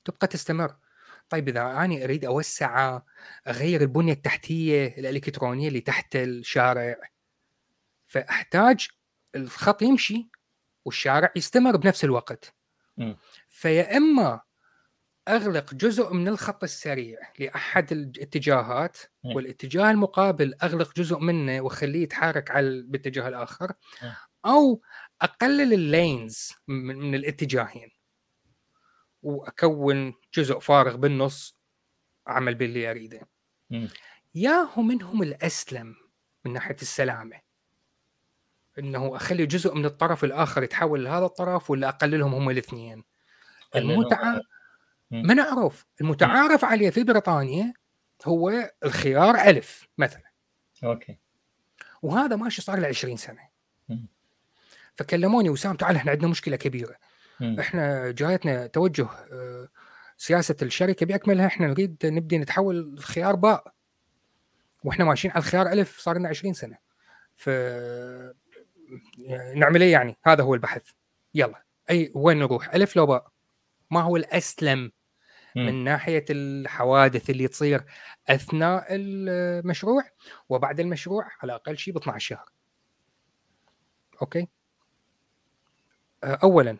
تبقى 0.05 0.27
تستمر 0.27 0.75
طيب 1.29 1.47
إذا 1.49 1.61
أنا 1.61 2.03
أريد 2.03 2.25
أوسع 2.25 3.01
اغير 3.47 3.81
البنية 3.81 4.13
التحتية 4.13 4.87
الإلكترونية 4.87 5.67
اللي 5.67 5.81
تحت 5.81 6.15
الشارع 6.15 6.95
فأحتاج 8.07 8.87
الخط 9.35 9.81
يمشي 9.81 10.29
والشارع 10.85 11.31
يستمر 11.35 11.77
بنفس 11.77 12.03
الوقت 12.03 12.53
مم. 12.97 13.17
فيا 13.47 13.97
إما 13.97 14.41
أغلق 15.27 15.73
جزء 15.73 16.13
من 16.13 16.27
الخط 16.27 16.63
السريع 16.63 17.19
لأحد 17.39 17.91
الاتجاهات. 17.91 18.97
والاتجاه 19.23 19.91
المقابل 19.91 20.53
أغلق 20.63 20.93
جزء 20.95 21.19
منه 21.19 21.61
وأخليه 21.61 22.03
يتحرك 22.03 22.51
على 22.51 22.67
ال- 22.67 22.83
بالاتجاه 22.87 23.27
الآخر. 23.27 23.73
أو 24.45 24.81
أقلل 25.21 25.73
اللينز 25.73 26.53
من 26.67 27.15
الاتجاهين 27.15 27.89
وأكون 29.23 30.13
جزء 30.33 30.59
فارغ 30.59 30.95
بالنص 30.95 31.59
اعمل 32.27 32.55
باللي 32.55 32.91
أريده 32.91 33.27
مم. 33.69 33.89
ياهو 34.35 34.81
منهم 34.81 35.23
الأسلم 35.23 35.95
من 36.45 36.53
ناحية 36.53 36.75
السلامة 36.81 37.39
إنه 38.79 39.15
أخلي 39.15 39.45
جزء 39.45 39.75
من 39.75 39.85
الطرف 39.85 40.23
الآخر 40.23 40.63
يتحول 40.63 41.05
لهذا 41.05 41.25
الطرف 41.25 41.69
ولا 41.69 41.89
أقللهم 41.89 42.33
هم 42.33 42.49
الاثنين. 42.49 43.03
المتعه. 43.75 44.41
ما 45.11 45.33
نعرف 45.33 45.85
المتعارف 46.01 46.65
عليه 46.65 46.89
في 46.89 47.03
بريطانيا 47.03 47.73
هو 48.25 48.71
الخيار 48.85 49.35
ألف 49.35 49.87
مثلا 49.97 50.31
أوكي 50.83 51.17
وهذا 52.01 52.35
ماشي 52.35 52.61
صار 52.61 52.79
له 52.79 52.87
20 52.87 53.17
سنة. 53.17 53.48
فكلموني 54.99 55.49
وسام 55.49 55.75
تعال 55.75 55.95
إحنا 55.95 56.11
عندنا 56.11 56.27
مشكلة 56.27 56.55
كبيرة. 56.55 56.95
مم. 57.39 57.59
إحنا 57.59 58.11
جايتنا 58.11 58.67
توجه 58.67 59.07
آه، 59.31 59.67
سياسة 60.17 60.55
الشركة 60.61 61.05
بأكملها 61.05 61.45
إحنا 61.45 61.67
نريد 61.67 62.05
نبدي 62.05 62.37
نتحول 62.37 62.79
الخيار 62.79 63.35
باء. 63.35 63.73
وإحنا 64.83 65.05
ماشيين 65.05 65.31
على 65.31 65.39
الخيار 65.41 65.67
ألف 65.71 65.99
صار 65.99 66.17
لنا 66.17 66.29
20 66.29 66.53
سنة. 66.53 66.77
ف 67.35 67.47
يعني 69.17 69.59
نعمل 69.59 69.81
إيه 69.81 69.91
يعني؟ 69.91 70.17
هذا 70.23 70.43
هو 70.43 70.53
البحث. 70.53 70.83
يلا. 71.33 71.63
أي 71.89 72.11
وين 72.15 72.39
نروح؟ 72.39 72.73
ألف 72.73 72.95
لو 72.95 73.05
باء. 73.05 73.27
ما 73.91 74.01
هو 74.01 74.17
الأسلم. 74.17 74.91
من 75.55 75.83
ناحية 75.83 76.25
الحوادث 76.29 77.29
اللي 77.29 77.47
تصير 77.47 77.83
أثناء 78.29 78.85
المشروع؟ 78.89 80.03
وبعد 80.49 80.79
المشروع 80.79 81.27
على 81.43 81.55
أقل 81.55 81.77
شيء 81.77 81.93
ب 81.93 81.97
12 81.97 82.19
شهر. 82.19 82.49
أوكي؟ 84.21 84.47
آه، 86.23 86.39
اولا 86.43 86.77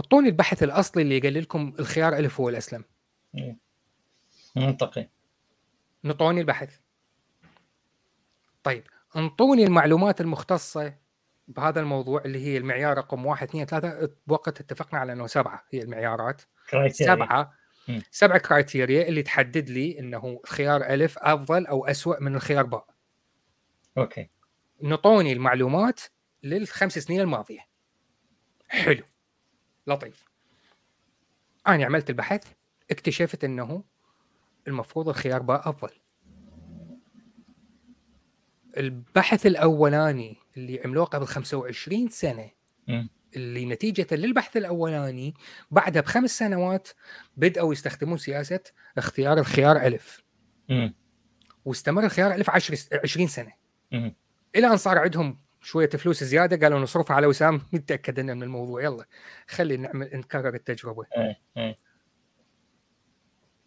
اعطوني 0.00 0.28
البحث 0.28 0.62
الأصلي 0.62 1.02
اللي 1.02 1.18
قال 1.18 1.34
لكم 1.34 1.72
الخيار 1.78 2.16
ألف 2.16 2.40
هو 2.40 2.48
الأسلم. 2.48 2.84
إيه. 3.34 3.56
منطقي 4.56 5.08
نطوني 6.04 6.40
البحث. 6.40 6.78
طيب 8.62 8.84
انطوني 9.16 9.64
المعلومات 9.64 10.20
المختصة 10.20 10.94
بهذا 11.48 11.80
الموضوع 11.80 12.22
اللي 12.24 12.38
هي 12.38 12.56
المعيار 12.56 12.98
رقم 12.98 13.26
واحد 13.26 13.48
اثنين 13.48 13.66
ثلاثة 13.66 14.10
بوقت 14.26 14.60
اتفقنا 14.60 15.00
على 15.00 15.12
إنه 15.12 15.26
سبعة 15.26 15.64
هي 15.70 15.82
المعيارات. 15.82 16.42
criteria 16.70 17.14
سبعة. 17.14 17.52
سبع 18.10 18.38
criteria 18.38 19.08
اللي 19.08 19.22
تحدد 19.22 19.70
لي 19.70 19.98
إنه 19.98 20.40
الخيار 20.44 20.82
ألف 20.84 21.18
أفضل 21.18 21.66
أو 21.66 21.86
اسوء 21.86 22.20
من 22.22 22.34
الخيار 22.34 22.66
باء 22.66 22.86
okay 23.98 24.30
نطوني 24.82 25.32
المعلومات 25.32 26.00
للخمس 26.42 26.98
سنين 26.98 27.20
الماضية 27.20 27.60
حلو 28.68 29.04
لطيف 29.86 30.24
أنا 31.66 31.84
عملت 31.84 32.10
البحث 32.10 32.52
اكتشفت 32.90 33.44
إنه 33.44 33.84
المفروض 34.68 35.08
الخيار 35.08 35.42
باء 35.42 35.68
أفضل 35.68 35.90
البحث 38.76 39.46
الأولاني 39.46 40.36
اللي 40.56 40.80
عملوه 40.84 41.04
قبل 41.04 41.26
25 41.26 42.08
سنة. 42.08 42.50
اللي 43.36 43.66
نتيجة 43.66 44.06
للبحث 44.14 44.56
الأولاني 44.56 45.34
بعدها 45.70 46.02
بخمس 46.02 46.38
سنوات 46.38 46.88
بدأوا 47.36 47.72
يستخدمون 47.72 48.18
سياسة 48.18 48.60
اختيار 48.98 49.38
الخيار 49.38 49.76
ألف 49.76 50.22
مم. 50.68 50.94
واستمر 51.64 52.04
الخيار 52.04 52.34
ألف 52.34 52.50
10 52.50 52.78
20 53.02 53.26
سنة 53.26 53.52
مم. 53.92 54.14
إلى 54.56 54.66
أن 54.66 54.76
صار 54.76 54.98
عندهم 54.98 55.40
شوية 55.66 55.88
فلوس 55.88 56.24
زيادة 56.24 56.66
قالوا 56.66 56.78
نصرفها 56.80 57.16
على 57.16 57.26
وسام. 57.26 57.60
نتأكد 57.74 58.20
من 58.20 58.42
الموضوع. 58.42 58.82
يلا 58.82 59.06
خلي 59.48 59.76
نعمل 59.76 60.10
نكرر 60.14 60.54
التجربة. 60.54 61.06
إيه 61.16 61.40
إيه. 61.56 61.78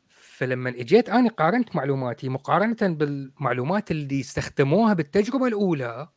فلما 0.08 0.70
إجيت 0.70 1.10
أنا 1.10 1.30
قارنت 1.30 1.76
معلوماتي 1.76 2.30
مقارنة 2.30 2.78
بالمعلومات 2.82 3.92
اللي 3.92 4.20
استخدموها 4.20 4.94
بالتجربة 4.94 5.48
الأولى 5.48 6.08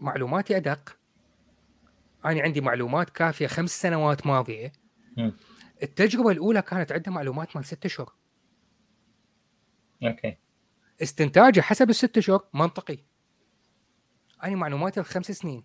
معلوماتي 0.00 0.56
أدق. 0.56 0.98
أنا 2.24 2.42
عندي 2.42 2.60
معلومات 2.60 3.10
كافية 3.10 3.46
خمس 3.46 3.82
سنوات 3.82 4.26
ماضية. 4.26 4.72
التجربة 5.82 6.30
الأولى 6.30 6.62
كانت 6.62 6.92
عندها 6.92 7.12
معلومات 7.12 7.56
مال 7.56 7.64
ست 7.64 7.84
اشهر 7.84 8.12
أوكي. 10.04 10.36
استنتاجه 11.02 11.60
حسب 11.60 11.90
الست 11.90 12.18
اشهر 12.18 12.48
منطقي. 12.54 13.11
أنا 14.44 14.56
معلوماتي 14.56 15.00
الخمس 15.00 15.30
سنين. 15.30 15.64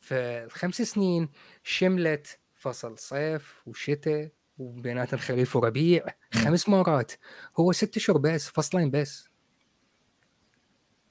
فالخمس 0.00 0.82
سنين 0.82 1.28
شملت 1.62 2.38
فصل 2.54 2.98
صيف 2.98 3.62
وشتاء 3.66 4.30
وبينات 4.58 5.14
الخريف 5.14 5.56
وربيع 5.56 6.06
خمس 6.34 6.68
مرات. 6.68 7.12
هو 7.60 7.72
ست 7.72 7.96
اشهر 7.96 8.18
بس 8.18 8.48
فصلين 8.48 8.90
بس. 8.90 9.28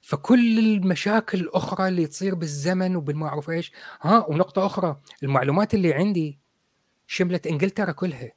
فكل 0.01 0.59
المشاكل 0.59 1.39
الأخرى 1.39 1.87
اللي 1.87 2.07
تصير 2.07 2.35
بالزمن 2.35 2.95
وبالما 2.95 3.27
اعرف 3.27 3.49
إيش؟ 3.49 3.71
ها 4.01 4.25
ونقطة 4.29 4.65
أخرى 4.65 5.01
المعلومات 5.23 5.73
اللي 5.73 5.93
عندي 5.93 6.39
شملت 7.07 7.47
إنجلترا 7.47 7.91
كلها. 7.91 8.31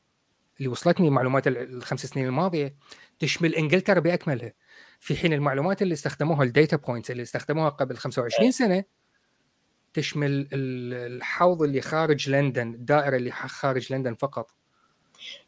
اللي 0.58 0.68
وصلتني 0.68 1.10
معلومات 1.10 1.46
الخمس 1.46 2.06
سنين 2.06 2.26
الماضية 2.26 2.76
تشمل 3.18 3.54
إنجلترا 3.54 4.00
بأكملها. 4.00 4.52
في 5.04 5.16
حين 5.16 5.32
المعلومات 5.32 5.82
اللي 5.82 5.94
استخدموها 5.94 6.42
ال 6.42 6.49
data 6.49 6.76
points 6.76 7.10
اللي 7.10 7.22
استخدموها 7.22 7.68
قبل 7.68 7.96
25 7.96 8.50
سنة 8.50 8.84
تشمل 9.94 10.48
الحوض 10.52 11.62
اللي 11.62 11.80
خارج 11.80 12.30
لندن 12.30 12.74
الدائرة 12.74 13.16
اللي 13.16 13.30
خارج 13.30 13.92
لندن 13.92 14.14
فقط. 14.14 14.50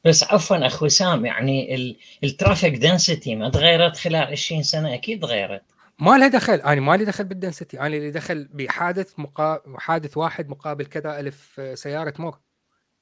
بس 0.04 0.24
عفوا 0.24 0.66
اخ 0.66 0.82
وسام 0.82 1.26
يعني 1.26 1.76
ال 2.24 2.31
traffic 2.31 2.74
density 2.74 3.34
ما 3.34 3.50
تغيرت 3.50 3.96
خلال 3.96 4.26
20 4.26 4.62
سنة؟ 4.62 4.94
أكيد 4.94 5.22
تغيرت. 5.22 5.62
ما 5.98 6.18
لها 6.18 6.28
دخل. 6.28 6.54
أنا 6.54 6.80
ما 6.80 6.96
لي 6.96 7.04
دخل 7.04 7.24
بال 7.24 7.37
density 7.37 7.80
أنا 7.80 7.86
اللي 7.86 8.10
دخل 8.10 8.48
بحادث 8.52 9.18
مقا... 9.18 9.62
حادث 9.78 10.16
واحد 10.16 10.48
مقابل 10.48 10.86
كذا 10.86 11.20
ألف 11.20 11.60
سيارة 11.74 12.14
مر 12.18 12.38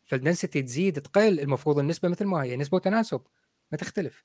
فال 0.05 0.18
density 0.18 0.63
تزيد 0.63 1.01
تقل. 1.01 1.41
المفروض 1.41 1.79
النسبة 1.79 2.09
مثل 2.09 2.25
ما 2.25 2.43
هي. 2.43 2.57
نسبة 2.57 2.77
وتناسب. 2.77 3.21
ما 3.73 3.79
تختلف. 3.79 4.25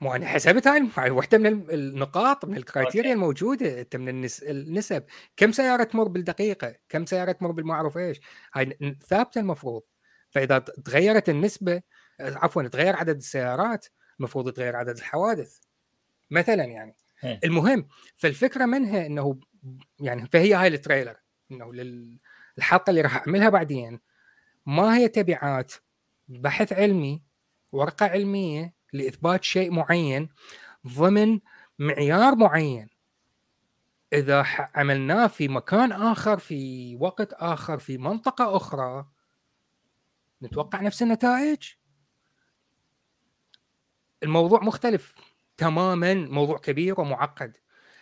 مو 0.00 0.14
أنا 0.14 0.26
حسبت 0.26 0.66
هاي 0.66 1.10
واحدة 1.10 1.38
من 1.38 1.70
النقاط 1.70 2.44
من 2.44 2.56
ال 2.56 2.62
criteria 2.62 3.12
الموجودة 3.12 3.80
أنت 3.80 3.96
من 3.96 4.08
النس... 4.08 4.42
النسب. 4.42 5.04
كم 5.36 5.52
سيارة 5.52 5.84
تمر 5.84 6.08
بالدقيقة؟ 6.08 6.76
كم 6.88 7.06
سيارة 7.06 7.32
تمر 7.32 7.50
بالمعروف؟ 7.50 7.98
إيش؟ 7.98 8.20
هاي 8.54 8.96
ثابتة 9.06 9.38
المفروض. 9.40 9.82
فإذا 10.30 10.58
تغيرت 10.58 11.28
النسبة 11.28 11.82
عفوا 12.20 12.62
تغير 12.62 12.96
عدد 12.96 13.16
السيارات 13.16 13.86
المفروض 14.18 14.48
يتغير 14.48 14.76
عدد 14.76 14.96
الحوادث. 14.96 15.58
مثلا 16.30 16.64
يعني. 16.64 16.96
إيه. 17.24 17.40
المهم 17.44 17.88
فالفكرة 18.16 18.66
منها 18.66 19.06
إنه 19.06 19.40
يعني 20.00 20.28
فهي 20.32 20.54
هاي 20.54 20.68
التريلر 20.68 21.16
إنه 21.50 21.72
للحلقه 21.72 22.90
اللي 22.90 23.00
راح 23.00 23.16
أعملها 23.16 23.48
بعدين 23.48 24.00
ما 24.66 24.96
هي 24.96 25.08
تبعات 25.08 25.72
بحث 26.28 26.72
علمي 26.72 27.22
ورقة 27.72 28.06
علمية 28.06 28.79
لإثبات 28.92 29.44
شيء 29.44 29.70
معين 29.70 30.28
ضمن 30.86 31.40
معيار 31.78 32.34
معين. 32.34 32.88
إذا 34.12 34.44
عملناه 34.74 35.26
في 35.26 35.48
مكان 35.48 35.92
آخر 35.92 36.38
في 36.38 36.96
وقت 36.96 37.32
آخر 37.32 37.78
في 37.78 37.98
منطقة 37.98 38.56
أخرى 38.56 39.06
نتوقع 40.42 40.80
نفس 40.80 41.02
النتائج؟ 41.02 41.58
الموضوع 44.22 44.64
مختلف 44.64 45.14
تماما 45.56 46.14
موضوع 46.14 46.58
كبير 46.58 47.00
ومعقد. 47.00 47.56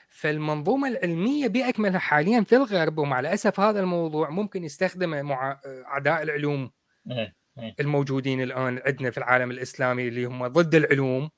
فالمنظومة 0.09 0.89
العلمية 0.89 1.48
بأكملها 1.48 1.98
حاليا 1.98 2.40
في 2.40 2.56
الغرب 2.56 2.98
ومع 2.98 3.20
الأسف 3.20 3.60
هذا 3.60 3.81
الموضوع 3.81 4.31
ممكن 4.31 4.65
يستخدمه 4.65 5.23
مع 5.23 5.60
أعداء 5.66 6.23
العلوم. 6.23 6.70
إيه،. 7.10 7.36
الموجودين 7.80 8.43
الآن 8.43 8.82
عندنا 8.86 9.10
في 9.10 9.18
العالم 9.18 9.51
الإسلامي 9.51 10.09
اللي 10.09 10.24
هم 10.24 10.47
ضد 10.47 10.74
العلوم 10.74 11.30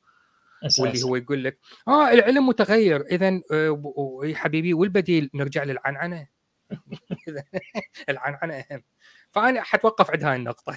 أساس. 0.66 0.78
واللي 0.78 1.02
هو 1.02 1.16
يقول 1.16 1.44
لك 1.44 1.58
آه 1.88 2.12
العلم 2.12 2.46
متغير. 2.46 3.00
اذا 3.00 3.40
آه 3.52 4.32
حبيبي 4.34 4.74
والبديل 4.74 5.30
نرجع 5.34 5.64
للعنعنة. 5.64 6.26
العنعنة 8.08 8.54
أهم. 8.54 8.82
فأنا 9.30 9.62
حتوقف 9.62 10.10
عند 10.10 10.24
هاي 10.24 10.36
النقطة. 10.36 10.76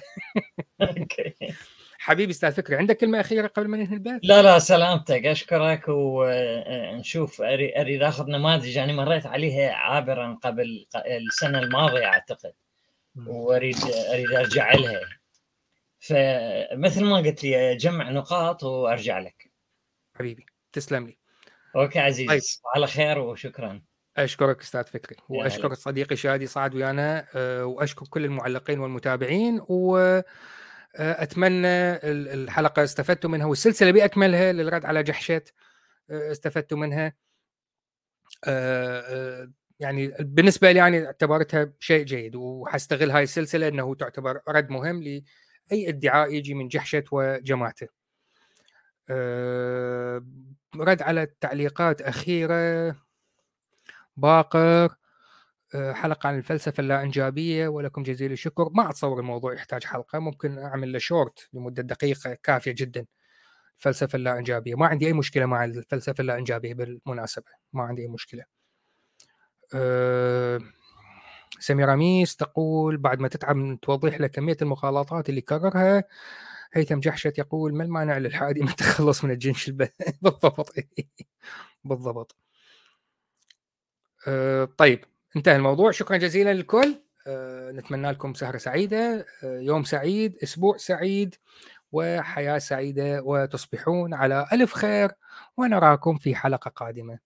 حبيبي 1.98 2.32
أستاذ 2.32 2.52
فكري 2.52 2.76
عندك 2.76 2.96
كلمة 2.96 3.20
أخيرة 3.20 3.46
قبل 3.46 3.68
ما 3.68 3.76
ننهي 3.76 3.94
البث؟ 3.94 4.20
لا 4.22 4.42
لا 4.42 4.58
سلامتك. 4.58 5.26
أشكرك 5.26 5.84
ونشوف 5.88 7.40
اريد 7.42 8.02
اخذ 8.02 8.26
نماذج. 8.26 8.78
أنا 8.78 8.92
مريت 8.92 9.26
عليها 9.26 9.72
عابرا 9.72 10.38
قبل 10.42 10.86
السنة 11.06 11.58
الماضية 11.58 12.04
أعتقد. 12.04 12.52
وأريد 13.26 13.76
أريد 14.12 14.32
أرجع 14.32 14.72
لها. 14.72 15.00
فمثل 16.06 17.04
ما 17.04 17.16
قلت 17.16 17.44
لي 17.44 17.72
اجمع 17.72 18.10
نقاط 18.10 18.64
وأرجع 18.64 19.18
لك. 19.18 19.50
حبيبي 20.16 20.46
تسلم 20.72 21.06
لي. 21.06 21.18
أوكي 21.76 21.98
عزيز 21.98 22.28
طيب. 22.28 22.40
على 22.74 22.86
خير 22.86 23.18
وشكرا. 23.18 23.82
أشكرك 24.16 24.60
أستاذ 24.60 24.84
فكري 24.84 25.16
واشكر 25.28 25.74
صديقي 25.74 26.16
شادي 26.16 26.46
صعد 26.46 26.74
ويانا 26.74 27.26
وأشكر 27.64 28.06
كل 28.06 28.24
المعلقين 28.24 28.78
والمتابعين 28.78 29.60
و 29.68 30.20
أتمنى 30.96 31.66
الحلقة 32.34 32.84
استفدتوا 32.84 33.30
منها 33.30 33.46
والسلسلة 33.46 33.90
باكملها 33.90 34.52
للرد 34.52 34.84
على 34.84 35.02
جحشت 35.02 35.54
استفدتوا 36.10 36.78
منها. 36.78 37.12
يعني 39.80 40.14
بالنسبة 40.20 40.72
لي 40.72 40.78
يعني 40.78 41.06
اعتبرتها 41.06 41.72
شيء 41.80 42.04
جيد 42.04 42.36
وحستغل 42.36 43.10
هاي 43.10 43.22
السلسلة 43.22 43.68
إنه 43.68 43.94
تعتبر 43.94 44.40
رد 44.48 44.70
مهم 44.70 45.02
لاي 45.70 45.88
ادعاء 45.88 46.34
يجي 46.34 46.54
من 46.54 46.68
جحشت 46.68 47.04
وجماعته. 47.12 47.88
رد 50.76 51.02
على 51.02 51.26
تعليقات 51.40 52.02
أخيرة. 52.02 52.96
باقر 54.16 54.94
حلقة 55.74 56.28
عن 56.28 56.38
الفلسفة 56.38 56.80
اللا 56.80 57.02
انجابيه 57.02 57.68
ولكم 57.68 58.02
جزيل 58.02 58.32
الشكر. 58.32 58.70
ما 58.70 58.90
أتصور 58.90 59.20
الموضوع 59.20 59.54
يحتاج 59.54 59.84
حلقة 59.84 60.18
ممكن 60.18 60.58
أعمل 60.58 60.92
له 60.92 60.98
شورت 60.98 61.48
لمدة 61.52 61.82
دقيقة 61.82 62.34
كافية 62.34 62.72
جدا. 62.72 63.06
الفلسفة 63.78 64.16
اللا 64.16 64.38
انجابيه 64.38 64.74
ما 64.74 64.86
عندي 64.86 65.06
أي 65.06 65.12
مشكلة 65.12 65.46
مع 65.46 65.64
الفلسفة 65.64 66.20
اللا 66.20 66.38
انجابيه 66.38 66.74
بالمناسبة. 66.74 67.50
ما 67.72 67.82
عندي 67.82 68.02
أي 68.02 68.08
مشكلة. 68.08 68.44
أه 69.74 70.60
سميرة 71.66 71.94
ميس 71.94 72.36
تقول 72.36 72.96
بعد 72.96 73.20
ما 73.20 73.28
تتعب 73.28 73.56
من 73.56 73.80
توضيح 73.80 74.20
لك 74.20 74.30
كمية 74.30 74.56
المخالطات 74.62 75.28
اللي 75.28 75.40
كررها 75.40 76.04
هيثم 76.72 77.00
جحشت 77.00 77.38
يقول 77.38 77.74
ما 77.74 77.84
المانع 77.84 78.18
للحادي 78.18 78.60
من 78.62 78.68
التخلص 78.74 79.24
من 79.24 79.30
الجنش. 79.30 79.70
بالضبط. 80.22 80.74
بالضبط. 81.84 82.36
أه 84.28 84.64
طيب 84.78 85.04
انتهى 85.36 85.56
الموضوع. 85.56 85.90
شكرا 85.90 86.16
جزيلا 86.16 86.54
للكل. 86.54 86.94
أه 87.26 87.72
نتمنى 87.72 88.10
لكم 88.10 88.34
سهرة 88.34 88.58
سعيدة. 88.58 89.26
أه 89.44 89.58
يوم 89.60 89.84
سعيد 89.84 90.36
أسبوع 90.42 90.76
سعيد 90.76 91.34
وحياة 91.92 92.58
سعيدة 92.58 93.22
وتصبحون 93.24 94.14
على 94.14 94.46
ألف 94.52 94.74
خير 94.74 95.12
ونراكم 95.56 96.18
في 96.18 96.34
حلقة 96.36 96.68
قادمة 96.70 97.18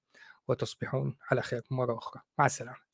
وتصبحون 0.49 1.17
على 1.31 1.43
خير 1.43 1.63
مرة 1.71 1.99
أخرى. 1.99 2.23
مع 2.39 2.47
السلامة. 2.47 2.88